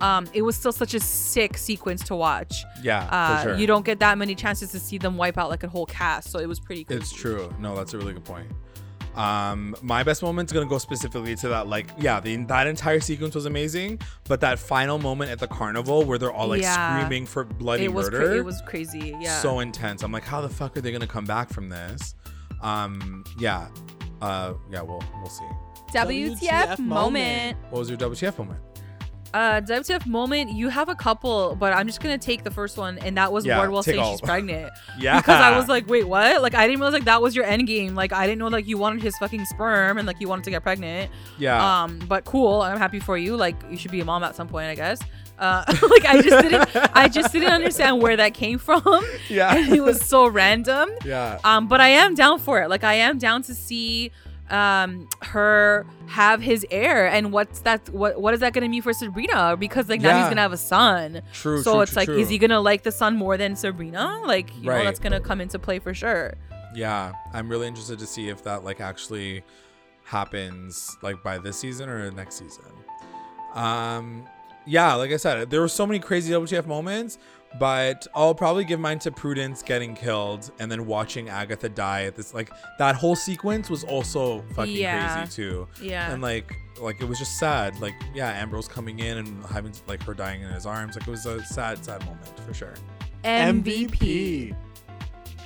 um 0.00 0.26
it 0.32 0.42
was 0.42 0.54
still 0.56 0.72
such 0.72 0.94
a 0.94 1.00
sick 1.00 1.56
sequence 1.58 2.02
to 2.04 2.14
watch 2.14 2.64
Yeah, 2.82 3.02
uh, 3.10 3.36
for 3.42 3.48
sure. 3.50 3.58
you 3.58 3.66
don't 3.66 3.84
get 3.84 3.98
that 4.00 4.16
many 4.18 4.34
chances 4.34 4.70
to 4.72 4.78
see 4.78 4.98
them 4.98 5.16
wipe 5.16 5.36
out 5.38 5.48
like 5.50 5.62
a 5.64 5.68
whole 5.68 5.86
cast 5.86 6.30
so 6.30 6.38
it 6.38 6.46
was 6.48 6.60
pretty 6.60 6.84
cool 6.84 6.96
It's 6.96 7.12
true. 7.12 7.52
No, 7.58 7.74
that's 7.76 7.94
a 7.94 7.98
really 7.98 8.12
good 8.12 8.24
point. 8.24 8.48
Um, 9.16 9.74
my 9.82 10.04
best 10.04 10.22
moment's 10.22 10.52
gonna 10.52 10.66
go 10.66 10.78
specifically 10.78 11.34
to 11.36 11.48
that. 11.48 11.66
Like, 11.66 11.88
yeah, 11.98 12.20
the, 12.20 12.36
that 12.44 12.68
entire 12.68 13.00
sequence 13.00 13.34
was 13.34 13.46
amazing, 13.46 14.00
but 14.28 14.40
that 14.42 14.60
final 14.60 14.96
moment 14.98 15.32
at 15.32 15.40
the 15.40 15.48
carnival 15.48 16.04
where 16.04 16.18
they're 16.18 16.30
all 16.32 16.46
like 16.46 16.62
Yeah. 16.62 16.96
screaming 17.00 17.26
for 17.26 17.42
bloody 17.44 17.84
it 17.86 17.92
was 17.92 18.08
cra- 18.08 18.20
murder, 18.20 18.36
it 18.36 18.44
was 18.44 18.62
crazy 18.66 19.16
yeah 19.20 19.40
so 19.40 19.58
intense. 19.58 20.04
I'm 20.04 20.12
like, 20.12 20.22
how 20.24 20.40
the 20.40 20.48
fuck 20.48 20.76
are 20.76 20.80
they 20.80 20.92
gonna 20.92 21.06
come 21.08 21.24
back 21.24 21.50
from 21.50 21.68
this? 21.68 22.14
Um, 22.62 23.24
yeah, 23.40 23.68
uh, 24.22 24.54
yeah, 24.70 24.82
we'll 24.82 25.02
we'll 25.20 25.30
see. 25.30 25.44
WTF, 25.94 26.38
WTF 26.76 26.78
moment. 26.78 27.56
What 27.70 27.78
was 27.80 27.88
your 27.88 27.98
WTF 27.98 28.38
moment? 28.38 28.60
Uh, 29.34 29.60
WTF 29.60 30.06
moment, 30.06 30.50
you 30.52 30.68
have 30.70 30.88
a 30.88 30.94
couple, 30.94 31.54
but 31.60 31.72
I'm 31.74 31.86
just 31.86 32.00
gonna 32.00 32.16
take 32.18 32.44
the 32.44 32.50
first 32.50 32.78
one, 32.78 32.98
and 32.98 33.16
that 33.18 33.30
was 33.32 33.44
Yeah, 33.44 33.58
Wardwell 33.58 33.82
saying 33.82 33.98
all. 34.00 34.12
she's 34.12 34.20
pregnant. 34.22 34.70
Yeah. 34.98 35.18
Because 35.28 35.40
I 35.40 35.56
was 35.56 35.68
like, 35.68 35.86
wait, 35.88 36.08
what? 36.08 36.40
Like 36.40 36.54
I 36.54 36.66
didn't 36.66 36.80
realize 36.80 36.94
like 36.94 37.04
that 37.04 37.20
was 37.20 37.36
your 37.36 37.44
end 37.44 37.66
game. 37.66 37.94
Like 37.94 38.12
I 38.12 38.26
didn't 38.26 38.38
know 38.38 38.48
like 38.48 38.66
you 38.66 38.78
wanted 38.78 39.02
his 39.02 39.16
fucking 39.18 39.44
sperm 39.44 39.98
and 39.98 40.06
like 40.06 40.20
you 40.20 40.28
wanted 40.28 40.44
to 40.44 40.50
get 40.50 40.62
pregnant. 40.62 41.10
yeah. 41.38 41.82
Um, 41.82 41.98
but 42.08 42.24
cool. 42.24 42.62
I'm 42.62 42.78
happy 42.78 43.00
for 43.00 43.18
you. 43.18 43.36
Like 43.36 43.56
you 43.70 43.76
should 43.76 43.90
be 43.90 44.00
a 44.00 44.04
mom 44.04 44.22
at 44.24 44.34
some 44.34 44.48
point, 44.48 44.66
I 44.68 44.74
guess. 44.74 45.00
Uh, 45.38 45.62
like 45.90 46.04
I 46.06 46.20
just 46.22 46.42
didn't, 46.42 46.68
I 46.96 47.08
just 47.08 47.32
didn't 47.32 47.52
understand 47.52 48.00
where 48.02 48.16
that 48.16 48.34
came 48.34 48.58
from. 48.68 49.04
Yeah. 49.28 49.54
and 49.54 49.72
it 49.72 49.80
was 49.82 50.00
so 50.04 50.26
random. 50.26 50.88
yeah. 51.04 51.38
Um, 51.44 51.68
but 51.68 51.80
I 51.80 51.88
am 51.90 52.14
down 52.14 52.38
for 52.38 52.62
it. 52.62 52.68
Like 52.70 52.82
I 52.84 52.94
am 52.94 53.18
down 53.18 53.42
to 53.42 53.54
see 53.54 54.10
um 54.50 55.06
her 55.22 55.84
have 56.06 56.40
his 56.40 56.64
heir 56.70 57.06
and 57.06 57.32
what's 57.32 57.60
that 57.60 57.86
what 57.90 58.20
what 58.20 58.32
is 58.34 58.40
that 58.40 58.52
gonna 58.54 58.68
mean 58.68 58.80
for 58.82 58.92
Sabrina 58.92 59.56
because 59.58 59.88
like 59.88 60.00
now 60.00 60.08
Yeah. 60.10 60.20
he's 60.20 60.28
gonna 60.30 60.40
have 60.40 60.52
a 60.52 60.56
son 60.56 61.20
True. 61.32 61.62
so 61.62 61.72
true, 61.74 61.80
it's 61.82 61.92
true, 61.92 62.00
like 62.00 62.06
true. 62.06 62.18
is 62.18 62.28
he 62.30 62.38
gonna 62.38 62.60
like 62.60 62.82
the 62.82 62.92
son 62.92 63.16
more 63.16 63.36
than 63.36 63.56
Sabrina 63.56 64.20
like 64.26 64.48
you 64.62 64.70
Right. 64.70 64.78
know 64.78 64.84
that's 64.84 64.98
gonna 65.00 65.20
come 65.20 65.40
into 65.40 65.58
play 65.58 65.78
for 65.78 65.92
sure 65.94 66.34
Yeah, 66.74 67.12
I'm 67.34 67.48
really 67.48 67.66
interested 67.66 67.98
to 67.98 68.06
see 68.06 68.28
if 68.28 68.42
that 68.44 68.64
like 68.64 68.80
actually 68.80 69.42
happens 70.04 70.96
like 71.02 71.22
by 71.22 71.38
this 71.38 71.58
season 71.58 71.88
or 71.88 72.10
next 72.10 72.36
season. 72.36 72.64
Um, 73.54 74.24
yeah, 74.66 74.94
like 74.94 75.10
I 75.10 75.16
said, 75.16 75.50
there 75.50 75.60
were 75.60 75.68
so 75.68 75.86
many 75.86 75.98
crazy 75.98 76.32
WTF 76.32 76.66
moments, 76.66 77.18
but 77.58 78.06
I'll 78.14 78.34
probably 78.34 78.64
give 78.64 78.78
mine 78.78 78.98
to 79.00 79.10
Prudence 79.10 79.62
getting 79.62 79.94
killed 79.94 80.50
and 80.58 80.70
then 80.70 80.86
watching 80.86 81.28
Agatha 81.28 81.68
die. 81.68 82.04
At 82.04 82.14
this 82.16 82.34
like 82.34 82.50
that 82.78 82.94
whole 82.94 83.16
sequence 83.16 83.70
was 83.70 83.84
also 83.84 84.42
fucking 84.54 84.76
Yeah. 84.76 85.14
crazy 85.24 85.30
too. 85.34 85.66
yeah 85.80 86.12
And 86.12 86.20
like 86.22 86.52
like 86.80 87.00
it 87.00 87.04
was 87.08 87.18
just 87.18 87.38
sad. 87.38 87.80
Like 87.80 87.94
yeah, 88.14 88.30
Ambrose 88.32 88.68
coming 88.68 88.98
in 89.00 89.18
and 89.18 89.44
having 89.46 89.72
like 89.86 90.02
her 90.02 90.14
dying 90.14 90.42
in 90.42 90.50
his 90.50 90.66
arms. 90.66 90.94
Like 90.96 91.08
it 91.08 91.10
was 91.10 91.24
a 91.26 91.42
sad, 91.44 91.84
sad 91.84 92.04
moment 92.04 92.38
for 92.46 92.52
sure. 92.54 92.74
MVP 93.24 94.54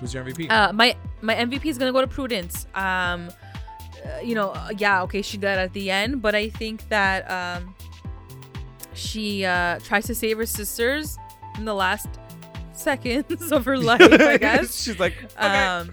Who's 0.01 0.13
your 0.13 0.25
MVP? 0.25 0.51
uh 0.51 0.73
my 0.73 0.97
my 1.21 1.35
MVP 1.37 1.67
is 1.67 1.79
gonna 1.79 1.93
go 1.93 2.01
to 2.01 2.07
Prudence 2.09 2.67
um 2.75 3.31
uh, 4.05 4.21
you 4.21 4.35
know 4.35 4.51
uh, 4.51 4.71
yeah 4.77 5.03
okay 5.03 5.23
she 5.23 5.37
died 5.39 5.59
at 5.59 5.73
the 5.73 5.89
end 5.91 6.21
but 6.21 6.35
I 6.35 6.49
think 6.49 6.89
that 6.89 7.31
um 7.31 7.75
she 8.95 9.45
uh 9.45 9.79
tries 9.81 10.05
to 10.07 10.15
save 10.15 10.37
her 10.39 10.47
sisters 10.47 11.17
in 11.59 11.65
the 11.65 11.75
last 11.75 12.09
seconds 12.73 13.53
of 13.53 13.65
her 13.65 13.77
life 13.93 14.01
I 14.01 14.37
guess 14.39 14.83
She's 14.83 14.99
like, 14.99 15.15
okay. 15.37 15.47
um 15.47 15.91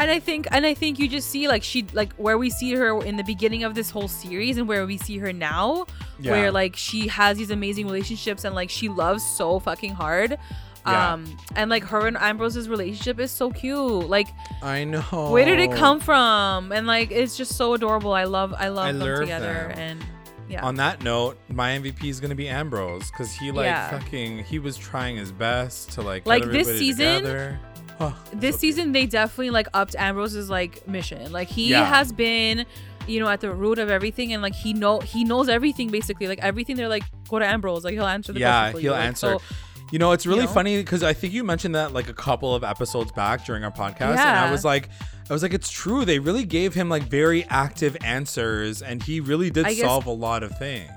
and 0.00 0.10
i 0.12 0.20
think 0.20 0.46
and 0.52 0.64
i 0.64 0.74
think 0.74 0.98
you 1.00 1.08
just 1.08 1.28
see 1.28 1.48
like 1.48 1.62
she 1.64 1.84
like 1.92 2.12
where 2.14 2.38
we 2.38 2.50
see 2.50 2.72
her 2.74 3.02
in 3.04 3.16
the 3.16 3.24
beginning 3.24 3.64
of 3.64 3.74
this 3.74 3.90
whole 3.90 4.06
series 4.08 4.56
and 4.56 4.68
where 4.68 4.86
we 4.86 4.96
see 4.96 5.18
her 5.18 5.32
now 5.32 5.86
Yeah. 6.20 6.30
where 6.32 6.52
like 6.52 6.76
she 6.76 7.08
has 7.08 7.36
these 7.38 7.50
amazing 7.50 7.86
relationships 7.86 8.44
and 8.44 8.54
like 8.54 8.70
she 8.70 8.88
loves 8.88 9.24
so 9.24 9.58
fucking 9.58 9.94
hard 9.94 10.38
Yeah. 10.86 11.14
um 11.14 11.36
and 11.56 11.68
like 11.68 11.82
her 11.84 12.06
and 12.06 12.16
ambrose's 12.16 12.68
relationship 12.68 13.18
is 13.18 13.32
so 13.32 13.50
cute 13.50 14.08
like 14.08 14.28
I 14.62 14.84
know. 14.84 15.00
where 15.32 15.44
did 15.44 15.58
it 15.58 15.72
come 15.72 15.98
from 15.98 16.70
and 16.70 16.86
like 16.86 17.10
it's 17.10 17.36
just 17.36 17.56
so 17.56 17.74
adorable 17.74 18.12
i 18.12 18.22
love 18.24 18.54
i 18.56 18.68
love 18.68 18.86
I 18.86 18.92
them 18.92 19.00
love 19.00 19.18
together 19.20 19.72
them. 19.74 19.78
and 19.78 20.04
yeah 20.48 20.64
On 20.64 20.76
that 20.76 21.02
note, 21.02 21.36
my 21.48 21.70
MVP 21.78 22.04
is 22.08 22.20
gonna 22.20 22.34
be 22.34 22.48
Ambrose 22.48 23.10
because 23.10 23.32
he 23.32 23.50
like 23.50 23.66
Yeah. 23.66 23.90
fucking 23.90 24.44
he 24.44 24.58
was 24.58 24.76
trying 24.76 25.16
his 25.16 25.32
best 25.32 25.92
to 25.92 26.02
like 26.02 26.24
get 26.24 26.28
Like, 26.30 26.44
this 26.44 26.66
season, 26.78 27.16
together. 27.22 27.58
Oh, 28.00 28.16
this 28.32 28.54
so 28.56 28.60
season 28.60 28.92
they 28.92 29.06
definitely 29.06 29.50
like 29.50 29.66
upped 29.74 29.96
Ambrose's 29.96 30.48
like 30.48 30.86
mission. 30.86 31.32
Like 31.32 31.48
he 31.48 31.70
Yeah. 31.70 31.84
has 31.84 32.12
been, 32.12 32.64
you 33.08 33.18
know, 33.20 33.28
at 33.28 33.40
the 33.40 33.50
root 33.52 33.78
of 33.78 33.90
everything, 33.90 34.32
and 34.32 34.40
like 34.42 34.54
he 34.54 34.72
know 34.72 35.00
he 35.00 35.24
knows 35.24 35.48
everything 35.48 35.90
basically. 35.90 36.28
Like 36.28 36.38
everything, 36.40 36.76
they're 36.76 36.88
like 36.88 37.02
go 37.28 37.38
to 37.40 37.46
Ambrose. 37.46 37.84
Like 37.84 37.94
he'll 37.94 38.06
answer 38.06 38.32
the 38.32 38.40
yeah, 38.40 38.70
question 38.70 38.80
he'll 38.82 38.92
you. 38.92 38.98
Like, 38.98 39.06
answer. 39.08 39.38
so- 39.38 39.42
you 39.90 39.98
know, 39.98 40.12
it's 40.12 40.26
really 40.26 40.40
you 40.42 40.46
know? 40.46 40.52
funny 40.52 40.76
because 40.76 41.02
I 41.02 41.12
think 41.12 41.32
you 41.32 41.44
mentioned 41.44 41.74
that 41.74 41.92
like 41.92 42.08
a 42.08 42.14
couple 42.14 42.54
of 42.54 42.62
episodes 42.64 43.12
back 43.12 43.44
during 43.44 43.64
our 43.64 43.70
podcast, 43.72 44.18
and 44.18 44.20
I 44.20 44.50
was 44.50 44.64
like, 44.64 44.88
I 45.28 45.32
was 45.32 45.42
like, 45.42 45.52
it's 45.54 45.70
true. 45.70 46.04
They 46.04 46.18
really 46.18 46.44
gave 46.44 46.74
him 46.74 46.88
like 46.88 47.04
very 47.04 47.44
active 47.44 47.96
answers, 48.04 48.82
and 48.82 49.02
he 49.02 49.20
really 49.20 49.50
did 49.50 49.66
I 49.66 49.74
guess- 49.74 49.84
solve 49.84 50.06
a 50.06 50.10
lot 50.12 50.42
of 50.42 50.56
things. 50.58 50.90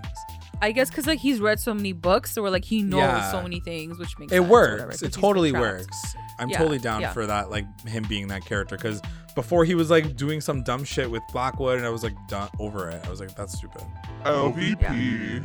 I 0.63 0.71
guess 0.73 0.89
because 0.91 1.07
like 1.07 1.17
he's 1.17 1.39
read 1.39 1.59
so 1.59 1.73
many 1.73 1.91
books, 1.91 2.31
so 2.33 2.43
we're 2.43 2.51
like 2.51 2.63
he 2.65 2.83
knows 2.83 2.99
Yeah. 2.99 3.31
so 3.31 3.41
many 3.41 3.59
things, 3.61 3.97
which 3.97 4.19
makes 4.19 4.31
It 4.31 4.35
sense 4.37 4.47
or 4.47 4.71
whatever, 4.71 4.91
It 4.91 5.11
totally 5.11 5.51
works. 5.51 6.15
I'm 6.37 6.49
Yeah, 6.49 6.59
totally 6.59 6.77
down 6.77 7.01
yeah. 7.01 7.13
for 7.13 7.25
that, 7.25 7.49
like 7.49 7.65
him 7.87 8.03
being 8.07 8.27
that 8.27 8.45
character. 8.45 8.77
Because 8.77 9.01
before 9.33 9.65
he 9.65 9.73
was 9.73 9.89
like 9.89 10.15
doing 10.15 10.39
some 10.39 10.61
dumb 10.61 10.83
shit 10.83 11.09
with 11.09 11.23
Blackwood, 11.33 11.77
and 11.79 11.85
I 11.87 11.89
was 11.89 12.03
like 12.03 12.13
done 12.27 12.47
over 12.59 12.89
it. 12.91 13.03
I 13.03 13.09
was 13.09 13.19
like, 13.19 13.35
that's 13.35 13.57
stupid. 13.57 13.81
LVP. 14.23 15.43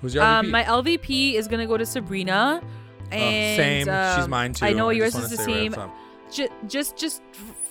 Who's 0.00 0.14
your 0.14 0.22
MVP? 0.24 0.26
Um, 0.38 0.50
my 0.50 0.64
LVP 0.64 1.34
is 1.34 1.48
gonna 1.48 1.66
go 1.66 1.76
to 1.76 1.86
Sabrina. 1.86 2.60
Oh, 2.62 3.14
And 3.16 3.56
same. 3.56 4.14
She's 4.16 4.24
um, 4.24 4.30
mine 4.30 4.52
too. 4.52 4.66
I 4.66 4.72
know 4.72 4.90
yours 4.90 5.14
is 5.14 5.30
the 5.30 5.36
right 5.38 5.44
same. 5.46 5.72
up 5.74 5.78
top. 5.78 5.96
Ju- 6.30 6.48
just, 6.68 6.98
just, 6.98 7.22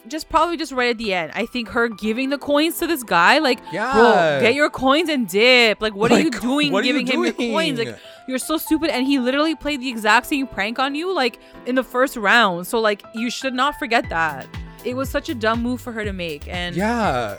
just 0.08 0.30
probably 0.30 0.58
just 0.58 0.72
right 0.72 0.90
at 0.90 0.98
the 0.98 1.14
end. 1.14 1.32
I 1.36 1.46
think 1.46 1.68
her 1.70 1.90
giving 1.90 2.30
the 2.32 2.40
coins 2.40 2.80
to 2.80 2.88
this 2.88 3.04
guy, 3.04 3.38
like, 3.38 3.60
Yeah. 3.72 3.94
bro, 3.94 4.40
get 4.42 4.56
your 4.56 4.72
coins 4.72 5.10
and 5.10 5.28
dip. 5.28 5.80
Like, 5.80 5.94
what 5.94 6.12
are 6.12 6.20
you 6.20 6.32
doing 6.32 6.74
are 6.74 6.82
you 6.82 6.92
giving 6.94 7.06
him 7.06 7.24
your 7.24 7.34
coins? 7.34 7.78
Like, 7.78 8.00
you're 8.28 8.40
so 8.40 8.58
stupid. 8.58 8.90
And 8.90 9.06
he 9.06 9.20
literally 9.20 9.54
played 9.54 9.80
the 9.80 9.90
exact 9.90 10.26
same 10.26 10.48
prank 10.48 10.80
on 10.80 10.96
you, 10.96 11.14
like 11.14 11.40
in 11.68 11.76
the 11.76 11.84
first 11.84 12.16
round. 12.18 12.66
So, 12.66 12.80
like, 12.80 13.04
you 13.14 13.30
should 13.30 13.54
not 13.54 13.78
forget 13.78 14.10
that. 14.10 14.48
It 14.84 14.96
was 14.96 15.08
such 15.08 15.30
a 15.30 15.36
dumb 15.36 15.62
move 15.62 15.80
for 15.82 15.92
her 15.92 16.04
to 16.04 16.14
make, 16.14 16.48
and 16.48 16.76
Yeah, 16.76 17.38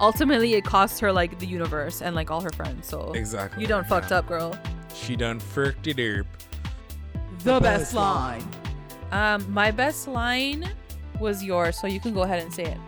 ultimately, 0.00 0.54
it 0.54 0.64
cost 0.64 1.00
her 1.00 1.12
like 1.12 1.38
the 1.38 1.46
universe 1.46 2.02
and 2.02 2.14
like 2.14 2.30
all 2.30 2.40
her 2.40 2.50
friends. 2.50 2.86
So 2.86 3.12
exactly. 3.12 3.62
you 3.62 3.68
done 3.68 3.84
fucked 3.84 4.10
Yeah. 4.10 4.18
up, 4.18 4.26
girl. 4.28 4.58
She 4.94 5.16
done 5.16 5.38
fricked 5.40 5.86
it 5.86 6.20
up. 6.20 6.26
The 7.44 7.60
best 7.60 7.94
line. 7.94 8.46
Um, 9.12 9.50
my 9.52 9.70
best 9.70 10.08
line 10.08 10.68
was 11.20 11.42
yours, 11.42 11.78
so 11.80 11.86
you 11.86 12.00
can 12.00 12.12
go 12.12 12.22
ahead 12.22 12.42
and 12.42 12.52
say 12.52 12.64
it. 12.64 12.78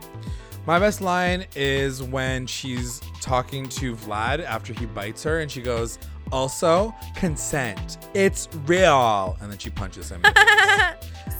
My 0.66 0.78
best 0.78 1.00
line 1.00 1.46
is 1.56 2.02
when 2.02 2.46
she's 2.46 3.00
talking 3.20 3.68
to 3.70 3.94
Vlad 3.96 4.44
after 4.44 4.72
he 4.74 4.86
bites 4.86 5.22
her, 5.22 5.40
and 5.40 5.50
she 5.50 5.62
goes, 5.62 5.98
"Also, 6.32 6.94
consent. 7.14 7.98
It's 8.14 8.48
real." 8.66 9.36
And 9.40 9.50
then 9.50 9.58
she 9.58 9.70
punches 9.70 10.10
him. 10.10 10.22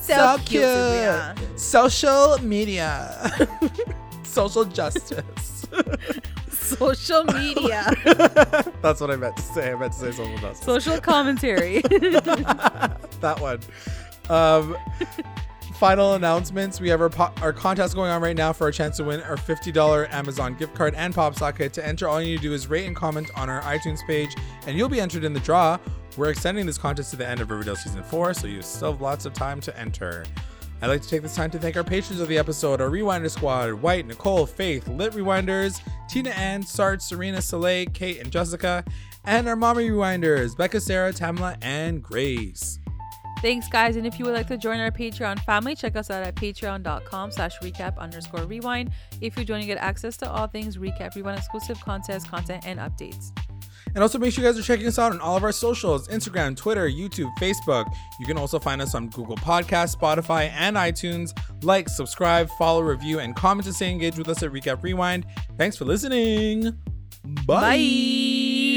So, 0.01 0.39
cute. 0.45 0.63
Sabrina. 0.65 1.35
Social 1.57 2.39
media. 2.43 3.31
Social 4.25 4.65
justice. 4.65 5.60
Social 6.51 7.25
media, 7.25 7.85
That's 8.83 9.01
what 9.01 9.11
I 9.11 9.17
meant 9.17 9.37
to 9.37 9.43
say. 9.43 9.73
I 9.73 9.77
meant 9.77 9.93
to 9.93 9.99
say 9.99 10.13
social 10.13 10.39
justice. 10.39 10.65
social 10.65 11.01
commentary. 11.01 11.81
that 11.81 13.39
one. 13.41 13.61
Um, 14.29 14.77
final 15.75 16.15
announcements. 16.15 16.81
We 16.81 16.89
have 16.91 17.01
our, 17.01 17.09
po- 17.09 17.33
our 17.43 17.53
contest 17.53 17.95
going 17.95 18.11
on 18.11 18.21
right 18.23 18.37
now 18.37 18.53
for 18.53 18.69
a 18.69 18.73
chance 18.73 18.99
to 18.99 19.05
win 19.05 19.21
our 19.23 19.37
$50 19.37 20.13
Amazon 20.13 20.55
gift 20.55 20.75
card 20.75 20.95
and 20.95 21.15
pop 21.15 21.35
socket. 21.35 21.73
To 21.73 21.87
enter, 21.87 22.07
all 22.09 22.21
you 22.21 22.33
need 22.33 22.37
to 22.37 22.43
do 22.43 22.53
is 22.53 22.69
rate 22.69 22.87
and 22.87 22.95
comment 22.95 23.31
on 23.37 23.49
our 23.49 23.63
iTunes 23.63 24.07
page, 24.07 24.35
and 24.67 24.77
you'll 24.77 24.89
be 24.89 25.01
entered 25.01 25.25
in 25.25 25.33
the 25.33 25.41
draw. 25.41 25.79
We're 26.17 26.31
extending 26.31 26.67
this 26.67 26.79
contest 26.79 27.11
to 27.13 27.17
the 27.17 27.27
end 27.27 27.41
of 27.41 27.51
Riverdale 27.51 27.77
season 27.77 28.03
four, 28.03 28.35
so 28.35 28.47
you 28.47 28.63
still 28.63 28.93
have 28.93 29.01
lots 29.01 29.25
of 29.25 29.33
time 29.33 29.61
to 29.63 29.79
enter. 29.79 30.25
I'd 30.83 30.87
like 30.87 31.03
to 31.03 31.09
take 31.09 31.23
this 31.23 31.35
time 31.35 31.51
to 31.51 31.59
thank 31.59 31.77
our 31.77 31.85
patrons 31.85 32.21
of 32.21 32.29
the 32.29 32.39
episode, 32.39 32.81
our 32.81 32.89
Rewinder 32.89 33.31
Squad, 33.31 33.75
White, 33.75 34.07
Nicole, 34.07 34.47
Faith, 34.47 34.89
Lit 34.89 35.13
Rewinders, 35.13 35.83
Tina 36.09 36.31
Ann, 36.31 36.63
Sarge, 36.63 37.03
Serena, 37.03 37.43
Soleil, 37.43 37.87
Kate, 37.93 38.19
and 38.19 38.31
Jessica, 38.31 38.85
and 39.25 39.47
our 39.47 39.57
Mommy 39.57 39.91
Rewinders, 39.91 40.57
Becca, 40.57 40.81
Sarah, 40.81 41.13
Tamla, 41.13 41.57
and 41.61 42.03
Grace. 42.03 42.79
Thanks, 43.43 43.69
guys. 43.69 43.97
And 43.97 44.07
if 44.07 44.19
you 44.19 44.27
would 44.27 44.35
like 44.35 44.49
to 44.49 44.59
join 44.59 44.81
our 44.81 44.91
Patreon 44.91 45.41
family, 45.45 45.75
check 45.75 45.97
us 45.97 46.11
out 46.11 46.23
at 46.23 46.35
patreon.com 46.35 47.31
slash 47.31 47.59
recap 47.61 47.97
underscore 47.99 48.45
rewind. 48.45 48.93
If 49.21 49.37
you're 49.37 49.47
joining, 49.47 49.67
get 49.67 49.79
access 49.79 50.17
to 50.19 50.31
all 50.31 50.47
things 50.47 50.77
recap, 50.77 51.15
rewind 51.15 51.39
exclusive 51.39 51.81
contests, 51.81 52.25
content, 52.25 52.67
and 52.67 52.79
updates. 52.79 53.33
And 53.95 54.03
also 54.03 54.19
make 54.19 54.33
sure 54.33 54.45
you 54.45 54.51
guys 54.51 54.59
are 54.59 54.63
checking 54.63 54.87
us 54.87 54.99
out 54.99 55.13
on 55.13 55.21
all 55.21 55.37
of 55.37 55.45
our 55.45 55.53
socials 55.53 56.09
Instagram, 56.09 56.57
Twitter, 56.57 56.89
YouTube, 56.89 57.31
Facebook. 57.39 57.93
You 58.19 58.27
can 58.27 58.39
also 58.39 58.59
find 58.59 58.81
us 58.81 58.95
on 58.95 59.09
Google 59.09 59.37
Podcasts, 59.37 59.97
Spotify, 59.97 60.51
and 60.51 60.77
iTunes. 60.77 61.37
Like, 61.65 61.89
subscribe, 61.89 62.49
follow, 62.51 62.83
review, 62.83 63.19
and 63.19 63.35
comment 63.35 63.67
to 63.67 63.73
stay 63.73 63.91
engaged 63.91 64.19
with 64.19 64.29
us 64.29 64.43
at 64.43 64.51
Recap 64.51 64.83
Rewind. 64.83 65.27
Thanks 65.59 65.77
for 65.77 65.85
listening. 65.85 66.79
Bye. 67.23 67.45
Bye. 67.47 68.70